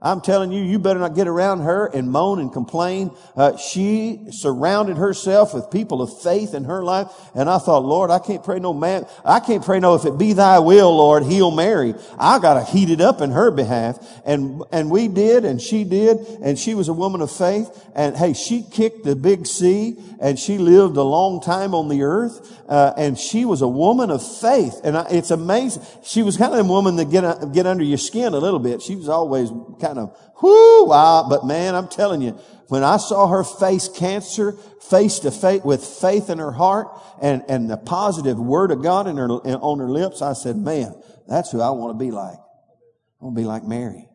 I'm 0.00 0.20
telling 0.20 0.52
you, 0.52 0.62
you 0.62 0.78
better 0.78 1.00
not 1.00 1.14
get 1.14 1.26
around 1.26 1.60
her 1.60 1.86
and 1.86 2.10
moan 2.10 2.38
and 2.38 2.52
complain. 2.52 3.16
Uh, 3.34 3.56
she 3.56 4.26
surrounded 4.30 4.98
herself 4.98 5.54
with 5.54 5.70
people 5.70 6.02
of 6.02 6.20
faith 6.20 6.52
in 6.52 6.64
her 6.64 6.84
life. 6.84 7.08
And 7.34 7.48
I 7.48 7.56
thought, 7.56 7.82
Lord, 7.82 8.10
I 8.10 8.18
can't 8.18 8.44
pray 8.44 8.58
no 8.58 8.74
man. 8.74 9.06
I 9.24 9.40
can't 9.40 9.64
pray 9.64 9.80
no, 9.80 9.94
if 9.94 10.04
it 10.04 10.18
be 10.18 10.34
thy 10.34 10.58
will, 10.58 10.94
Lord, 10.94 11.22
heal 11.22 11.50
Mary. 11.50 11.94
I 12.18 12.38
got 12.40 12.54
to 12.54 12.64
heat 12.70 12.90
it 12.90 13.00
up 13.00 13.22
in 13.22 13.30
her 13.30 13.50
behalf. 13.50 13.98
And, 14.26 14.62
and 14.70 14.90
we 14.90 15.08
did 15.08 15.46
and 15.46 15.62
she 15.62 15.84
did. 15.84 16.18
And 16.42 16.58
she 16.58 16.74
was 16.74 16.88
a 16.88 16.92
woman 16.92 17.22
of 17.22 17.32
faith. 17.32 17.70
And 17.94 18.14
hey, 18.14 18.34
she 18.34 18.62
kicked 18.62 19.02
the 19.02 19.16
big 19.16 19.46
C 19.46 19.96
and 20.20 20.38
she 20.38 20.58
lived 20.58 20.98
a 20.98 21.02
long 21.02 21.40
time 21.40 21.74
on 21.74 21.88
the 21.88 22.02
earth. 22.02 22.52
Uh, 22.68 22.92
and 22.98 23.18
she 23.18 23.46
was 23.46 23.62
a 23.62 23.68
woman 23.68 24.10
of 24.10 24.20
faith. 24.40 24.78
And 24.84 24.98
I, 24.98 25.06
it's 25.10 25.30
amazing. 25.30 25.82
She 26.02 26.22
was 26.22 26.36
kind 26.36 26.52
of 26.52 26.60
a 26.60 26.68
woman 26.68 26.96
that 26.96 27.10
get, 27.10 27.52
get 27.54 27.64
under 27.66 27.84
your 27.84 27.96
skin 27.96 28.34
a 28.34 28.38
little 28.38 28.58
bit. 28.58 28.82
She 28.82 28.94
was 28.94 29.08
always 29.08 29.48
kind 29.48 29.85
of, 29.92 30.16
whoo, 30.42 30.86
wow. 30.86 31.26
But 31.28 31.46
man, 31.46 31.74
I'm 31.74 31.88
telling 31.88 32.22
you, 32.22 32.32
when 32.68 32.82
I 32.82 32.96
saw 32.96 33.28
her 33.28 33.44
face 33.44 33.88
cancer 33.88 34.52
face 34.80 35.20
to 35.20 35.30
face 35.30 35.62
with 35.64 35.84
faith 35.84 36.30
in 36.30 36.38
her 36.38 36.52
heart 36.52 36.88
and, 37.20 37.42
and 37.48 37.68
the 37.68 37.76
positive 37.76 38.38
word 38.38 38.70
of 38.70 38.82
God 38.82 39.06
in 39.06 39.16
her, 39.16 39.28
on 39.28 39.78
her 39.78 39.90
lips, 39.90 40.22
I 40.22 40.32
said, 40.32 40.56
man, 40.56 40.94
that's 41.28 41.50
who 41.50 41.60
I 41.60 41.70
want 41.70 41.98
to 41.98 42.04
be 42.04 42.10
like. 42.10 42.38
I 42.38 43.24
want 43.24 43.36
to 43.36 43.40
be 43.40 43.46
like 43.46 43.64
Mary. 43.64 44.08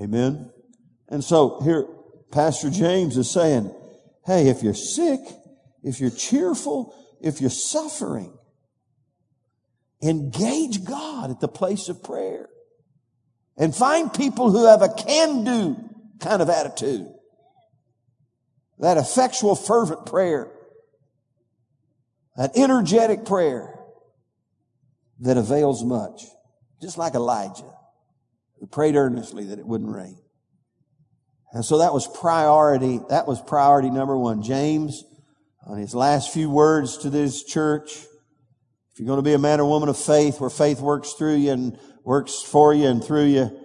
Amen. 0.00 0.50
And 1.08 1.22
so 1.22 1.60
here, 1.60 1.86
Pastor 2.30 2.70
James 2.70 3.16
is 3.16 3.30
saying, 3.30 3.72
hey, 4.26 4.48
if 4.48 4.62
you're 4.62 4.74
sick, 4.74 5.20
if 5.82 6.00
you're 6.00 6.10
cheerful, 6.10 6.94
if 7.20 7.40
you're 7.40 7.50
suffering, 7.50 8.36
engage 10.02 10.84
God 10.84 11.30
at 11.30 11.40
the 11.40 11.48
place 11.48 11.88
of 11.88 12.02
prayer. 12.02 12.48
And 13.56 13.74
find 13.74 14.12
people 14.12 14.50
who 14.50 14.66
have 14.66 14.82
a 14.82 14.88
can 14.88 15.44
do 15.44 15.76
kind 16.20 16.40
of 16.40 16.48
attitude. 16.48 17.06
That 18.78 18.96
effectual, 18.96 19.54
fervent 19.54 20.06
prayer. 20.06 20.50
That 22.36 22.56
energetic 22.56 23.26
prayer 23.26 23.78
that 25.20 25.36
avails 25.36 25.84
much. 25.84 26.24
Just 26.80 26.98
like 26.98 27.14
Elijah, 27.14 27.70
who 28.58 28.66
prayed 28.66 28.96
earnestly 28.96 29.44
that 29.46 29.58
it 29.58 29.66
wouldn't 29.66 29.94
rain. 29.94 30.18
And 31.52 31.64
so 31.64 31.78
that 31.78 31.92
was 31.92 32.08
priority. 32.08 33.00
That 33.10 33.28
was 33.28 33.40
priority 33.40 33.90
number 33.90 34.16
one. 34.16 34.42
James, 34.42 35.04
on 35.66 35.78
his 35.78 35.94
last 35.94 36.32
few 36.32 36.50
words 36.50 36.98
to 36.98 37.10
this 37.10 37.44
church, 37.44 37.92
if 37.94 38.98
you're 38.98 39.06
going 39.06 39.18
to 39.18 39.22
be 39.22 39.34
a 39.34 39.38
man 39.38 39.60
or 39.60 39.66
woman 39.66 39.88
of 39.88 39.98
faith 39.98 40.40
where 40.40 40.50
faith 40.50 40.80
works 40.80 41.12
through 41.12 41.36
you 41.36 41.50
and 41.50 41.78
works 42.04 42.42
for 42.42 42.74
you 42.74 42.86
and 42.86 43.02
through 43.02 43.26
you, 43.26 43.58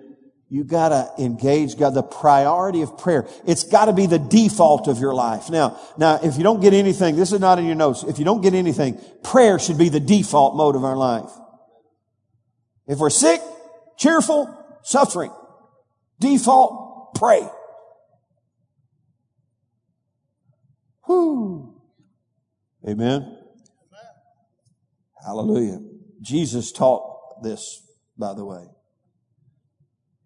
you 0.49 0.63
gotta 0.63 1.11
engage 1.19 1.77
God, 1.77 1.93
the 1.93 2.03
priority 2.03 2.81
of 2.81 2.97
prayer. 2.97 3.27
It's 3.45 3.63
gotta 3.65 3.91
be 3.91 4.05
the 4.05 4.19
default 4.19 4.87
of 4.87 4.99
your 4.99 5.13
life. 5.13 5.49
Now, 5.49 5.77
now, 5.97 6.19
if 6.23 6.37
you 6.37 6.43
don't 6.43 6.61
get 6.61 6.73
anything, 6.73 7.17
this 7.17 7.33
is 7.33 7.39
not 7.39 7.59
in 7.59 7.65
your 7.65 7.75
notes. 7.75 8.03
If 8.03 8.17
you 8.17 8.25
don't 8.25 8.41
get 8.41 8.53
anything, 8.53 8.99
prayer 9.23 9.59
should 9.59 9.77
be 9.77 9.89
the 9.89 9.99
default 9.99 10.55
mode 10.55 10.75
of 10.75 10.85
our 10.85 10.95
life. 10.95 11.29
If 12.87 12.99
we're 12.99 13.09
sick, 13.09 13.41
cheerful, 13.97 14.53
suffering, 14.83 15.31
default, 16.19 17.15
pray. 17.15 17.45
Whoo. 21.07 21.81
Amen. 22.87 23.37
Hallelujah. 25.25 25.79
Jesus 26.21 26.71
taught 26.71 27.43
this, 27.43 27.81
by 28.17 28.33
the 28.33 28.45
way. 28.45 28.65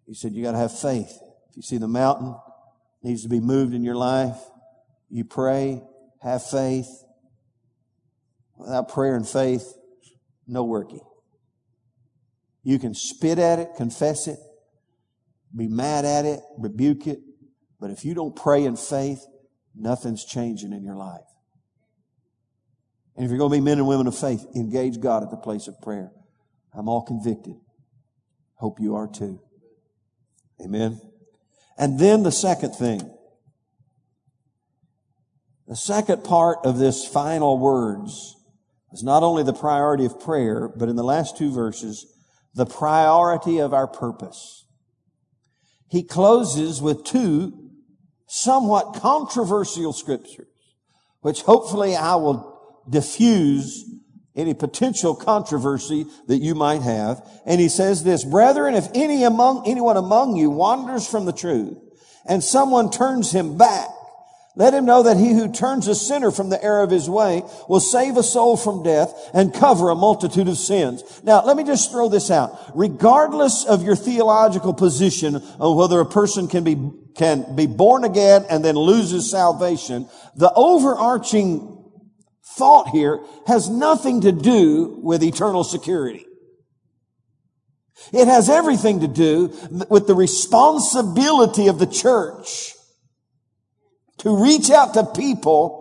He 0.06 0.14
said, 0.14 0.32
you 0.32 0.42
got 0.42 0.52
to 0.52 0.58
have 0.58 0.76
faith. 0.78 1.10
If 1.50 1.56
you 1.56 1.62
see 1.62 1.78
the 1.78 1.88
mountain 1.88 2.34
needs 3.02 3.22
to 3.22 3.28
be 3.28 3.40
moved 3.40 3.74
in 3.74 3.84
your 3.84 3.94
life, 3.94 4.38
you 5.10 5.24
pray, 5.24 5.82
have 6.22 6.42
faith. 6.44 6.88
Without 8.56 8.88
prayer 8.88 9.16
and 9.16 9.28
faith, 9.28 9.64
no 10.46 10.64
working. 10.64 11.00
You 12.62 12.78
can 12.78 12.94
spit 12.94 13.38
at 13.38 13.58
it, 13.58 13.70
confess 13.76 14.28
it, 14.28 14.38
be 15.54 15.66
mad 15.66 16.04
at 16.04 16.24
it, 16.24 16.40
rebuke 16.58 17.06
it, 17.06 17.18
but 17.80 17.90
if 17.90 18.04
you 18.04 18.14
don't 18.14 18.36
pray 18.36 18.64
in 18.64 18.76
faith, 18.76 19.20
nothing's 19.74 20.24
changing 20.24 20.72
in 20.72 20.84
your 20.84 20.96
life. 20.96 21.20
And 23.16 23.24
if 23.24 23.30
you're 23.30 23.38
going 23.38 23.50
to 23.50 23.56
be 23.56 23.60
men 23.60 23.78
and 23.78 23.88
women 23.88 24.06
of 24.06 24.16
faith, 24.16 24.46
engage 24.54 25.00
God 25.00 25.22
at 25.22 25.30
the 25.30 25.36
place 25.36 25.66
of 25.66 25.80
prayer. 25.80 26.12
I'm 26.72 26.88
all 26.88 27.02
convicted. 27.02 27.56
Hope 28.62 28.78
you 28.78 28.94
are 28.94 29.08
too. 29.08 29.40
Amen. 30.64 31.00
And 31.76 31.98
then 31.98 32.22
the 32.22 32.30
second 32.30 32.76
thing. 32.76 33.00
The 35.66 35.74
second 35.74 36.22
part 36.22 36.58
of 36.62 36.78
this 36.78 37.04
final 37.04 37.58
words 37.58 38.36
is 38.92 39.02
not 39.02 39.24
only 39.24 39.42
the 39.42 39.52
priority 39.52 40.04
of 40.04 40.20
prayer, 40.20 40.68
but 40.76 40.88
in 40.88 40.94
the 40.94 41.02
last 41.02 41.36
two 41.36 41.52
verses, 41.52 42.06
the 42.54 42.64
priority 42.64 43.58
of 43.58 43.74
our 43.74 43.88
purpose. 43.88 44.64
He 45.88 46.04
closes 46.04 46.80
with 46.80 47.02
two 47.02 47.68
somewhat 48.28 48.94
controversial 48.94 49.92
scriptures, 49.92 50.46
which 51.20 51.42
hopefully 51.42 51.96
I 51.96 52.14
will 52.14 52.60
diffuse 52.88 53.84
any 54.34 54.54
potential 54.54 55.14
controversy 55.14 56.06
that 56.26 56.38
you 56.38 56.54
might 56.54 56.82
have. 56.82 57.26
And 57.44 57.60
he 57.60 57.68
says 57.68 58.02
this, 58.02 58.24
brethren, 58.24 58.74
if 58.74 58.88
any 58.94 59.24
among, 59.24 59.68
anyone 59.68 59.96
among 59.96 60.36
you 60.36 60.50
wanders 60.50 61.06
from 61.06 61.26
the 61.26 61.32
truth 61.32 61.76
and 62.26 62.42
someone 62.42 62.90
turns 62.90 63.32
him 63.32 63.58
back, 63.58 63.88
let 64.54 64.74
him 64.74 64.84
know 64.84 65.04
that 65.04 65.16
he 65.16 65.32
who 65.32 65.50
turns 65.50 65.88
a 65.88 65.94
sinner 65.94 66.30
from 66.30 66.50
the 66.50 66.62
error 66.62 66.82
of 66.82 66.90
his 66.90 67.08
way 67.08 67.42
will 67.70 67.80
save 67.80 68.18
a 68.18 68.22
soul 68.22 68.58
from 68.58 68.82
death 68.82 69.14
and 69.32 69.54
cover 69.54 69.88
a 69.88 69.94
multitude 69.94 70.46
of 70.46 70.58
sins. 70.58 71.02
Now, 71.24 71.42
let 71.44 71.56
me 71.56 71.64
just 71.64 71.90
throw 71.90 72.10
this 72.10 72.30
out. 72.30 72.58
Regardless 72.74 73.64
of 73.64 73.82
your 73.82 73.96
theological 73.96 74.74
position 74.74 75.36
on 75.36 75.76
whether 75.76 75.98
a 76.00 76.06
person 76.06 76.48
can 76.48 76.64
be, 76.64 76.76
can 77.14 77.56
be 77.56 77.66
born 77.66 78.04
again 78.04 78.44
and 78.50 78.62
then 78.62 78.76
loses 78.76 79.30
salvation, 79.30 80.06
the 80.36 80.52
overarching 80.54 81.81
thought 82.56 82.88
here 82.88 83.20
has 83.46 83.68
nothing 83.68 84.22
to 84.22 84.32
do 84.32 84.98
with 85.02 85.22
eternal 85.22 85.64
security. 85.64 86.26
It 88.12 88.26
has 88.26 88.48
everything 88.48 89.00
to 89.00 89.08
do 89.08 89.54
with 89.88 90.06
the 90.06 90.14
responsibility 90.14 91.68
of 91.68 91.78
the 91.78 91.86
church 91.86 92.74
to 94.18 94.42
reach 94.42 94.70
out 94.70 94.94
to 94.94 95.04
people 95.04 95.80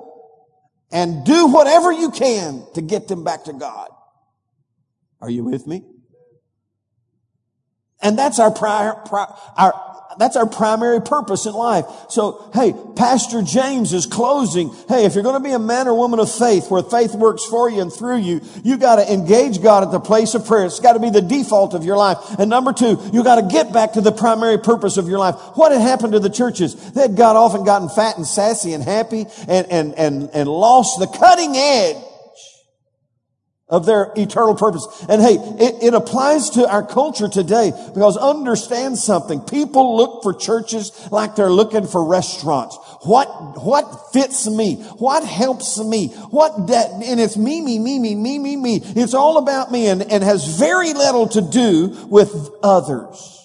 and 0.92 1.26
do 1.26 1.48
whatever 1.48 1.92
you 1.92 2.12
can 2.12 2.64
to 2.76 2.82
get 2.82 3.08
them 3.08 3.24
back 3.24 3.46
to 3.46 3.54
God. 3.54 3.90
Are 5.22 5.30
you 5.30 5.44
with 5.44 5.68
me? 5.68 5.84
And 8.02 8.18
that's 8.18 8.40
our 8.40 8.52
prior, 8.52 8.94
prior 9.06 9.28
our, 9.58 9.91
that's 10.22 10.36
our 10.36 10.46
primary 10.46 11.02
purpose 11.02 11.48
in 11.48 11.54
life. 11.54 11.86
So, 12.10 12.52
hey, 12.54 12.76
Pastor 12.96 13.42
James 13.42 13.92
is 13.92 14.06
closing. 14.06 14.70
Hey, 14.88 15.06
if 15.06 15.16
you're 15.16 15.24
going 15.24 15.42
to 15.42 15.44
be 15.44 15.54
a 15.54 15.60
man 15.60 15.88
or 15.88 15.98
woman 15.98 16.20
of 16.20 16.32
faith 16.32 16.70
where 16.70 16.84
faith 16.84 17.16
works 17.16 17.44
for 17.44 17.72
you 17.72 17.82
and 17.82 17.92
through 17.92 18.18
you, 18.18 18.42
you 18.64 18.78
got 18.78 18.98
to 18.98 19.12
engage 19.12 19.64
God 19.64 19.84
at 19.84 19.92
the 19.92 20.00
place 20.00 20.36
of 20.36 20.46
prayer. 20.46 20.66
It's 20.66 20.80
got 20.80 20.94
to 20.94 21.00
be 21.00 21.10
the 21.10 21.24
default 21.24 21.74
of 21.74 21.84
your 21.84 21.98
life. 21.98 22.18
And 22.38 22.52
number 22.52 22.72
two, 22.72 23.00
you 23.12 23.24
got 23.24 23.38
to 23.38 23.48
get 23.52 23.74
back 23.74 23.94
to 23.94 24.02
the 24.02 24.12
primary 24.12 24.60
purpose 24.60 24.98
of 24.98 25.08
your 25.08 25.18
life. 25.18 25.36
What 25.56 25.72
had 25.72 25.82
happened 25.82 26.14
to 26.14 26.20
the 26.20 26.30
churches? 26.30 26.92
They 26.92 27.02
had 27.02 27.16
got 27.16 27.36
off 27.36 27.56
and 27.56 27.66
gotten 27.66 27.90
fat 27.90 28.18
and 28.18 28.28
sassy 28.28 28.74
and 28.74 28.84
happy 28.84 29.26
and, 29.48 29.66
and, 29.72 29.96
and, 29.96 30.30
and 30.34 30.48
lost 30.48 31.00
the 31.00 31.08
cutting 31.08 31.58
edge 31.58 31.98
of 33.72 33.86
their 33.86 34.12
eternal 34.18 34.54
purpose. 34.54 34.86
And 35.08 35.22
hey, 35.22 35.36
it, 35.36 35.82
it, 35.82 35.94
applies 35.94 36.52
to 36.52 36.70
our 36.70 36.86
culture 36.86 37.30
today 37.30 37.72
because 37.94 38.18
understand 38.18 38.98
something. 38.98 39.40
People 39.40 39.96
look 39.96 40.24
for 40.24 40.34
churches 40.34 40.92
like 41.10 41.36
they're 41.36 41.50
looking 41.50 41.88
for 41.88 42.06
restaurants. 42.06 42.78
What, 43.04 43.64
what 43.64 44.12
fits 44.12 44.48
me? 44.50 44.76
What 44.98 45.26
helps 45.26 45.80
me? 45.80 46.10
What 46.10 46.68
that, 46.68 46.92
and 46.92 47.20
it's 47.20 47.38
me, 47.38 47.62
me, 47.62 47.80
me, 47.80 47.98
me, 47.98 48.14
me, 48.14 48.38
me, 48.38 48.58
me. 48.58 48.82
It's 48.84 49.14
all 49.14 49.38
about 49.38 49.72
me 49.72 49.88
and, 49.88 50.02
and 50.12 50.22
has 50.22 50.60
very 50.60 50.94
little 50.94 51.30
to 51.30 51.42
do 51.42 52.08
with 52.10 52.50
others. 52.62 53.38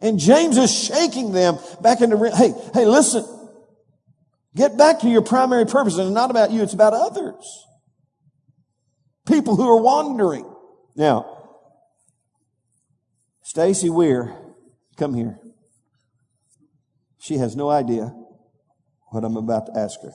And 0.00 0.18
James 0.18 0.58
is 0.58 0.70
shaking 0.70 1.32
them 1.32 1.56
back 1.80 2.00
into, 2.00 2.18
hey, 2.30 2.52
hey, 2.74 2.84
listen. 2.84 3.24
Get 4.56 4.76
back 4.76 5.00
to 5.00 5.08
your 5.08 5.22
primary 5.22 5.66
purpose. 5.66 5.94
And 5.98 6.08
it's 6.08 6.14
not 6.14 6.30
about 6.30 6.52
you, 6.52 6.62
it's 6.62 6.74
about 6.74 6.94
others. 6.94 7.66
People 9.26 9.56
who 9.56 9.68
are 9.68 9.80
wandering. 9.80 10.48
Now, 10.96 11.48
Stacy 13.42 13.90
Weir, 13.90 14.36
come 14.96 15.14
here. 15.14 15.38
She 17.18 17.38
has 17.38 17.56
no 17.56 17.70
idea 17.70 18.14
what 19.10 19.24
I'm 19.24 19.36
about 19.36 19.66
to 19.66 19.78
ask 19.78 20.00
her. 20.02 20.12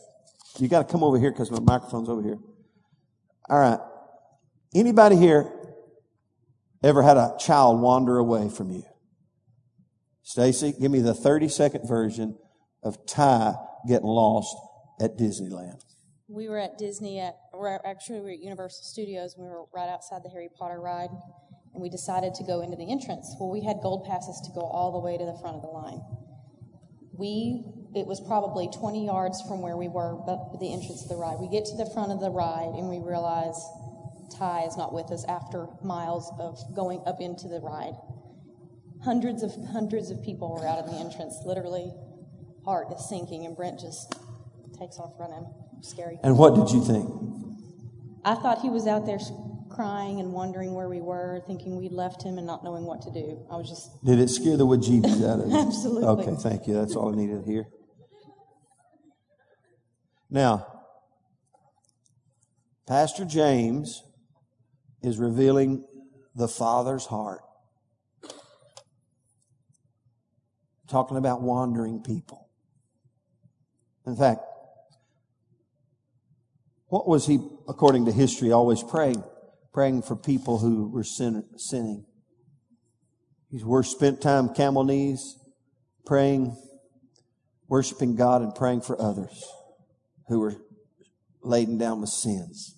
You 0.58 0.68
got 0.68 0.88
to 0.88 0.92
come 0.92 1.04
over 1.04 1.20
here 1.20 1.32
because 1.32 1.52
my 1.52 1.60
microphone's 1.60 2.10
over 2.10 2.22
here. 2.22 2.38
All 3.50 3.60
right. 3.60 3.80
Anybody 4.76 5.16
here 5.16 5.52
ever 6.84 7.02
had 7.02 7.18
a 7.18 7.36
child 7.40 7.82
wander 7.82 8.18
away 8.18 8.50
from 8.50 8.72
you? 8.72 8.84
Stacy, 10.22 10.74
give 10.80 10.92
me 10.92 11.00
the 11.00 11.14
30 11.14 11.50
second 11.50 11.88
version 11.88 12.38
of 12.84 13.06
Ty 13.06 13.56
getting 13.88 14.08
lost 14.08 14.56
at 15.00 15.18
Disneyland. 15.18 15.82
We 16.28 16.48
were 16.48 16.60
at 16.60 16.78
Disney 16.78 17.20
at, 17.20 17.36
actually 17.86 18.20
we 18.20 18.26
were 18.26 18.32
at 18.32 18.40
Universal 18.40 18.84
Studios. 18.84 19.36
We 19.38 19.46
were 19.46 19.66
right 19.74 19.90
outside 19.90 20.22
the 20.24 20.30
Harry 20.30 20.50
Potter 20.58 20.80
ride, 20.80 21.10
and 21.74 21.82
we 21.82 21.90
decided 21.90 22.36
to 22.36 22.44
go 22.44 22.62
into 22.62 22.78
the 22.78 22.92
entrance. 22.92 23.36
Well, 23.40 23.50
we 23.50 23.64
had 23.64 23.78
gold 23.82 24.06
passes 24.06 24.40
to 24.46 24.52
go 24.54 24.62
all 24.62 24.92
the 24.92 25.00
way 25.00 25.18
to 25.18 25.26
the 25.26 25.38
front 25.42 25.56
of 25.56 25.62
the 25.64 25.70
line. 25.70 26.02
We, 27.18 27.66
it 27.96 28.06
was 28.06 28.22
probably 28.22 28.70
20 28.70 29.06
yards 29.06 29.42
from 29.42 29.62
where 29.62 29.76
we 29.76 29.88
were, 29.88 30.22
but 30.26 30.60
the 30.60 30.72
entrance 30.72 31.04
of 31.04 31.10
the 31.10 31.18
ride. 31.18 31.38
We 31.40 31.50
get 31.50 31.66
to 31.66 31.76
the 31.76 31.90
front 31.94 32.12
of 32.12 32.20
the 32.20 32.30
ride, 32.30 32.78
and 32.78 32.90
we 32.90 33.00
realize 33.00 33.58
Ty 34.38 34.66
is 34.70 34.78
not 34.78 34.94
with 34.94 35.12
us 35.12 35.26
after 35.28 35.68
miles 35.84 36.32
of 36.40 36.62
going 36.76 37.02
up 37.08 37.20
into 37.20 37.48
the 37.48 37.60
ride. 37.60 37.98
Hundreds 39.04 39.42
of 39.42 39.52
hundreds 39.72 40.12
of 40.12 40.22
people 40.24 40.54
were 40.54 40.68
out 40.68 40.78
at 40.78 40.86
the 40.86 40.98
entrance. 40.98 41.42
Literally, 41.46 41.92
heart 42.70 42.94
is 42.94 43.10
sinking, 43.10 43.48
and 43.48 43.58
Brent 43.58 43.80
just 43.80 44.14
takes 44.78 45.00
off 45.00 45.14
running. 45.20 45.44
Scary. 45.82 46.20
And 46.24 46.38
what 46.38 46.54
did 46.54 46.70
you 46.70 46.86
think? 46.86 47.10
I 48.24 48.36
thought 48.36 48.60
he 48.62 48.70
was 48.70 48.86
out 48.86 49.08
there 49.08 49.18
crying 49.72 50.20
and 50.20 50.34
wondering 50.34 50.76
where 50.76 50.88
we 50.88 51.02
were, 51.02 51.42
thinking 51.48 51.78
we'd 51.78 51.94
left 51.94 52.22
him 52.22 52.38
and 52.38 52.46
not 52.46 52.64
knowing 52.64 52.86
what 52.86 53.02
to 53.02 53.12
do. 53.12 53.44
I 53.50 53.56
was 53.56 53.70
just. 53.70 53.90
Did 54.06 54.20
it 54.20 54.30
scare 54.30 54.56
the 54.56 54.68
bejeebies 54.68 55.28
out 55.28 55.40
of 55.40 55.50
you? 55.50 55.58
Absolutely. 55.68 56.08
Okay, 56.08 56.36
thank 56.44 56.68
you. 56.68 56.76
That's 56.76 56.96
all 56.96 57.12
I 57.12 57.16
needed 57.16 57.44
to 57.44 57.52
hear. 57.52 57.66
Now, 60.30 60.68
Pastor 62.88 63.26
James 63.26 64.04
is 65.02 65.18
revealing 65.18 65.86
the 66.36 66.48
Father's 66.48 67.08
heart. 67.08 67.42
Talking 70.88 71.18
about 71.18 71.42
wandering 71.42 72.04
people. 72.04 72.49
In 74.06 74.16
fact, 74.16 74.42
what 76.88 77.08
was 77.08 77.28
he, 77.28 77.40
according 77.68 78.06
to 78.06 78.12
history, 78.12 78.52
always 78.52 78.82
praying? 78.82 79.24
Praying 79.74 80.02
for 80.02 80.16
people 80.16 80.58
who 80.58 80.90
were 80.90 81.04
sin, 81.04 81.44
sinning. 81.58 82.06
He's 83.52 83.64
were 83.64 83.84
spent 83.84 84.22
time 84.22 84.54
camel 84.54 84.84
knees, 84.84 85.38
praying, 86.06 86.58
worshiping 87.68 88.16
God 88.16 88.42
and 88.42 88.54
praying 88.54 88.82
for 88.82 89.00
others 89.00 89.44
who 90.28 90.40
were 90.40 90.56
laden 91.42 91.78
down 91.78 92.02
with 92.02 92.10
sins, 92.10 92.76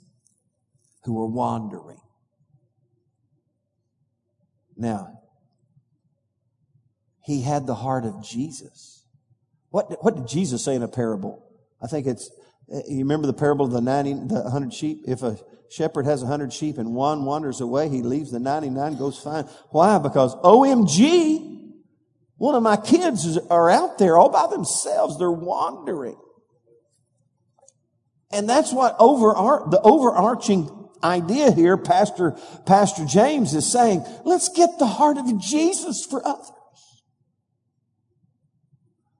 who 1.03 1.13
were 1.13 1.27
wandering. 1.27 1.99
Now, 4.75 5.19
he 7.23 7.41
had 7.41 7.67
the 7.67 7.75
heart 7.75 8.03
of 8.03 8.23
Jesus. 8.23 9.00
What, 9.71 10.03
what 10.03 10.15
did 10.15 10.27
Jesus 10.27 10.63
say 10.63 10.75
in 10.75 10.83
a 10.83 10.87
parable? 10.87 11.43
I 11.81 11.87
think 11.87 12.05
it's, 12.05 12.29
you 12.67 12.99
remember 12.99 13.25
the 13.25 13.33
parable 13.33 13.65
of 13.65 13.71
the 13.71 13.81
90, 13.81 14.13
the 14.27 14.41
100 14.41 14.73
sheep? 14.73 15.05
If 15.07 15.23
a 15.23 15.37
shepherd 15.69 16.05
has 16.05 16.21
a 16.21 16.25
100 16.25 16.53
sheep 16.53 16.77
and 16.77 16.93
one 16.93 17.25
wanders 17.25 17.61
away, 17.61 17.89
he 17.89 18.01
leaves 18.01 18.31
the 18.31 18.39
99, 18.39 18.97
goes 18.97 19.17
fine. 19.17 19.45
Why? 19.69 19.97
Because 19.97 20.35
OMG, 20.35 21.71
one 22.37 22.55
of 22.55 22.63
my 22.63 22.77
kids 22.77 23.37
are 23.49 23.69
out 23.69 23.97
there 23.97 24.17
all 24.17 24.29
by 24.29 24.47
themselves. 24.47 25.17
They're 25.17 25.31
wandering. 25.31 26.17
And 28.31 28.47
that's 28.49 28.71
what 28.73 28.95
over 28.99 29.33
the 29.69 29.81
overarching 29.81 30.69
idea 31.03 31.51
here, 31.51 31.77
Pastor, 31.77 32.37
Pastor 32.65 33.05
James 33.05 33.53
is 33.53 33.69
saying, 33.69 34.05
let's 34.25 34.49
get 34.49 34.79
the 34.79 34.85
heart 34.85 35.17
of 35.17 35.39
Jesus 35.39 36.05
for 36.05 36.25
others. 36.25 36.51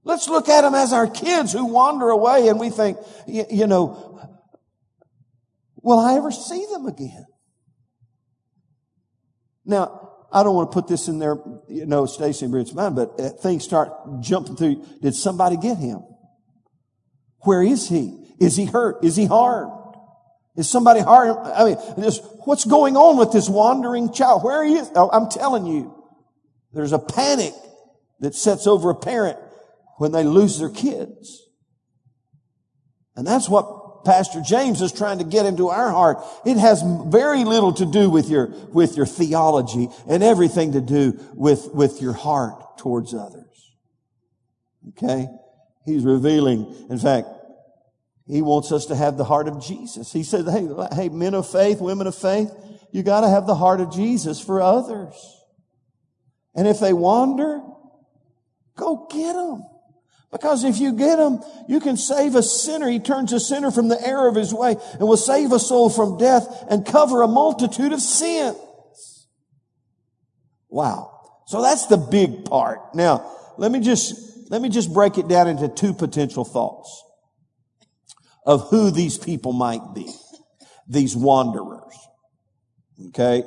Let's 0.04 0.28
look 0.28 0.50
at 0.50 0.62
them 0.62 0.74
as 0.74 0.94
our 0.94 1.08
kids 1.08 1.54
who 1.54 1.66
wander 1.66 2.10
away 2.10 2.48
and 2.48 2.60
we 2.60 2.70
think, 2.70 2.98
you, 3.28 3.46
you 3.50 3.68
know, 3.68 4.20
will 5.82 6.00
I 6.00 6.16
ever 6.16 6.32
see 6.32 6.66
them 6.72 6.88
again? 6.88 7.26
Now, 9.64 10.10
I 10.32 10.44
don't 10.44 10.56
want 10.56 10.72
to 10.72 10.74
put 10.74 10.88
this 10.88 11.08
in 11.08 11.20
there, 11.20 11.38
you 11.68 11.86
know, 11.86 12.06
Stacy 12.06 12.46
and 12.46 12.52
Bridget's 12.52 12.74
mind, 12.74 12.96
but 12.96 13.20
uh, 13.20 13.30
things 13.30 13.64
start 13.64 13.92
jumping 14.22 14.56
through. 14.56 14.86
Did 15.02 15.14
somebody 15.14 15.58
get 15.58 15.78
him? 15.78 16.04
Where 17.42 17.62
is 17.62 17.88
he? 17.88 18.18
Is 18.40 18.56
he 18.56 18.66
hurt? 18.66 19.04
Is 19.04 19.16
he 19.16 19.26
harmed? 19.26 19.72
Is 20.56 20.70
somebody 20.70 21.02
harmed? 21.02 21.38
I 21.38 21.66
mean, 21.66 21.78
just, 22.00 22.24
what's 22.46 22.66
going 22.66 22.98
on 22.98 23.18
with 23.18 23.32
this 23.32 23.48
wandering 23.48 24.12
child? 24.14 24.44
Where 24.44 24.64
he 24.64 24.76
is? 24.76 24.90
Oh, 24.96 25.10
I'm 25.12 25.30
telling 25.30 25.66
you, 25.66 25.94
there's 26.74 26.94
a 26.94 27.00
panic 27.00 27.54
that 28.20 28.34
sets 28.34 28.68
over 28.68 28.90
a 28.90 28.96
parent 28.96 29.38
when 29.98 30.12
they 30.12 30.24
lose 30.24 30.60
their 30.60 30.70
kids. 30.70 31.48
And 33.16 33.28
that's 33.28 33.50
what 33.50 34.06
Pastor 34.06 34.42
James 34.42 34.82
is 34.82 34.92
trying 34.92 35.20
to 35.20 35.24
get 35.24 35.46
into 35.46 35.70
our 35.70 35.92
heart. 35.92 36.18
It 36.46 36.58
has 36.58 36.82
very 37.06 37.44
little 37.44 37.74
to 37.74 37.86
do 37.86 38.10
with 38.10 38.30
your, 38.30 38.48
with 38.72 38.98
your 38.98 39.06
theology 39.06 39.90
and 40.08 40.24
everything 40.24 40.74
to 40.74 40.82
do 40.82 41.20
with, 41.34 41.70
with 41.74 42.02
your 42.02 42.14
heart 42.14 42.78
towards 42.78 43.14
others. 43.14 43.76
Okay? 44.90 45.28
He's 45.86 46.04
revealing, 46.04 46.88
in 46.90 46.98
fact, 46.98 47.28
he 48.28 48.42
wants 48.42 48.72
us 48.72 48.86
to 48.88 48.96
have 48.96 49.18
the 49.18 49.24
heart 49.24 49.48
of 49.48 49.64
Jesus. 49.64 50.12
He 50.12 50.24
said, 50.24 50.46
hey, 50.46 50.68
hey, 50.94 51.10
men 51.10 51.34
of 51.34 51.50
faith, 51.50 51.82
women 51.82 52.08
of 52.08 52.16
faith, 52.16 52.52
you 52.92 53.04
gotta 53.04 53.30
have 53.30 53.46
the 53.46 53.56
heart 53.56 53.82
of 53.82 53.92
Jesus 53.92 54.40
for 54.40 54.62
others. 54.62 55.14
And 56.56 56.68
if 56.68 56.80
they 56.80 56.94
wander, 56.94 57.62
go 58.76 59.08
get 59.12 59.34
them. 59.34 59.64
Because 60.32 60.64
if 60.64 60.80
you 60.80 60.94
get 60.94 61.20
him, 61.20 61.42
you 61.68 61.82
can 61.82 61.98
save 61.98 62.36
a 62.36 62.44
sinner. 62.44 62.90
He 62.90 63.00
turns 63.00 63.34
a 63.34 63.40
sinner 63.40 63.70
from 63.70 63.90
the 63.90 64.02
error 64.02 64.30
of 64.30 64.36
his 64.36 64.54
way 64.54 64.78
and 64.94 65.02
will 65.02 65.18
save 65.18 65.52
a 65.52 65.60
soul 65.60 65.90
from 65.90 66.18
death 66.18 66.48
and 66.70 66.86
cover 66.86 67.22
a 67.22 67.28
multitude 67.28 67.92
of 67.92 68.02
sins. 68.02 69.28
Wow. 70.70 71.12
So 71.48 71.62
that's 71.62 71.88
the 71.88 71.98
big 71.98 72.46
part. 72.46 72.96
Now, 72.96 73.30
let 73.58 73.74
me 73.74 73.82
just, 73.82 74.50
let 74.50 74.62
me 74.62 74.70
just 74.70 74.94
break 74.94 75.18
it 75.18 75.28
down 75.28 75.50
into 75.50 75.68
two 75.68 75.94
potential 75.94 76.46
thoughts 76.46 77.04
of 78.46 78.70
who 78.70 78.90
these 78.90 79.18
people 79.18 79.52
might 79.52 79.94
be. 79.94 80.10
These 80.88 81.16
wanderers. 81.16 81.98
Okay. 83.10 83.44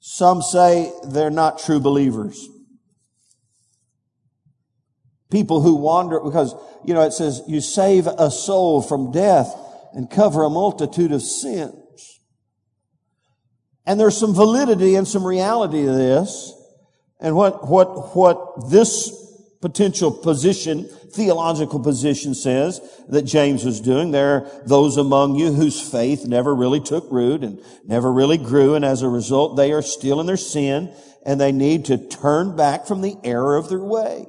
Some 0.00 0.42
say 0.42 0.92
they're 1.04 1.30
not 1.30 1.60
true 1.60 1.78
believers 1.78 2.48
people 5.32 5.60
who 5.62 5.74
wander 5.74 6.20
because, 6.20 6.54
you 6.84 6.94
know, 6.94 7.02
it 7.02 7.12
says 7.12 7.42
you 7.48 7.60
save 7.60 8.06
a 8.06 8.30
soul 8.30 8.82
from 8.82 9.10
death 9.10 9.52
and 9.94 10.08
cover 10.08 10.44
a 10.44 10.50
multitude 10.50 11.10
of 11.10 11.22
sins. 11.22 12.20
And 13.84 13.98
there's 13.98 14.16
some 14.16 14.34
validity 14.34 14.94
and 14.94 15.08
some 15.08 15.24
reality 15.24 15.84
to 15.84 15.92
this. 15.92 16.52
And 17.20 17.34
what, 17.34 17.68
what, 17.68 18.14
what 18.14 18.70
this 18.70 19.10
potential 19.60 20.10
position, 20.10 20.88
theological 21.12 21.80
position 21.80 22.34
says 22.34 22.80
that 23.08 23.22
James 23.22 23.64
was 23.64 23.80
doing. 23.80 24.10
There 24.10 24.34
are 24.34 24.50
those 24.66 24.96
among 24.96 25.36
you 25.36 25.52
whose 25.52 25.80
faith 25.80 26.26
never 26.26 26.54
really 26.54 26.80
took 26.80 27.10
root 27.10 27.42
and 27.42 27.60
never 27.84 28.12
really 28.12 28.38
grew. 28.38 28.74
And 28.74 28.84
as 28.84 29.02
a 29.02 29.08
result, 29.08 29.56
they 29.56 29.72
are 29.72 29.82
still 29.82 30.20
in 30.20 30.26
their 30.26 30.36
sin 30.36 30.94
and 31.24 31.40
they 31.40 31.52
need 31.52 31.86
to 31.86 31.98
turn 31.98 32.56
back 32.56 32.86
from 32.86 33.00
the 33.00 33.16
error 33.24 33.56
of 33.56 33.68
their 33.68 33.78
way. 33.78 34.26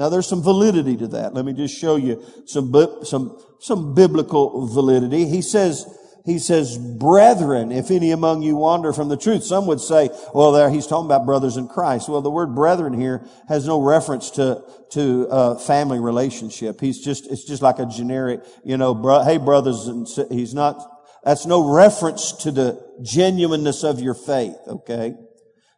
Now 0.00 0.08
there's 0.08 0.26
some 0.26 0.42
validity 0.42 0.96
to 0.96 1.08
that. 1.08 1.34
Let 1.34 1.44
me 1.44 1.52
just 1.52 1.78
show 1.78 1.96
you 1.96 2.24
some, 2.46 2.72
some, 3.04 3.38
some 3.60 3.94
biblical 3.94 4.66
validity. 4.66 5.26
He 5.26 5.42
says, 5.42 5.84
he 6.24 6.38
says, 6.38 6.78
brethren, 6.78 7.70
if 7.70 7.90
any 7.90 8.10
among 8.10 8.40
you 8.40 8.56
wander 8.56 8.94
from 8.94 9.10
the 9.10 9.18
truth. 9.18 9.44
Some 9.44 9.66
would 9.66 9.78
say, 9.78 10.08
well, 10.32 10.52
there, 10.52 10.70
he's 10.70 10.86
talking 10.86 11.04
about 11.04 11.26
brothers 11.26 11.58
in 11.58 11.68
Christ. 11.68 12.08
Well, 12.08 12.22
the 12.22 12.30
word 12.30 12.54
brethren 12.54 12.98
here 12.98 13.26
has 13.48 13.66
no 13.66 13.82
reference 13.82 14.30
to, 14.32 14.62
to, 14.92 15.28
uh, 15.28 15.58
family 15.58 16.00
relationship. 16.00 16.80
He's 16.80 17.04
just, 17.04 17.30
it's 17.30 17.44
just 17.44 17.60
like 17.60 17.78
a 17.78 17.84
generic, 17.84 18.40
you 18.64 18.78
know, 18.78 18.94
bro, 18.94 19.22
hey 19.22 19.36
brothers, 19.36 19.86
and 19.86 20.08
he's 20.30 20.54
not, 20.54 20.80
that's 21.24 21.44
no 21.44 21.74
reference 21.74 22.32
to 22.44 22.50
the 22.50 22.82
genuineness 23.02 23.84
of 23.84 24.00
your 24.00 24.14
faith, 24.14 24.56
okay? 24.66 25.12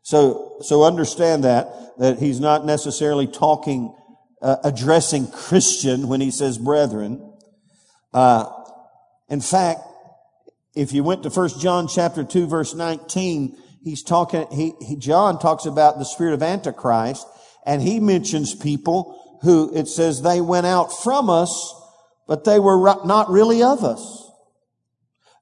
So, 0.03 0.59
so 0.61 0.85
understand 0.85 1.43
that, 1.43 1.99
that 1.99 2.21
he's 2.21 2.39
not 2.39 2.65
necessarily 2.65 3.27
talking 3.27 3.97
uh, 4.43 4.57
addressing 4.65 5.31
Christian 5.31 6.09
when 6.09 6.21
he 6.21 6.31
says 6.31 6.59
brethren. 6.59 7.33
Uh, 8.13 8.47
in 9.29 9.41
fact, 9.41 9.81
if 10.75 10.93
you 10.93 11.05
went 11.05 11.23
to 11.23 11.31
1 11.31 11.61
John 11.61 11.89
chapter 11.89 12.25
2 12.25 12.47
verse 12.47 12.75
19, 12.75 13.57
he's 13.83 14.03
talking, 14.03 14.47
he, 14.51 14.73
he, 14.81 14.97
John 14.97 15.39
talks 15.39 15.65
about 15.65 15.99
the 15.99 16.05
spirit 16.05 16.35
of 16.35 16.43
Antichrist 16.43 17.27
and 17.65 17.81
he 17.81 18.01
mentions 18.01 18.55
people 18.55 19.39
who 19.43 19.75
it 19.75 19.89
says 19.89 20.23
they 20.23 20.41
went 20.41 20.67
out 20.67 20.93
from 20.93 21.31
us, 21.31 21.75
but 22.27 22.45
they 22.45 22.59
were 22.59 22.79
not 23.05 23.31
really 23.31 23.63
of 23.63 23.85
us. 23.85 24.22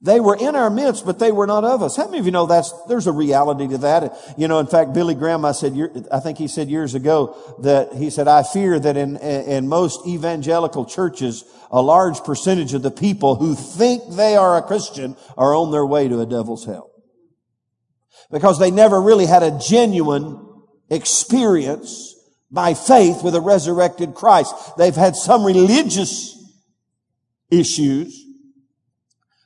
They 0.02 0.18
were 0.18 0.36
in 0.36 0.56
our 0.56 0.70
midst, 0.70 1.04
but 1.04 1.18
they 1.18 1.30
were 1.30 1.46
not 1.46 1.62
of 1.62 1.82
us. 1.82 1.96
How 1.96 2.06
many 2.06 2.20
of 2.20 2.24
you 2.24 2.32
know 2.32 2.46
that's, 2.46 2.72
there's 2.88 3.06
a 3.06 3.12
reality 3.12 3.68
to 3.68 3.78
that? 3.78 4.34
You 4.38 4.48
know, 4.48 4.58
in 4.58 4.66
fact, 4.66 4.94
Billy 4.94 5.14
Graham, 5.14 5.44
I 5.44 5.52
said, 5.52 5.76
I 6.10 6.20
think 6.20 6.38
he 6.38 6.48
said 6.48 6.70
years 6.70 6.94
ago 6.94 7.36
that 7.62 7.92
he 7.92 8.08
said, 8.08 8.26
I 8.26 8.42
fear 8.42 8.78
that 8.78 8.96
in, 8.96 9.18
in 9.18 9.68
most 9.68 10.06
evangelical 10.06 10.86
churches, 10.86 11.44
a 11.70 11.82
large 11.82 12.24
percentage 12.24 12.72
of 12.72 12.80
the 12.80 12.90
people 12.90 13.36
who 13.36 13.54
think 13.54 14.02
they 14.16 14.36
are 14.36 14.56
a 14.56 14.62
Christian 14.62 15.16
are 15.36 15.54
on 15.54 15.70
their 15.70 15.84
way 15.84 16.08
to 16.08 16.20
a 16.20 16.26
devil's 16.26 16.64
hell. 16.64 16.90
Because 18.30 18.58
they 18.58 18.70
never 18.70 19.02
really 19.02 19.26
had 19.26 19.42
a 19.42 19.58
genuine 19.58 20.46
experience 20.88 22.14
by 22.50 22.72
faith 22.72 23.22
with 23.22 23.34
a 23.34 23.40
resurrected 23.40 24.14
Christ. 24.14 24.54
They've 24.78 24.94
had 24.94 25.14
some 25.14 25.44
religious 25.44 26.36
issues, 27.50 28.19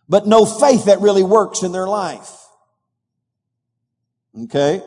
but 0.08 0.26
no 0.26 0.44
faith 0.44 0.86
that 0.86 1.00
really 1.00 1.22
works 1.22 1.62
in 1.62 1.72
their 1.72 1.86
life. 1.86 2.30
Okay? 4.44 4.82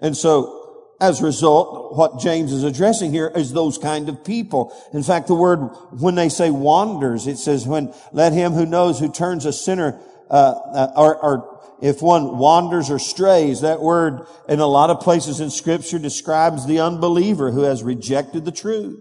And 0.00 0.16
so, 0.16 0.58
as 1.00 1.20
a 1.20 1.24
result, 1.24 1.96
what 1.96 2.18
James 2.18 2.52
is 2.52 2.64
addressing 2.64 3.12
here 3.12 3.30
is 3.34 3.52
those 3.52 3.78
kind 3.78 4.08
of 4.08 4.24
people. 4.24 4.76
In 4.92 5.02
fact, 5.02 5.28
the 5.28 5.34
word, 5.34 5.58
when 5.92 6.16
they 6.16 6.28
say 6.28 6.50
wanders, 6.50 7.26
it 7.26 7.36
says, 7.36 7.66
when, 7.66 7.94
let 8.12 8.32
him 8.32 8.52
who 8.52 8.66
knows 8.66 8.98
who 8.98 9.10
turns 9.10 9.46
a 9.46 9.52
sinner, 9.52 10.00
uh, 10.28 10.32
uh, 10.32 10.92
or, 10.96 11.16
or 11.16 11.60
if 11.80 12.02
one 12.02 12.38
wanders 12.38 12.90
or 12.90 12.98
strays, 12.98 13.60
that 13.60 13.80
word 13.80 14.26
in 14.48 14.58
a 14.58 14.66
lot 14.66 14.90
of 14.90 15.00
places 15.00 15.40
in 15.40 15.50
scripture 15.50 16.00
describes 16.00 16.66
the 16.66 16.80
unbeliever 16.80 17.52
who 17.52 17.62
has 17.62 17.82
rejected 17.84 18.44
the 18.44 18.52
truth. 18.52 19.00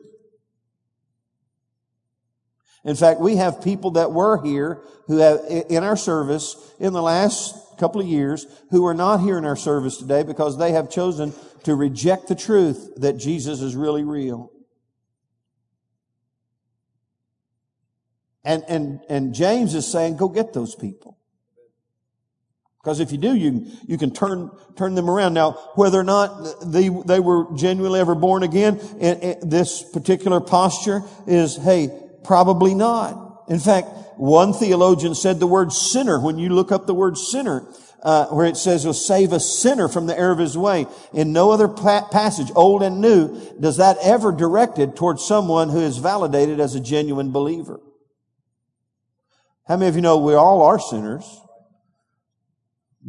In 2.88 2.96
fact, 2.96 3.20
we 3.20 3.36
have 3.36 3.62
people 3.62 3.92
that 3.92 4.14
were 4.14 4.42
here 4.42 4.82
who 5.08 5.18
have, 5.18 5.42
in 5.50 5.84
our 5.84 5.98
service 5.98 6.56
in 6.80 6.94
the 6.94 7.02
last 7.02 7.54
couple 7.78 8.00
of 8.00 8.08
years, 8.08 8.48
who 8.72 8.86
are 8.88 8.94
not 8.94 9.20
here 9.20 9.38
in 9.38 9.44
our 9.44 9.58
service 9.58 9.98
today 9.98 10.24
because 10.24 10.58
they 10.58 10.72
have 10.72 10.90
chosen 10.90 11.34
to 11.64 11.76
reject 11.76 12.30
the 12.30 12.36
truth 12.36 12.94
that 12.96 13.18
Jesus 13.18 13.60
is 13.60 13.76
really 13.76 14.06
real. 14.06 14.54
And, 18.46 18.64
and, 18.70 19.02
and 19.10 19.36
James 19.36 19.76
is 19.76 19.86
saying, 19.86 20.16
go 20.16 20.30
get 20.30 20.54
those 20.54 20.74
people. 20.74 21.18
Because 22.82 23.02
if 23.02 23.12
you 23.12 23.18
do, 23.18 23.36
you, 23.36 23.68
you 23.86 23.98
can 23.98 24.12
turn, 24.12 24.50
turn 24.78 24.96
them 24.96 25.10
around. 25.10 25.34
Now, 25.34 25.52
whether 25.76 26.00
or 26.00 26.06
not 26.06 26.62
they, 26.66 26.88
they 26.88 27.20
were 27.20 27.54
genuinely 27.58 28.00
ever 28.00 28.16
born 28.16 28.44
again, 28.44 28.78
this 29.42 29.84
particular 29.84 30.40
posture 30.40 31.02
is, 31.28 31.58
hey, 31.58 31.90
Probably 32.28 32.76
not. 32.76 33.46
In 33.48 33.58
fact, 33.58 33.88
one 34.18 34.52
theologian 34.52 35.16
said 35.16 35.40
the 35.40 35.48
word 35.48 35.72
sinner, 35.72 36.20
when 36.20 36.38
you 36.38 36.50
look 36.50 36.74
up 36.74 36.86
the 36.86 36.94
word 36.94 37.18
sinner, 37.18 37.66
uh, 38.04 38.26
where 38.26 38.46
it 38.46 38.58
says 38.58 38.86
will 38.86 38.94
save 38.94 39.32
a 39.32 39.40
sinner 39.40 39.88
from 39.88 40.08
the 40.08 40.20
error 40.20 40.34
of 40.34 40.38
his 40.38 40.58
way. 40.58 40.88
In 41.14 41.32
no 41.32 41.52
other 41.52 41.70
pa- 41.70 42.10
passage, 42.10 42.52
old 42.54 42.84
and 42.84 43.00
new, 43.00 43.56
does 43.62 43.78
that 43.78 43.98
ever 44.04 44.34
directed 44.34 44.98
towards 44.98 45.26
someone 45.26 45.70
who 45.70 45.80
is 45.80 46.00
validated 46.00 46.60
as 46.60 46.76
a 46.76 46.82
genuine 46.82 47.32
believer. 47.32 47.80
How 49.66 49.78
many 49.78 49.88
of 49.88 49.96
you 49.96 50.02
know 50.02 50.18
we 50.18 50.34
all 50.34 50.64
are 50.64 50.80
sinners? 50.80 51.42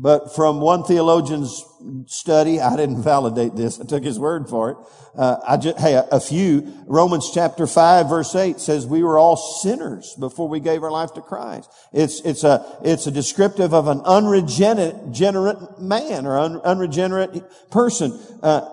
But 0.01 0.33
from 0.37 0.61
one 0.61 0.85
theologian's 0.85 1.65
study, 2.07 2.61
I 2.61 2.77
didn't 2.77 3.03
validate 3.03 3.57
this. 3.57 3.81
I 3.81 3.85
took 3.85 4.05
his 4.05 4.17
word 4.17 4.49
for 4.49 4.71
it. 4.71 4.77
Uh, 5.17 5.39
I 5.45 5.57
just, 5.57 5.77
hey, 5.81 6.01
a, 6.09 6.21
few. 6.21 6.73
Romans 6.87 7.33
chapter 7.35 7.67
5 7.67 8.09
verse 8.09 8.33
8 8.37 8.61
says 8.61 8.87
we 8.87 9.03
were 9.03 9.19
all 9.19 9.37
sinners 9.37 10.15
before 10.21 10.49
we 10.49 10.61
gave 10.61 10.85
our 10.85 10.93
life 10.93 11.15
to 11.15 11.21
Christ. 11.21 11.69
It's, 11.93 12.21
it's 12.21 12.45
a, 12.45 12.79
it's 12.85 13.09
a 13.09 13.11
descriptive 13.11 13.75
of 13.75 13.89
an 13.89 14.01
unregenerate 14.03 15.81
man 15.81 16.27
or 16.27 16.39
un, 16.39 16.61
unregenerate 16.61 17.43
person. 17.73 18.17
Uh, 18.41 18.73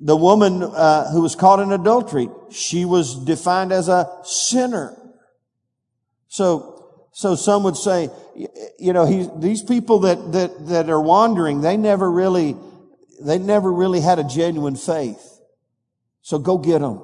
the 0.00 0.16
woman 0.16 0.64
uh, 0.64 1.08
who 1.12 1.20
was 1.20 1.36
caught 1.36 1.60
in 1.60 1.70
adultery, 1.70 2.28
she 2.50 2.84
was 2.84 3.14
defined 3.24 3.70
as 3.70 3.86
a 3.86 4.10
sinner. 4.24 4.96
So 6.26 6.78
so 7.18 7.34
some 7.34 7.64
would 7.64 7.76
say, 7.76 8.10
you 8.78 8.92
know, 8.92 9.04
he, 9.04 9.28
these 9.36 9.62
people 9.62 10.00
that, 10.00 10.32
that, 10.32 10.66
that 10.68 10.90
are 10.90 11.00
wandering, 11.00 11.60
they 11.60 11.76
never 11.76 12.10
really, 12.10 12.56
they 13.20 13.38
never 13.38 13.72
really 13.72 14.00
had 14.00 14.18
a 14.18 14.24
genuine 14.24 14.76
faith. 14.76 15.40
So 16.22 16.38
go 16.38 16.58
get 16.58 16.80
them 16.80 17.00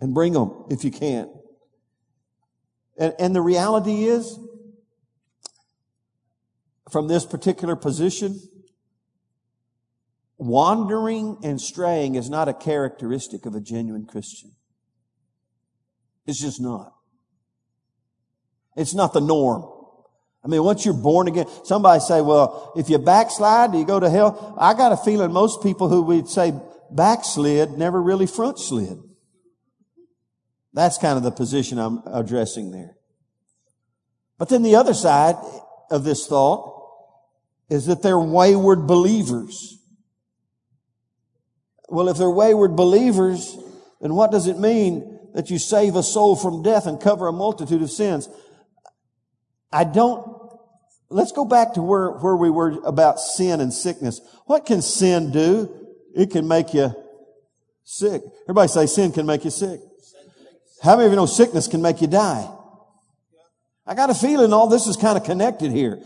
and 0.00 0.12
bring 0.12 0.32
them 0.32 0.66
if 0.68 0.84
you 0.84 0.90
can. 0.90 1.32
And, 2.98 3.14
and 3.18 3.34
the 3.34 3.40
reality 3.40 4.04
is, 4.04 4.38
from 6.90 7.08
this 7.08 7.24
particular 7.24 7.74
position, 7.74 8.38
wandering 10.36 11.38
and 11.42 11.58
straying 11.58 12.16
is 12.16 12.28
not 12.28 12.48
a 12.48 12.54
characteristic 12.54 13.46
of 13.46 13.54
a 13.54 13.60
genuine 13.60 14.04
Christian. 14.04 14.52
It's 16.26 16.40
just 16.40 16.60
not. 16.60 16.92
It's 18.76 18.94
not 18.94 19.14
the 19.14 19.20
norm. 19.20 19.81
I 20.44 20.48
mean, 20.48 20.62
once 20.64 20.84
you're 20.84 20.94
born 20.94 21.28
again, 21.28 21.46
somebody 21.64 22.00
say, 22.00 22.20
well, 22.20 22.72
if 22.76 22.90
you 22.90 22.98
backslide, 22.98 23.72
do 23.72 23.78
you 23.78 23.84
go 23.84 24.00
to 24.00 24.10
hell? 24.10 24.56
I 24.58 24.74
got 24.74 24.92
a 24.92 24.96
feeling 24.96 25.32
most 25.32 25.62
people 25.62 25.88
who 25.88 26.02
we'd 26.02 26.28
say 26.28 26.52
backslid 26.90 27.78
never 27.78 28.02
really 28.02 28.26
front 28.26 28.58
slid. 28.58 28.98
That's 30.74 30.98
kind 30.98 31.16
of 31.16 31.22
the 31.22 31.30
position 31.30 31.78
I'm 31.78 32.02
addressing 32.06 32.72
there. 32.72 32.96
But 34.38 34.48
then 34.48 34.62
the 34.62 34.74
other 34.74 34.94
side 34.94 35.36
of 35.90 36.02
this 36.02 36.26
thought 36.26 36.70
is 37.68 37.86
that 37.86 38.02
they're 38.02 38.18
wayward 38.18 38.86
believers. 38.86 39.78
Well, 41.88 42.08
if 42.08 42.16
they're 42.16 42.30
wayward 42.30 42.74
believers, 42.74 43.56
then 44.00 44.14
what 44.14 44.32
does 44.32 44.46
it 44.46 44.58
mean 44.58 45.20
that 45.34 45.50
you 45.50 45.58
save 45.58 45.94
a 45.94 46.02
soul 46.02 46.34
from 46.34 46.62
death 46.62 46.86
and 46.86 47.00
cover 47.00 47.28
a 47.28 47.32
multitude 47.32 47.82
of 47.82 47.90
sins? 47.90 48.28
I 49.72 49.84
don't, 49.84 50.26
let's 51.08 51.32
go 51.32 51.44
back 51.44 51.74
to 51.74 51.82
where, 51.82 52.10
where 52.10 52.36
we 52.36 52.50
were 52.50 52.78
about 52.84 53.18
sin 53.20 53.60
and 53.60 53.72
sickness. 53.72 54.20
What 54.46 54.66
can 54.66 54.82
sin 54.82 55.30
do? 55.30 55.70
It 56.14 56.30
can 56.30 56.46
make 56.46 56.74
you 56.74 56.94
sick. 57.84 58.22
Everybody 58.44 58.68
say 58.68 58.86
sin 58.86 59.12
can 59.12 59.26
make 59.26 59.44
you 59.44 59.50
sick. 59.50 59.80
How 60.82 60.96
many 60.96 61.06
of 61.06 61.12
you 61.12 61.16
know 61.16 61.26
sickness 61.26 61.68
can 61.68 61.80
make 61.80 62.00
you 62.00 62.08
die? 62.08 62.48
I 63.86 63.94
got 63.94 64.10
a 64.10 64.14
feeling 64.14 64.52
all 64.52 64.68
this 64.68 64.86
is 64.86 64.96
kind 64.96 65.16
of 65.16 65.24
connected 65.24 65.72
here. 65.72 66.00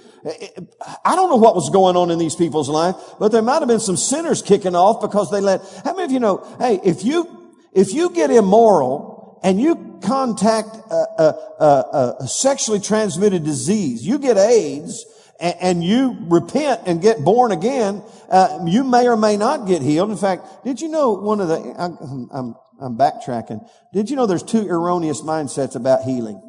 I 1.05 1.14
don't 1.14 1.29
know 1.29 1.37
what 1.37 1.55
was 1.55 1.71
going 1.71 1.97
on 1.97 2.11
in 2.11 2.19
these 2.19 2.35
people's 2.35 2.69
life, 2.69 2.97
but 3.19 3.33
there 3.33 3.43
might 3.43 3.61
have 3.61 3.69
been 3.69 3.81
some 3.81 3.97
sinners 3.97 4.43
kicking 4.43 4.75
off 4.75 5.01
because 5.01 5.31
they 5.31 5.41
let, 5.41 5.61
how 5.85 5.93
many 5.93 6.05
of 6.05 6.11
you 6.11 6.21
know, 6.21 6.47
hey, 6.59 6.81
if 6.85 7.05
you, 7.05 7.53
if 7.73 7.93
you 7.93 8.11
get 8.11 8.31
immoral 8.31 9.16
and 9.43 9.61
you 9.61 10.01
contact 10.03 10.68
a, 10.91 11.34
a, 11.61 12.16
a, 12.20 12.28
sexually 12.28 12.80
transmitted 12.80 13.45
disease, 13.45 14.07
you 14.07 14.18
get 14.18 14.37
AIDS, 14.37 15.05
and, 15.41 15.57
and 15.61 15.84
you 15.84 16.16
repent 16.28 16.82
and 16.87 17.01
get 17.01 17.24
born 17.24 17.53
again, 17.53 18.03
uh, 18.30 18.61
you 18.66 18.84
may 18.84 19.07
or 19.07 19.16
may 19.16 19.37
not 19.37 19.66
get 19.66 19.82
healed. 19.82 20.11
In 20.11 20.16
fact, 20.16 20.64
did 20.64 20.80
you 20.80 20.89
know 20.89 21.12
one 21.12 21.41
of 21.41 21.49
the, 21.49 21.74
I'm, 21.78 22.28
I'm, 22.32 22.55
I'm 22.80 22.99
backtracking. 22.99 23.68
Did 23.93 24.11
you 24.11 24.16
know 24.16 24.26
there's 24.26 24.43
two 24.43 24.66
erroneous 24.66 25.22
mindsets 25.22 25.76
about 25.76 26.03
healing? 26.03 26.43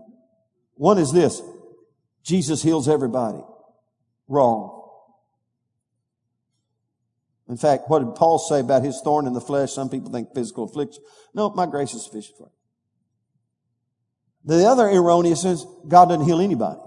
One 0.75 0.97
is 0.97 1.11
this. 1.11 1.41
Jesus 2.23 2.61
heals 2.61 2.87
everybody. 2.87 3.43
Wrong. 4.27 4.73
In 7.49 7.55
fact, 7.55 7.83
what 7.87 7.99
did 7.99 8.15
Paul 8.15 8.39
say 8.39 8.59
about 8.59 8.83
his 8.83 8.99
thorn 9.03 9.25
in 9.25 9.33
the 9.33 9.41
flesh? 9.41 9.71
Some 9.71 9.89
people 9.89 10.11
think 10.11 10.33
physical 10.35 10.65
affliction. 10.65 11.01
No, 11.33 11.49
my 11.49 11.65
grace 11.65 11.93
is 11.93 12.03
sufficient 12.03 12.37
for 12.37 12.47
you. 12.47 12.56
The 14.47 14.65
other 14.65 14.87
erroneous 14.87 15.43
is 15.43 15.65
God 15.87 16.05
doesn't 16.05 16.25
heal 16.25 16.39
anybody. 16.39 16.79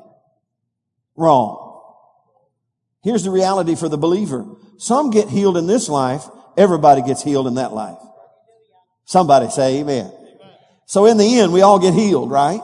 Wrong. 1.14 1.82
Here's 3.02 3.22
the 3.22 3.30
reality 3.30 3.74
for 3.74 3.88
the 3.88 3.98
believer. 3.98 4.46
Some 4.78 5.10
get 5.10 5.28
healed 5.28 5.58
in 5.58 5.66
this 5.66 5.88
life. 5.88 6.24
Everybody 6.56 7.02
gets 7.02 7.22
healed 7.22 7.46
in 7.46 7.54
that 7.54 7.72
life. 7.72 7.98
Somebody 9.04 9.50
say 9.50 9.80
amen. 9.80 10.10
So 10.86 11.04
in 11.04 11.18
the 11.18 11.38
end, 11.38 11.52
we 11.52 11.60
all 11.60 11.78
get 11.78 11.92
healed, 11.94 12.30
right? 12.30 12.60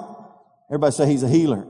Everybody 0.70 0.92
say 0.92 1.06
he's 1.06 1.22
a 1.22 1.28
healer. 1.28 1.66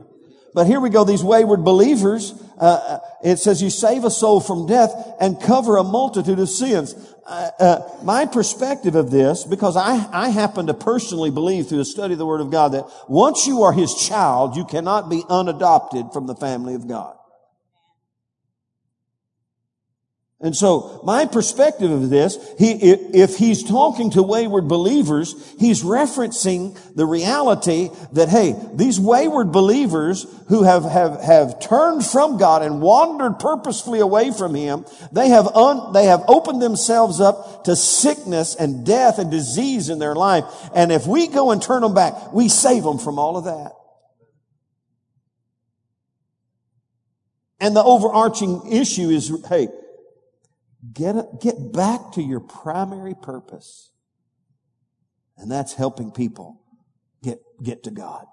But 0.53 0.67
here 0.67 0.79
we 0.79 0.89
go. 0.89 1.03
These 1.03 1.23
wayward 1.23 1.63
believers, 1.63 2.33
uh, 2.59 2.99
it 3.23 3.37
says 3.37 3.61
you 3.61 3.69
save 3.69 4.03
a 4.03 4.11
soul 4.11 4.39
from 4.39 4.67
death 4.67 4.91
and 5.19 5.41
cover 5.41 5.77
a 5.77 5.83
multitude 5.83 6.39
of 6.39 6.49
sins. 6.49 6.95
Uh, 7.25 7.51
uh, 7.59 7.89
my 8.03 8.25
perspective 8.25 8.95
of 8.95 9.11
this, 9.11 9.43
because 9.43 9.75
I, 9.75 10.07
I 10.11 10.29
happen 10.29 10.67
to 10.67 10.73
personally 10.73 11.29
believe 11.29 11.67
through 11.67 11.79
the 11.79 11.85
study 11.85 12.13
of 12.13 12.19
the 12.19 12.25
Word 12.25 12.41
of 12.41 12.51
God 12.51 12.69
that 12.69 12.85
once 13.07 13.45
you 13.45 13.63
are 13.63 13.73
His 13.73 13.93
child, 13.93 14.55
you 14.55 14.65
cannot 14.65 15.09
be 15.09 15.23
unadopted 15.29 16.13
from 16.13 16.25
the 16.25 16.35
family 16.35 16.73
of 16.73 16.87
God. 16.87 17.17
And 20.39 20.55
so 20.55 21.01
my 21.03 21.25
perspective 21.25 21.89
of 21.89 22.11
this, 22.11 22.37
he, 22.59 22.73
if 22.73 23.37
he's 23.37 23.63
talking 23.63 24.11
to 24.11 24.21
wayward 24.21 24.67
believers, 24.67 25.33
he's 25.57 25.81
referencing 25.81 26.77
the 26.93 27.07
reality 27.07 27.89
that, 28.13 28.29
hey, 28.29 28.55
these 28.71 28.99
wayward 28.99 29.51
believers 29.51 30.27
who 30.49 30.61
have, 30.61 30.83
have, 30.83 31.19
have 31.21 31.59
turned 31.59 32.05
from 32.05 32.37
God 32.37 32.61
and 32.61 32.83
wandered 32.83 33.39
purposefully 33.39 33.99
away 33.99 34.31
from 34.31 34.53
him, 34.53 34.85
they 35.11 35.29
have 35.29 35.47
un, 35.47 35.91
they 35.93 36.05
have 36.05 36.23
opened 36.27 36.61
themselves 36.61 37.19
up 37.19 37.63
to 37.63 37.75
sickness 37.75 38.53
and 38.53 38.85
death 38.85 39.17
and 39.17 39.31
disease 39.31 39.89
in 39.89 39.97
their 39.97 40.13
life. 40.13 40.45
And 40.75 40.91
if 40.91 41.07
we 41.07 41.25
go 41.25 41.49
and 41.49 41.59
turn 41.59 41.81
them 41.81 41.95
back, 41.95 42.31
we 42.31 42.47
save 42.47 42.83
them 42.83 42.99
from 42.99 43.17
all 43.17 43.37
of 43.37 43.45
that. 43.45 43.71
And 47.59 47.75
the 47.75 47.83
overarching 47.83 48.71
issue 48.71 49.09
is, 49.09 49.31
hey, 49.49 49.69
Get, 50.93 51.41
get 51.41 51.73
back 51.73 52.13
to 52.13 52.21
your 52.21 52.39
primary 52.39 53.15
purpose. 53.15 53.91
And 55.37 55.51
that's 55.51 55.73
helping 55.73 56.11
people 56.11 56.61
get, 57.23 57.39
get 57.63 57.83
to 57.83 57.91
God. 57.91 58.25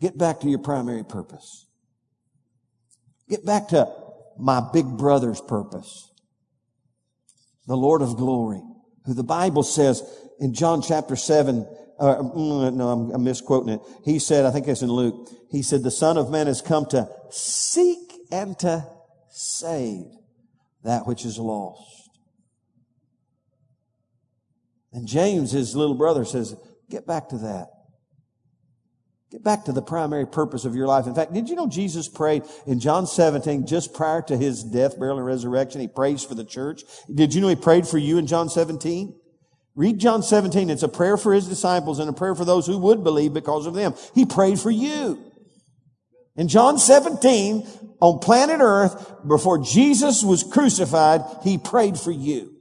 Get 0.00 0.18
back 0.18 0.40
to 0.40 0.48
your 0.48 0.58
primary 0.58 1.04
purpose. 1.04 1.66
Get 3.28 3.44
back 3.44 3.68
to 3.68 3.88
my 4.38 4.62
big 4.72 4.86
brother's 4.86 5.40
purpose. 5.40 6.10
The 7.66 7.76
Lord 7.76 8.02
of 8.02 8.16
glory, 8.16 8.60
who 9.06 9.14
the 9.14 9.24
Bible 9.24 9.62
says 9.62 10.02
in 10.38 10.52
John 10.52 10.82
chapter 10.82 11.16
7, 11.16 11.66
uh, 11.98 12.16
mm, 12.16 12.74
no, 12.74 12.88
I'm, 12.88 13.10
I'm 13.12 13.24
misquoting 13.24 13.74
it. 13.74 13.80
He 14.04 14.18
said, 14.18 14.44
I 14.44 14.50
think 14.50 14.68
it's 14.68 14.82
in 14.82 14.90
Luke, 14.90 15.30
he 15.50 15.62
said, 15.62 15.82
the 15.82 15.90
Son 15.90 16.18
of 16.18 16.30
Man 16.30 16.48
has 16.48 16.60
come 16.60 16.84
to 16.86 17.08
seek 17.30 18.12
and 18.30 18.58
to 18.58 18.84
save 19.34 20.04
that 20.84 21.06
which 21.06 21.24
is 21.24 21.38
lost. 21.38 22.10
And 24.92 25.08
James, 25.08 25.50
his 25.50 25.74
little 25.74 25.96
brother, 25.96 26.24
says, 26.24 26.54
get 26.88 27.06
back 27.06 27.30
to 27.30 27.38
that. 27.38 27.68
Get 29.32 29.42
back 29.42 29.64
to 29.64 29.72
the 29.72 29.82
primary 29.82 30.26
purpose 30.26 30.64
of 30.64 30.76
your 30.76 30.86
life. 30.86 31.08
In 31.08 31.14
fact, 31.16 31.32
did 31.32 31.48
you 31.48 31.56
know 31.56 31.66
Jesus 31.66 32.08
prayed 32.08 32.44
in 32.68 32.78
John 32.78 33.08
17, 33.08 33.66
just 33.66 33.92
prior 33.92 34.22
to 34.22 34.36
his 34.36 34.62
death, 34.62 34.96
burial, 34.96 35.16
and 35.16 35.26
resurrection? 35.26 35.80
He 35.80 35.88
prays 35.88 36.22
for 36.22 36.36
the 36.36 36.44
church. 36.44 36.82
Did 37.12 37.34
you 37.34 37.40
know 37.40 37.48
he 37.48 37.56
prayed 37.56 37.88
for 37.88 37.98
you 37.98 38.18
in 38.18 38.28
John 38.28 38.48
17? 38.48 39.18
Read 39.74 39.98
John 39.98 40.22
17. 40.22 40.70
It's 40.70 40.84
a 40.84 40.88
prayer 40.88 41.16
for 41.16 41.32
his 41.32 41.48
disciples 41.48 41.98
and 41.98 42.08
a 42.08 42.12
prayer 42.12 42.36
for 42.36 42.44
those 42.44 42.68
who 42.68 42.78
would 42.78 43.02
believe 43.02 43.34
because 43.34 43.66
of 43.66 43.74
them. 43.74 43.94
He 44.14 44.24
prayed 44.24 44.60
for 44.60 44.70
you. 44.70 45.33
In 46.36 46.48
John 46.48 46.78
17, 46.78 47.66
on 48.00 48.18
planet 48.18 48.60
earth, 48.60 49.14
before 49.26 49.58
Jesus 49.58 50.24
was 50.24 50.42
crucified, 50.42 51.22
he 51.42 51.58
prayed 51.58 51.98
for 51.98 52.10
you. 52.10 52.53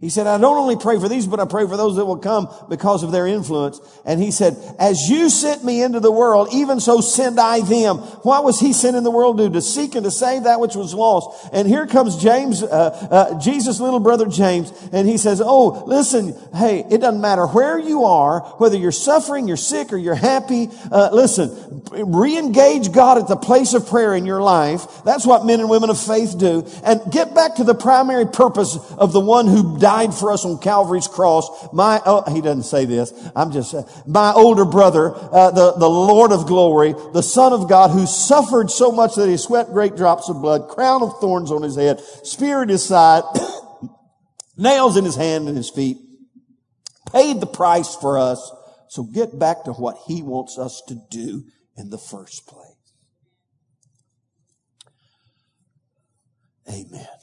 He 0.00 0.08
said, 0.08 0.26
I 0.26 0.38
don't 0.38 0.56
only 0.56 0.76
pray 0.76 0.98
for 0.98 1.10
these, 1.10 1.26
but 1.26 1.40
I 1.40 1.44
pray 1.44 1.66
for 1.66 1.76
those 1.76 1.96
that 1.96 2.06
will 2.06 2.16
come 2.16 2.48
because 2.70 3.02
of 3.02 3.12
their 3.12 3.26
influence. 3.26 3.78
And 4.06 4.18
he 4.18 4.30
said, 4.30 4.56
as 4.78 5.10
you 5.10 5.28
sent 5.28 5.62
me 5.62 5.82
into 5.82 6.00
the 6.00 6.10
world, 6.10 6.48
even 6.54 6.80
so 6.80 7.02
send 7.02 7.38
I 7.38 7.60
them. 7.60 7.98
What 7.98 8.42
was 8.42 8.58
he 8.58 8.72
sent 8.72 8.96
in 8.96 9.04
the 9.04 9.10
world 9.10 9.36
to 9.36 9.48
do? 9.48 9.52
To 9.52 9.60
seek 9.60 9.94
and 9.94 10.04
to 10.04 10.10
save 10.10 10.44
that 10.44 10.58
which 10.58 10.74
was 10.74 10.94
lost. 10.94 11.50
And 11.52 11.68
here 11.68 11.86
comes 11.86 12.16
James, 12.16 12.62
uh, 12.62 12.66
uh, 12.66 13.38
Jesus' 13.40 13.78
little 13.78 14.00
brother 14.00 14.24
James, 14.24 14.72
and 14.90 15.06
he 15.06 15.18
says, 15.18 15.42
oh, 15.44 15.84
listen, 15.84 16.34
hey, 16.54 16.82
it 16.90 17.02
doesn't 17.02 17.20
matter 17.20 17.46
where 17.46 17.78
you 17.78 18.04
are, 18.06 18.40
whether 18.56 18.78
you're 18.78 18.92
suffering, 18.92 19.48
you're 19.48 19.58
sick, 19.58 19.92
or 19.92 19.98
you're 19.98 20.14
happy, 20.14 20.70
uh, 20.90 21.10
listen, 21.12 21.82
re-engage 21.92 22.90
God 22.92 23.18
at 23.18 23.28
the 23.28 23.36
place 23.36 23.74
of 23.74 23.86
prayer 23.86 24.14
in 24.14 24.24
your 24.24 24.40
life. 24.40 25.02
That's 25.04 25.26
what 25.26 25.44
men 25.44 25.60
and 25.60 25.68
women 25.68 25.90
of 25.90 26.00
faith 26.00 26.38
do. 26.38 26.66
And 26.84 27.02
get 27.12 27.34
back 27.34 27.56
to 27.56 27.64
the 27.64 27.74
primary 27.74 28.24
purpose 28.24 28.78
of 28.92 29.12
the 29.12 29.20
one 29.20 29.46
who 29.46 29.78
died 29.78 29.89
died 29.90 30.14
for 30.14 30.30
us 30.30 30.44
on 30.44 30.56
Calvary's 30.58 31.08
cross. 31.08 31.68
My, 31.72 32.00
oh, 32.06 32.22
he 32.32 32.40
doesn't 32.40 32.62
say 32.62 32.84
this. 32.84 33.12
I'm 33.34 33.50
just, 33.50 33.74
uh, 33.74 33.82
my 34.06 34.32
older 34.32 34.64
brother, 34.64 35.12
uh, 35.12 35.50
the, 35.50 35.72
the 35.72 35.88
Lord 35.88 36.30
of 36.30 36.46
glory, 36.46 36.94
the 37.12 37.24
Son 37.24 37.52
of 37.52 37.68
God 37.68 37.90
who 37.90 38.06
suffered 38.06 38.70
so 38.70 38.92
much 38.92 39.16
that 39.16 39.28
he 39.28 39.36
sweat 39.36 39.66
great 39.66 39.96
drops 39.96 40.28
of 40.28 40.40
blood, 40.40 40.68
crown 40.68 41.02
of 41.02 41.18
thorns 41.20 41.50
on 41.50 41.62
his 41.62 41.74
head, 41.74 41.98
spear 42.22 42.62
in 42.62 42.68
his 42.68 42.84
side, 42.84 43.24
nails 44.56 44.96
in 44.96 45.04
his 45.04 45.16
hand 45.16 45.48
and 45.48 45.56
his 45.56 45.70
feet, 45.70 45.96
paid 47.12 47.40
the 47.40 47.46
price 47.46 47.96
for 47.96 48.16
us. 48.16 48.48
So 48.90 49.02
get 49.02 49.40
back 49.40 49.64
to 49.64 49.72
what 49.72 49.96
he 50.06 50.22
wants 50.22 50.56
us 50.56 50.82
to 50.86 50.96
do 51.10 51.42
in 51.76 51.90
the 51.90 51.98
first 51.98 52.46
place. 52.46 52.66
Amen. 56.68 57.19